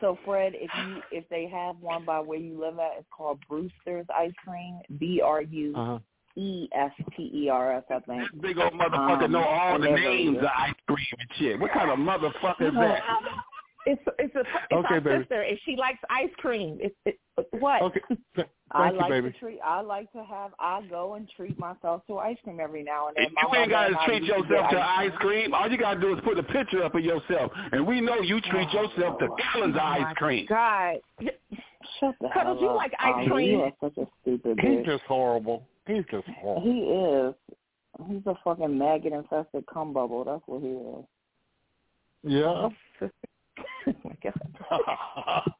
[0.01, 3.39] so Fred, if you if they have one by where you live at, it's called
[3.49, 4.79] Brewster's Ice Cream.
[4.99, 5.99] B R U Uh-huh.
[6.35, 8.41] E S T E R S, I think.
[8.41, 11.59] Big old motherfucker Um, know all the they're names of ice cream and shit.
[11.59, 13.01] What kind of motherfucker is that?
[13.85, 15.23] it's it's a it's Okay, our baby.
[15.23, 16.77] sister, and she likes ice cream.
[16.81, 17.19] It's it,
[17.59, 17.81] what?
[17.83, 17.99] Okay.
[18.35, 19.31] Th- I Thank you, like baby.
[19.31, 19.59] to treat.
[19.63, 20.51] I like to have.
[20.59, 23.27] I go and treat myself to ice cream every now and then.
[23.35, 25.53] My You ain't got to treat yourself to ice cream.
[25.53, 28.21] All you got to do is put a picture up of yourself, and we know
[28.21, 30.47] you treat yourself to gallons of ice cream.
[30.49, 30.95] God,
[31.99, 32.75] Shut the Cuddles, hell you up.
[32.77, 33.49] like ice Ali, cream?
[33.51, 34.85] You are such a stupid He's bitch.
[34.85, 35.67] just horrible.
[35.87, 36.61] He's just horrible.
[36.63, 37.35] He is.
[38.09, 40.23] He's a fucking maggot infested cum bubble.
[40.23, 41.05] That's what he is.
[42.23, 42.69] Yeah.
[43.87, 44.33] oh my God.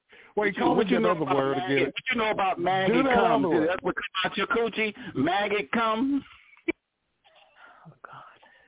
[0.36, 1.72] Wait, you- call what me you know other about word maggot?
[1.78, 1.86] again.
[1.86, 3.46] What you know about Do maggot that cum?
[3.46, 3.70] other word.
[3.70, 4.94] That's what come out your coochie?
[5.16, 6.24] Maggot cum?
[7.86, 7.92] Oh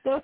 [0.04, 0.22] god.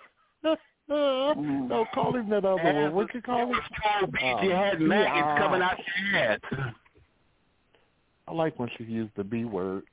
[0.90, 1.68] mm.
[1.68, 2.92] no, call him that other word.
[2.92, 4.44] What you call it?
[4.44, 6.40] you had maggots coming out your head.
[8.28, 9.84] I like when she used the B word.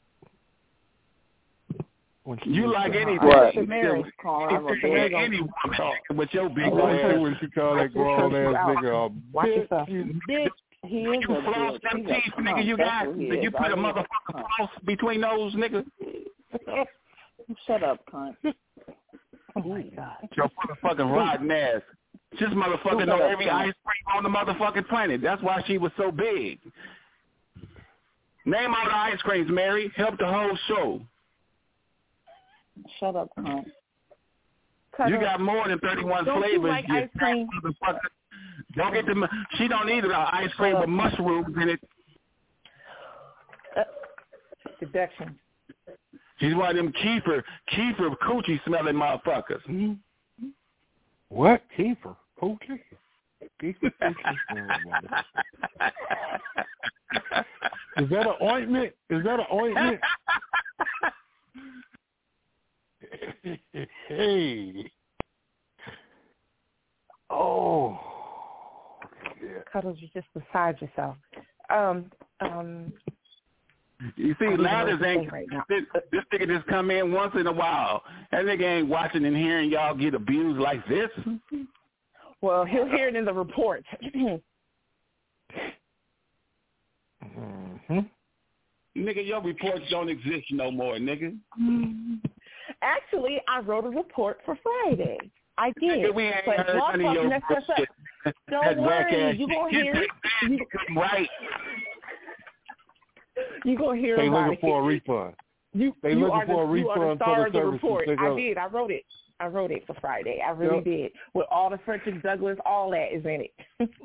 [2.30, 3.27] When she You like the- anything.
[3.27, 3.56] What?
[3.56, 7.16] You Mary's can- calling him a big any woman with your big I ass.
[7.16, 9.56] it when she called that grown ass nigga a Watch bitch.
[9.56, 9.90] yourself.
[9.90, 10.49] You Bitch,
[10.85, 11.82] he is You a floss bitch.
[11.82, 13.08] them He's a teeth, nigga, you got.
[13.08, 15.83] what he You put a I mean, motherfucking floss between those, nigga.
[17.66, 18.35] Shut up, cunt.
[19.56, 20.30] Oh my God.
[20.38, 21.82] Your motherfucking rotten ass.
[22.40, 23.53] This motherfucker Shut know every cunt.
[23.69, 25.22] ice cream on the motherfucking planet.
[25.24, 26.59] That's why she was so big.
[28.45, 29.91] Name all the ice creams, Mary.
[29.95, 31.01] Help the whole show.
[32.99, 33.66] Shut up, cunt.
[35.08, 36.69] You got more than 31 Don't you flavors.
[36.69, 37.48] like you ice cream?
[37.64, 37.99] motherfucker.
[38.75, 39.16] Don't get the.
[39.16, 39.27] mu-
[39.58, 41.80] She don't eat uh, ice cream with mushrooms in it.
[44.80, 45.38] Deduction.
[46.40, 47.43] She's one of them Kiefer,
[47.74, 49.61] Kiefer coochie smelling motherfuckers.
[49.66, 49.93] Hmm?
[51.30, 51.61] What?
[51.77, 52.16] Kiefer?
[52.41, 52.80] Poochie?
[53.61, 55.24] Kiefer Poochie?
[57.98, 58.93] Is that an ointment?
[59.09, 59.99] Is that an ointment?
[64.07, 64.91] hey.
[67.29, 67.99] Oh.
[69.71, 71.15] Cuddles, you're just beside yourself.
[71.69, 72.91] Um, um,
[74.15, 75.63] You see, I don't now know this ain't right now.
[75.69, 78.03] this, this nigga just come in once in a while.
[78.31, 81.09] That nigga ain't watching and hearing y'all get abused like this.
[82.41, 83.83] well, he'll hear it in the report.
[87.38, 87.99] Mm-hmm.
[88.97, 91.38] Nigga, your reports don't exist no more, nigga.
[92.82, 95.17] Actually, I wrote a report for Friday.
[95.58, 96.16] I did.
[96.16, 97.90] We ain't but heard none of your messed us bullshit.
[98.49, 100.09] Don't That worry, you gonna hear it.
[100.43, 100.59] You,
[100.95, 101.30] Right.
[103.66, 104.61] you gonna hear They looking it.
[104.61, 105.35] for a refund.
[105.74, 107.53] You, They you looking are the, for a you are the refund for the of
[107.53, 108.09] the report.
[108.17, 108.58] I did.
[108.58, 109.03] I wrote it.
[109.41, 110.41] I wrote it for Friday.
[110.45, 110.83] I really Yep.
[110.85, 111.11] did.
[111.33, 113.45] With all the Frederick Douglass, all that is in
[113.80, 113.90] it.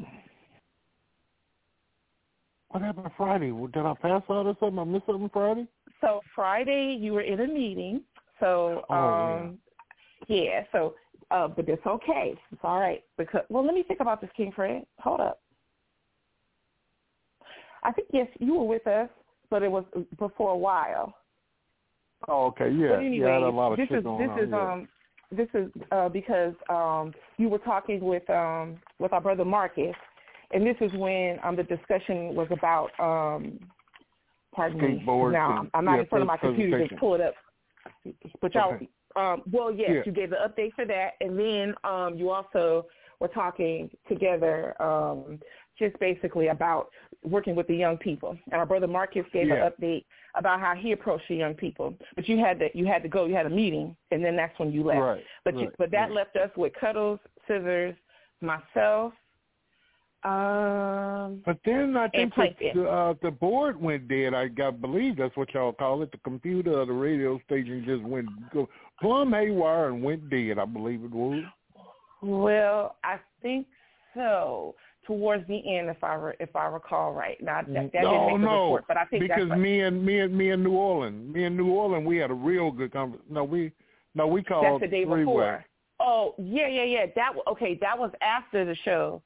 [2.69, 3.53] What happened Friday?
[3.53, 4.81] Did I pass out or something?
[4.81, 5.69] I missed something Friday?
[6.01, 8.01] so Friday you were in a meeting.
[8.41, 9.59] So Oh, um
[10.29, 10.95] yeah, so
[11.31, 12.35] uh but it's okay.
[12.53, 13.03] It's all right.
[13.19, 14.85] Because well let me think about this King Fred.
[15.01, 15.41] Hold up.
[17.83, 19.09] I think yes, you were with us,
[19.51, 19.85] but it was
[20.19, 21.15] before a while.
[22.29, 22.89] Oh, okay, yeah.
[22.91, 24.39] But anyway, yeah, I had a lot of this shit is this on.
[24.41, 24.73] is yeah.
[24.73, 24.89] um
[25.31, 29.95] this is uh because um you were talking with um with our brother Marcus
[30.53, 33.59] and this is when um the discussion was about um
[34.55, 35.05] pardon me.
[35.07, 37.35] Now and- I'm not yeah, in front of my computer to pull it up.
[38.41, 38.89] But y'all Okay.
[39.17, 40.03] um well yes, Yeah.
[40.07, 42.87] you gave the update for that and then um you also
[43.21, 45.39] were talking together um
[45.79, 46.89] just basically about
[47.25, 48.39] working with the young people.
[48.47, 49.67] And our brother Marcus gave Yeah.
[49.67, 50.05] an update
[50.35, 51.95] about how he approached the young people.
[52.15, 54.57] But you had to you had to go, you had a meeting and then that's
[54.59, 55.01] when you left.
[55.01, 56.13] Right, But you but that right.
[56.13, 57.97] left us with Cuddles, Scissors,
[58.41, 59.15] myself,
[60.25, 64.33] um But then I think the, uh, the board went dead.
[64.33, 66.12] I got believe that's what y'all call it.
[66.12, 68.28] The computer or the radio station just went
[69.01, 70.59] plumb haywire and went dead.
[70.59, 71.44] I believe it was.
[72.23, 73.67] Well, I think
[74.15, 74.75] so.
[75.07, 77.36] Towards the end, if I re- if I recall right.
[77.43, 80.03] Now that, that didn't make the no, report, but I think because what- me and
[80.03, 82.94] me and me and New Orleans, me and New Orleans, we had a real good
[82.94, 83.27] conversation.
[83.28, 83.70] No, we
[84.15, 85.62] no we called that's the day before.
[86.01, 87.07] Oh yeah, yeah, yeah.
[87.15, 87.78] That okay.
[87.83, 89.20] That was after the show.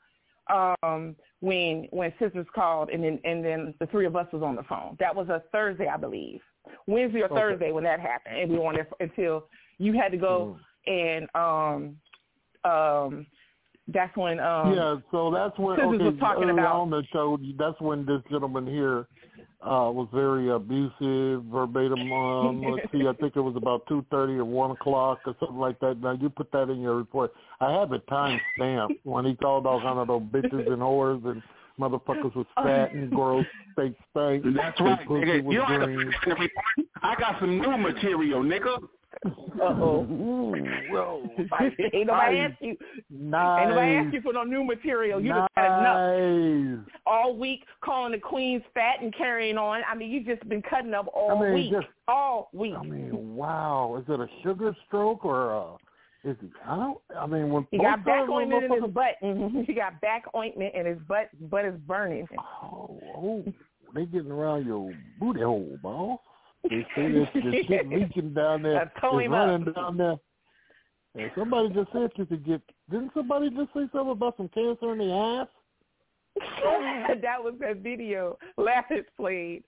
[0.51, 4.57] Um, when when sisters called and then and then the three of us was on
[4.57, 4.97] the phone.
[4.99, 6.41] That was a Thursday, I believe.
[6.87, 7.35] Wednesday or Okay.
[7.35, 9.47] Thursday when that happened, and we were on there until
[9.79, 10.91] you had to go Mm-hmm.
[10.91, 11.97] and
[12.65, 13.27] um um
[13.89, 17.39] that's when um yeah, so that's when Scissors okay, was talking about- on the show.
[17.59, 19.07] That's when this gentleman here
[19.61, 22.13] uh was very abusive, verbatim.
[22.13, 25.59] Um, let's see, I think it was about two thirty or one o'clock or something
[25.59, 26.01] like that.
[26.01, 27.33] Now you put that in your report.
[27.61, 31.25] I have it time stamped when he called all kind of those bitches and whores
[31.27, 31.43] and
[31.79, 33.47] motherfuckers was fat and gross,
[33.77, 34.45] fake stank.
[34.57, 35.53] That's right, pussy nigga.
[35.53, 36.07] You don't have to green.
[36.07, 36.89] put that in the report.
[37.03, 38.79] I got some new material, nigga.
[39.25, 39.29] Uh
[39.63, 40.07] oh.
[40.93, 41.23] Well,
[41.93, 42.77] Ain't nobody asked you.
[43.11, 43.61] Nice.
[43.61, 45.21] Ain't nobody asked you for no new material.
[45.21, 49.83] You just had enough all week calling the queens fat and carrying on.
[49.91, 51.73] I mean, you've just been cutting up all I mean, week.
[51.73, 52.75] just- all week.
[52.79, 53.97] I mean, wow.
[54.01, 55.75] Is it a sugar stroke or a?
[56.25, 56.51] Is it?
[56.67, 56.99] I don't.
[57.19, 59.15] I mean, when He got back ointment in his butt.
[59.23, 59.67] Mhm.
[59.67, 61.29] He got back ointment in his butt.
[61.51, 62.27] Butt is burning.
[62.39, 63.45] Oh, oh,
[63.95, 66.21] they getting around your booty hole, boss.
[66.65, 68.83] They say that the shit leaking down there.
[68.83, 69.75] It's him running up.
[69.75, 70.17] down there.
[71.15, 72.61] And somebody just said you could get.
[72.91, 75.49] Didn't somebody just say something about some cancer in the ass?
[77.23, 79.65] that was that video Lapis played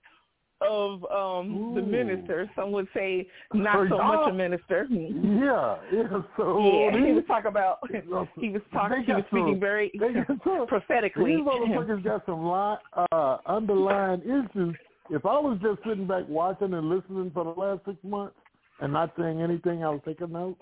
[0.61, 2.49] of um the minister.
[2.55, 4.87] Some would say not so much a minister.
[4.89, 6.21] Yeah, yeah.
[6.37, 6.59] So
[6.93, 10.27] Yeah, he was talking about he was talking he was some- speaking very they got
[10.27, 11.37] some- prophetically.
[11.37, 14.75] These motherfuckers got some li- uh, underlying issues.
[15.11, 18.35] If I was just sitting back watching and listening for the last six months
[18.79, 20.61] and not saying anything, I was taking notes.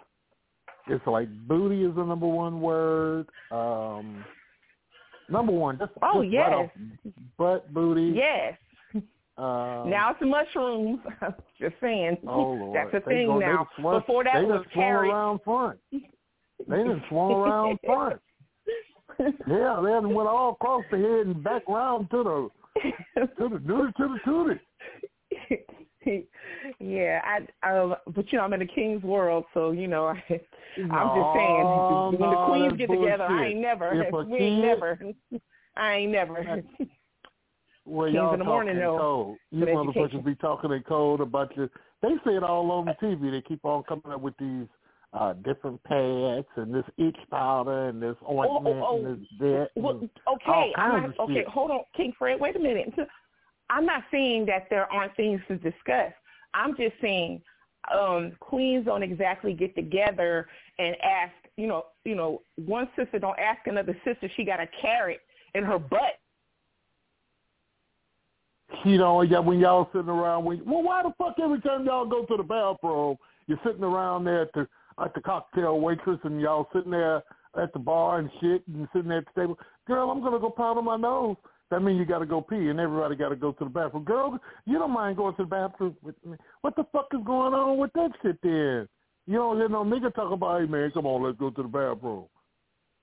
[0.87, 3.27] It's like booty is the number one word.
[3.51, 4.25] Um,
[5.29, 6.49] number one, just, Oh, just yes.
[6.51, 6.71] right
[7.37, 8.13] butt booty.
[8.15, 8.57] Yes.
[9.37, 10.99] Um, now it's mushrooms.
[11.61, 12.17] Just saying.
[12.27, 13.67] Oh Lord, That's a They thing go- now.
[13.79, 15.09] swung- Before that they was swung carrot.
[15.11, 15.79] around front.
[15.93, 18.19] They done swung around front.
[19.47, 22.49] Yeah, they went all across the head and back round to the
[23.15, 24.59] to the duty to tootie.
[26.79, 30.23] yeah, I um but you know, I'm in the king's world, so you know, I
[30.77, 34.61] I'm No, just saying when the queens get together, I ain't never If we ain't
[34.61, 34.99] kid- never
[35.75, 36.63] I ain't never
[37.85, 39.37] Well, Kings y'all in the morning, though, cold.
[39.51, 41.69] You motherfuckers be talking in code about your.
[42.01, 43.31] They say it all on the TV.
[43.31, 44.67] They keep on coming up with these
[45.13, 49.69] uh different pads and this itch powder and this ointment oh, and this that.
[49.75, 52.93] Well, okay, not, okay, hold on, King Fred, wait a minute.
[53.71, 56.11] I'm not saying that there aren't things to discuss.
[56.53, 57.41] I'm just saying
[57.93, 60.47] um queens don't exactly get together
[60.77, 64.67] and ask, you know, you know, one sister don't ask another sister she got a
[64.81, 65.21] carrot
[65.55, 66.19] in her butt.
[68.85, 72.05] You know, yeah, when y'all sitting around, when, well, why the fuck every time y'all
[72.05, 74.67] go to the bathroom, you're sitting around there at the
[75.03, 77.23] at the cocktail waitress, and y'all sitting there
[77.61, 79.59] at the bar and shit, and sitting there at the table.
[79.87, 81.37] Girl, I'm gonna go powder my nose.
[81.71, 84.03] That means you got to go pee, and everybody got to go to the bathroom.
[84.03, 86.35] Girl, you don't mind going to the bathroom with me?
[86.61, 88.87] What the fuck is going on with that shit then?
[89.27, 91.67] You don't hear no nigga talk about, hey man, come on, let's go to the
[91.67, 92.25] bathroom.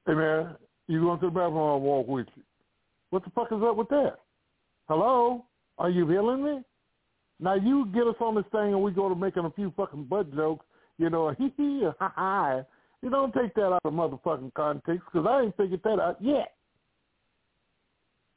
[0.04, 0.56] Hey man,
[0.88, 1.58] you going to the bathroom?
[1.58, 2.42] I'll walk with you.
[3.10, 4.14] What the fuck is up with that?
[4.88, 5.44] Hello?
[5.78, 6.60] Are you hearing me?
[7.38, 10.04] Now you get us on this thing and we go to making a few fucking
[10.04, 10.66] butt jokes,
[10.98, 12.62] you know, hee hee, or ha ha.
[13.02, 16.54] You don't take that out of motherfucking context because I ain't figured that out yet.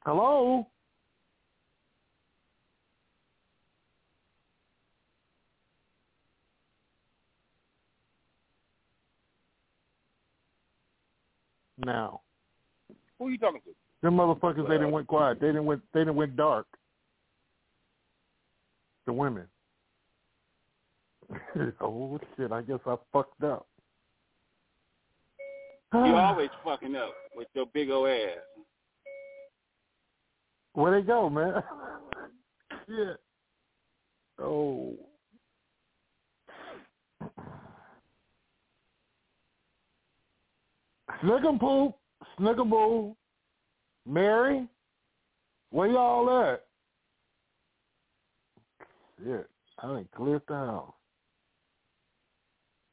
[0.04, 0.66] Hello?
[11.84, 12.20] Now,
[13.18, 13.70] Who are you talking to?
[14.02, 15.40] them motherfuckers they didn't went quiet.
[15.40, 16.66] They didn't went they didn't went dark.
[19.06, 19.46] The women.
[21.80, 23.66] oh shit, I guess I fucked up.
[25.92, 28.38] You always fucking up with your big old ass.
[30.72, 31.54] Where they go, man?
[32.88, 33.12] yeah.
[34.40, 34.94] Oh.
[41.22, 41.94] Snickerpoop,
[42.38, 43.14] Snickerboo,
[44.06, 44.66] Mary,
[45.70, 46.64] where y'all at?
[49.22, 49.50] Shit,
[49.82, 50.94] I ain't cleared the house.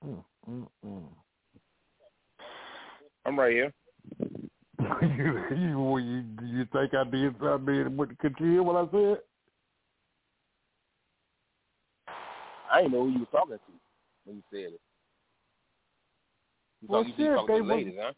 [0.05, 1.03] Mm, mm, mm.
[3.25, 3.73] I'm right here.
[5.01, 7.97] you, you, you, you think I did something?
[7.97, 9.17] What, could you hear what I said?
[12.71, 13.59] I didn't know who you was talking to
[14.25, 14.81] when you said it.
[16.81, 18.11] You Well, shit, you they to the was- huh?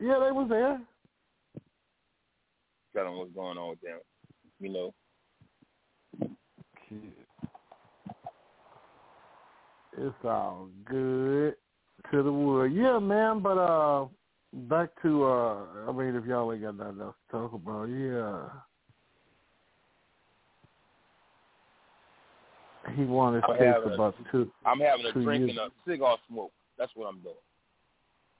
[0.00, 0.80] Yeah, they was there.
[2.94, 3.98] Tell them what's going on with them.
[4.60, 4.94] You know.
[9.98, 11.54] It's all good
[12.10, 12.72] to the wood.
[12.72, 14.06] Yeah, man, but uh
[14.52, 18.48] back to uh I mean if y'all ain't got nothing else to talk about, yeah.
[22.94, 25.50] He won his I'm case having a- about two I'm having a two drink years.
[25.50, 26.52] and a cigar smoke.
[26.78, 27.34] That's what I'm doing.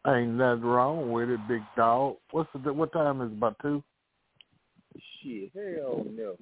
[0.07, 2.17] Ain't nothing wrong with it, big dog.
[2.31, 3.83] What's the what time is it about two?
[5.23, 6.37] Shit, hell no.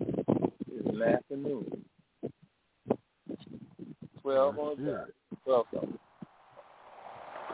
[0.00, 1.84] It's an afternoon.
[4.24, 5.04] Twelve on Yeah.
[5.44, 5.98] Twelve something.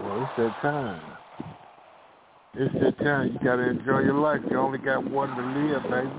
[0.01, 1.03] Well, it's that time.
[2.55, 3.33] It's that time.
[3.33, 4.41] You gotta enjoy your life.
[4.49, 6.11] You only got one to live, baby.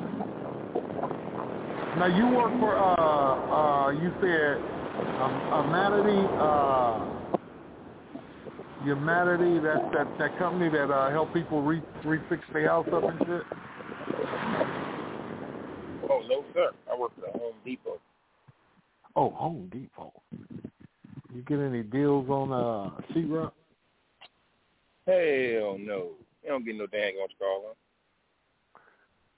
[1.97, 4.57] Now you work for uh uh you said
[5.21, 7.07] um, Humanity uh
[8.83, 13.19] Humanity that that that company that uh help people re refix their house up and
[13.19, 13.43] shit.
[16.09, 16.71] Oh no, sir.
[16.91, 17.99] I work for the Home Depot.
[19.15, 20.13] Oh, Home Depot.
[21.33, 23.51] You get any deals on uh sheetrock?
[25.07, 26.11] Hell no.
[26.43, 27.77] You don't get no dang on Scarlet.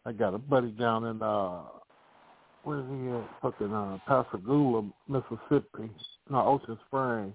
[0.06, 1.62] I got a buddy down in uh
[2.64, 3.30] where's he at?
[3.42, 5.90] Fucking uh Pascagoula, Mississippi.
[6.30, 7.34] No, Ocean Spring.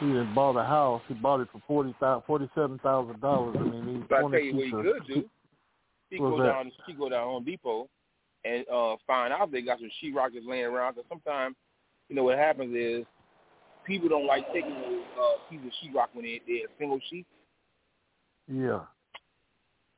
[0.00, 1.00] He had bought a house.
[1.08, 4.20] He bought it for forty thousand forty seven thousand dollars and he needs But I
[4.22, 5.30] twenty tell you what he could do.
[6.10, 6.46] He go that?
[6.46, 6.72] down.
[6.86, 7.88] He go down Home Depot
[8.46, 10.94] and uh find out they got some sheetrock just laying around.
[10.94, 11.56] Because sometimes,
[12.08, 13.04] you know, what happens is
[13.84, 17.26] people don't like taking uh, pieces of sheetrock when they, they're single sheet,
[18.48, 18.80] Yeah.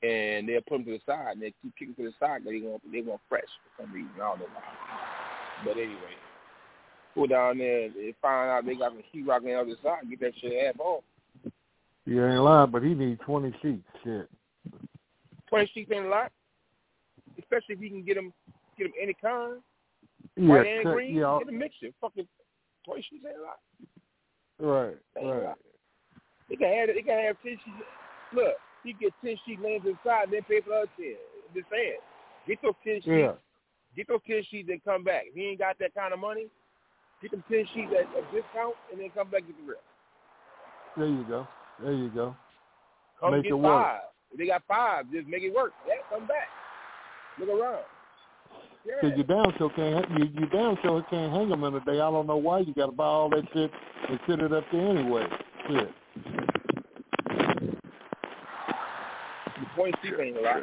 [0.03, 2.61] and they'll put them to the side and they keep kicking to the side they
[2.61, 4.11] want they want fresh for some reason.
[4.17, 4.63] I don't know why.
[5.65, 6.17] But anyway,
[7.15, 10.09] go down there and find out they got some sheetrock on the other side.
[10.09, 11.05] Get that shit half off.
[12.07, 13.85] You ain't lying, but he needs twenty sheets.
[14.05, 14.31] Shit.
[15.49, 16.31] Twenty sheets ain't a lot,
[17.39, 18.33] especially if you can get them
[18.77, 19.61] get them any kind.
[20.37, 21.39] Yeah, White and green, yeah.
[21.39, 21.89] get a mixture.
[22.01, 22.27] Fucking
[22.85, 23.59] twenty sheets ain't a lot.
[24.61, 25.45] Right, Ain't right.
[25.45, 25.59] lot.
[26.49, 27.87] They can have they can have ten sheets.
[28.33, 31.15] Look, he get ten sheet lands inside, and then pay for the other ten.
[31.49, 31.99] I'm just saying,
[32.47, 33.33] get those ten sheets, Yeah.
[33.97, 35.25] get those ten sheets, and come back.
[35.29, 36.47] If he ain't got that kind of money,
[37.23, 39.83] get them ten sheets at a discount, and then come back get the rest.
[40.97, 41.47] There you go.
[41.83, 42.35] There you go.
[43.21, 43.85] Come Make get it work.
[43.85, 44.01] five.
[44.33, 45.73] If they got five, just make it work.
[45.87, 46.49] Yeah, come back.
[47.41, 47.85] Look around.
[48.85, 49.01] Yeah.
[49.01, 52.01] Cause you down so can't you you down so can't hang them in a day.
[52.01, 53.71] I don't know why you got to buy all that shit
[54.09, 55.27] and sit it up there anyway.
[55.69, 55.91] Shit.
[59.59, 60.63] The point sheep ain't a lot.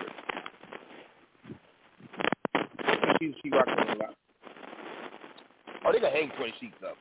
[2.83, 4.15] Twenty sheep, sheep rock ain't a lot.
[5.85, 6.97] Oh, they can hang twenty sheets up.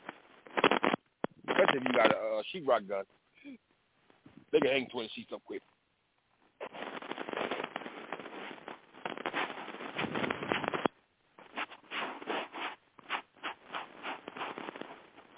[1.49, 3.05] Especially if you got a uh, sheep rock gun.
[4.53, 5.63] They can hang twenty sheets up quick.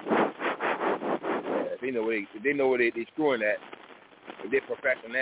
[0.08, 3.56] Yeah, if they know where they, they know where they they screwing at,
[4.44, 5.12] if they're professional,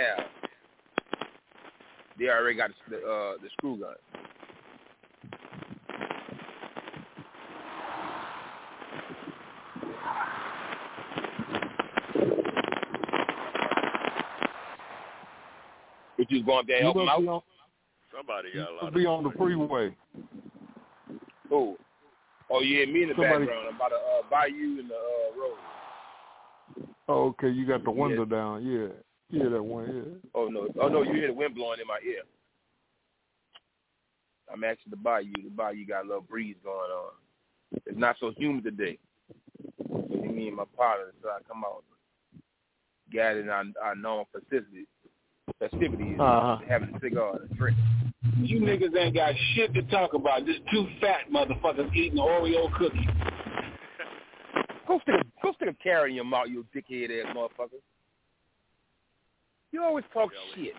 [2.19, 3.95] they already got the uh, the screw gun.
[16.17, 17.27] But you was going up there help them out?
[17.27, 17.41] on,
[18.15, 19.95] Somebody got a lot of be on the freeway.
[21.51, 21.77] Oh,
[22.49, 23.67] oh yeah, me in the Somebody- background.
[23.69, 25.57] I'm about to uh, buy you in the uh, road.
[27.07, 28.65] Oh, okay, you got the window down.
[28.65, 28.87] Yeah,
[29.29, 29.85] yeah, that one.
[29.85, 30.29] Yeah.
[30.33, 32.21] Oh no, oh no, you hear the wind blowing in my ear.
[34.51, 35.31] I'm actually the bayou.
[35.43, 37.11] The bayou got a little breeze going on.
[37.85, 38.97] It's not so humid today.
[39.89, 41.83] So me and my partner decided to come out,
[43.11, 44.87] gathered our, our known festivity,
[45.59, 46.57] festivities, Uh-huh.
[46.67, 47.77] having a cigar and a drink.
[48.37, 50.45] You niggas ain't got shit to talk about.
[50.45, 53.05] Just two fat motherfuckers eating Oreo cookies.
[54.87, 55.34] Go stick a
[55.65, 57.79] go stick a carrot in your mouth, you dickhead ass motherfucker.
[59.71, 60.73] You always talk shit.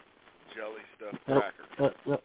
[0.55, 2.23] jelly stuff That, that, that,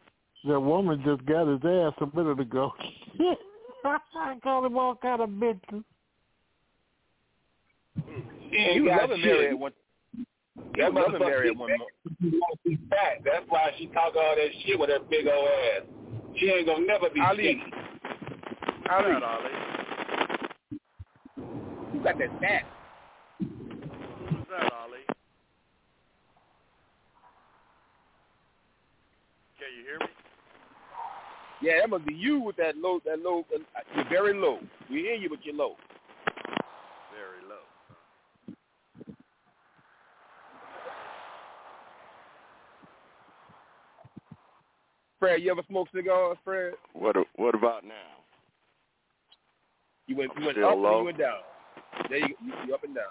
[0.48, 2.72] that woman just got his ass a minute ago.
[3.86, 5.84] I called him all kind of bitches.
[8.54, 9.26] ain't you was got loving shit.
[9.26, 9.72] Mary at one.
[10.16, 10.26] You
[10.78, 13.22] That was loving motherfucker Mary at one that wants to be fat.
[13.26, 15.84] That's why she talk all that shit with her big old ass.
[16.38, 17.38] She ain't gonna never be Ali.
[17.38, 17.64] skinny.
[18.90, 19.81] Ali, Ali.
[22.02, 22.64] You got that fat.
[23.40, 25.06] What's that, Ali?
[29.60, 30.06] Can you hear me?
[31.62, 33.00] Yeah, that must be you with that low.
[33.06, 33.46] That low.
[33.54, 33.60] Uh,
[33.96, 34.58] you're very low.
[34.90, 35.76] We hear you, but you're low.
[37.14, 38.56] Very low.
[45.20, 46.74] Fred, you ever smoke cigars, Fred?
[46.94, 47.94] What What about now?
[50.08, 51.00] You went you went Still up and low?
[51.00, 51.42] you went down.
[52.10, 53.06] There you you, you up and down.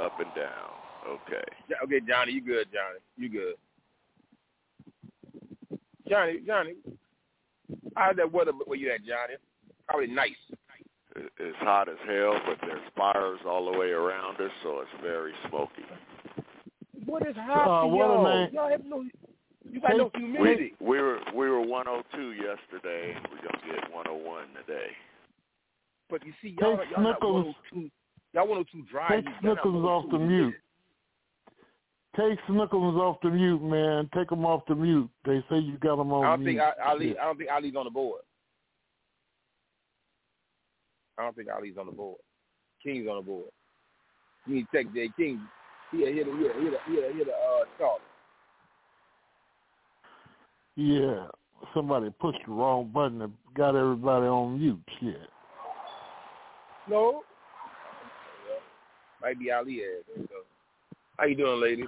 [0.00, 0.70] Up and down.
[1.08, 1.44] Okay.
[1.68, 2.98] Yeah, Okay, Johnny, you good, Johnny.
[3.16, 3.54] You good.
[6.08, 6.74] Johnny, Johnny,
[7.96, 9.34] how's that weather where you at, Johnny?
[9.88, 10.30] Probably nice.
[11.16, 15.32] It's hot as hell, but there's fires all the way around us, so it's very
[15.48, 15.82] smoky.
[17.06, 18.22] What is hot Uh, to y'all?
[18.22, 18.50] man.
[18.52, 19.02] Y'all have no,
[19.70, 20.74] you got no Take- humidity.
[20.80, 24.90] We were we were 102 yesterday, and we're gonna get 101 today.
[26.08, 27.54] But you see, y'all, Take y'all Snickles.
[27.72, 27.90] 102.
[28.32, 29.08] Y'all 102 dry.
[29.08, 29.34] Take heat.
[29.42, 30.54] Y'all not Snickles off the 102 mute.
[32.16, 34.08] Take Snickles off the mute, man.
[34.14, 35.10] Take them off the mute.
[35.24, 36.58] They say you got them on I don't mute.
[36.58, 37.08] think I, Ali.
[37.08, 37.18] Shit.
[37.18, 38.22] I don't think Ali's on the board.
[41.18, 42.18] I don't think Ali's on the board.
[42.82, 43.50] King's on the board.
[44.46, 45.40] You need to take Jay King.
[45.92, 48.00] He hit hit hit hit a uh, Charlie.
[50.76, 51.26] Yeah,
[51.74, 54.80] somebody pushed the wrong button and got everybody on mute.
[55.00, 55.16] Shit.
[56.88, 57.22] No.
[59.22, 60.04] Might be Ali ass.
[60.28, 60.36] So.
[61.16, 61.86] How you doing, ladies?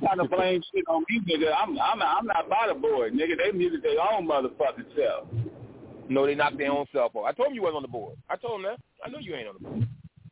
[0.00, 1.52] trying to blame shit on me, nigga.
[1.56, 3.36] I'm I'm I'm not by the board, nigga.
[3.36, 5.28] They muted their own motherfucking self.
[6.08, 7.26] No, they knocked their own self off.
[7.26, 8.16] I told him you wasn't on the board.
[8.30, 8.78] I told him that.
[9.04, 9.88] I know you ain't on the board.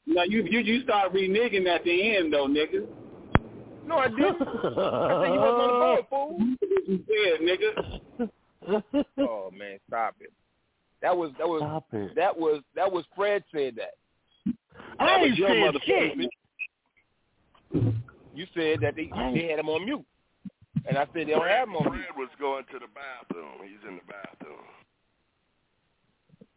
[0.06, 2.86] Now you you you start reneging at the end though, nigga.
[3.86, 4.42] No, I didn't.
[4.42, 6.38] I said you wasn't on the board, fool.
[6.86, 8.30] You said, nigga.
[9.18, 10.32] Oh man, stop it.
[11.02, 12.14] That was that was Stop it.
[12.16, 13.94] that was that was Fred said that.
[14.98, 16.30] I That was ain't your said shit.
[18.34, 20.04] You said that they they had him on mute,
[20.86, 22.04] and I said they don't have him on mute.
[22.14, 23.60] Fred was going to the bathroom.
[23.62, 24.66] He's in the bathroom.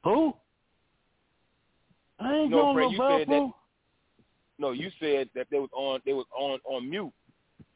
[0.04, 0.34] Who?
[2.20, 3.28] I ain't No, going Fred, no you said that.
[3.28, 3.54] bathroom.
[4.58, 7.12] No, you said that they was on they was on on mute.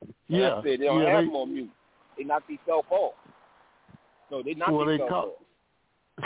[0.01, 1.71] And Yeah, I said they don't yeah, have they- him on mute.
[2.17, 3.13] They knocked themselves off.
[4.33, 5.37] No, they knocked Well, they call-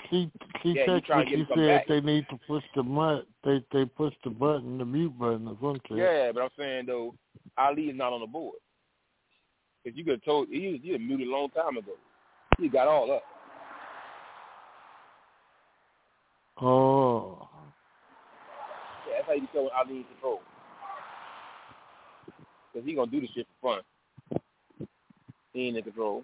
[0.10, 0.32] she
[0.64, 1.27] she Yeah, texted.
[1.27, 3.27] She him to come said they need to push the mut.
[3.44, 5.98] They they push the button, the mute button, or some shit.
[5.98, 7.16] Yeah, but I'm saying though,
[7.58, 8.56] Ali is not on the board.
[9.84, 11.92] Cause you could have told he was you muted a long time ago.
[12.58, 13.24] He got all up.
[16.61, 17.50] Oh,
[19.06, 20.42] Yeah, that's how you tell when Ali in control.
[22.74, 24.40] Cause he gonna do the shit for fun.
[25.52, 26.24] He ain't in control.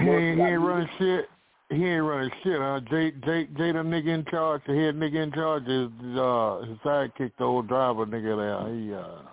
[0.00, 1.28] He ain't, he ain't running shit.
[1.70, 2.58] He ain't running shit.
[2.58, 2.80] Huh?
[2.90, 6.78] Jay Jay Jay the nigga in charge, the head nigga in charge is uh his
[6.78, 8.74] sidekick, the old driver nigga there.
[8.74, 9.32] He uh.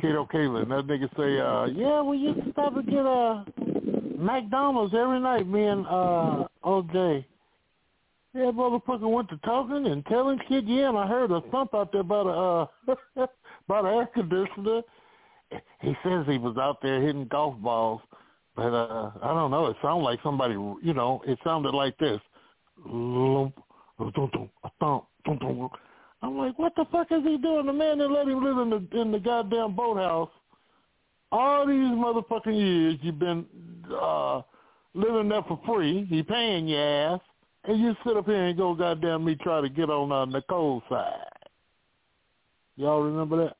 [0.00, 3.44] Kato Kaelin, that nigga say, uh, yeah, we used to stop and get uh
[4.16, 7.24] McDonald's every night, me and uh OJ.
[8.32, 10.64] Yeah, motherfucker went to talking and telling shit.
[10.64, 12.66] Yeah, and I heard a thump out there by the uh
[13.68, 14.82] by the air conditioner.
[15.80, 18.00] He says he was out there hitting golf balls,
[18.56, 19.66] but uh I don't know.
[19.66, 22.20] It sounded like somebody, you know, it sounded like this.
[22.84, 23.52] I'm
[26.36, 27.66] like, what the fuck is he doing?
[27.66, 30.30] The man that let him live in the in the goddamn boathouse
[31.32, 33.46] all these motherfucking years you've been
[34.00, 34.42] uh
[34.94, 36.04] living there for free.
[36.08, 36.80] He paying your
[37.14, 37.20] ass,
[37.64, 40.82] and you sit up here and go goddamn me try to get on uh, Nicole's
[40.88, 41.14] side.
[42.76, 43.56] Y'all remember that?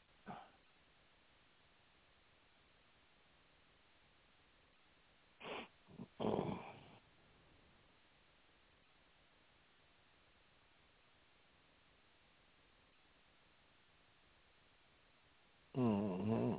[15.81, 16.55] Mm-hmm.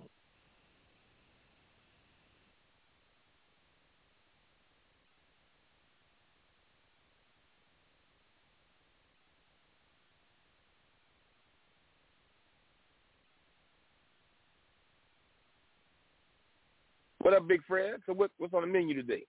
[17.19, 17.95] What up, Big Fred?
[18.08, 19.24] So what, what's on the menu today?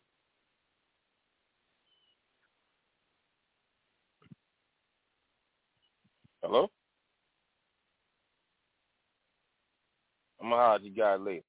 [6.42, 6.68] Hello?
[10.42, 11.40] I'm gonna holler at you guys later.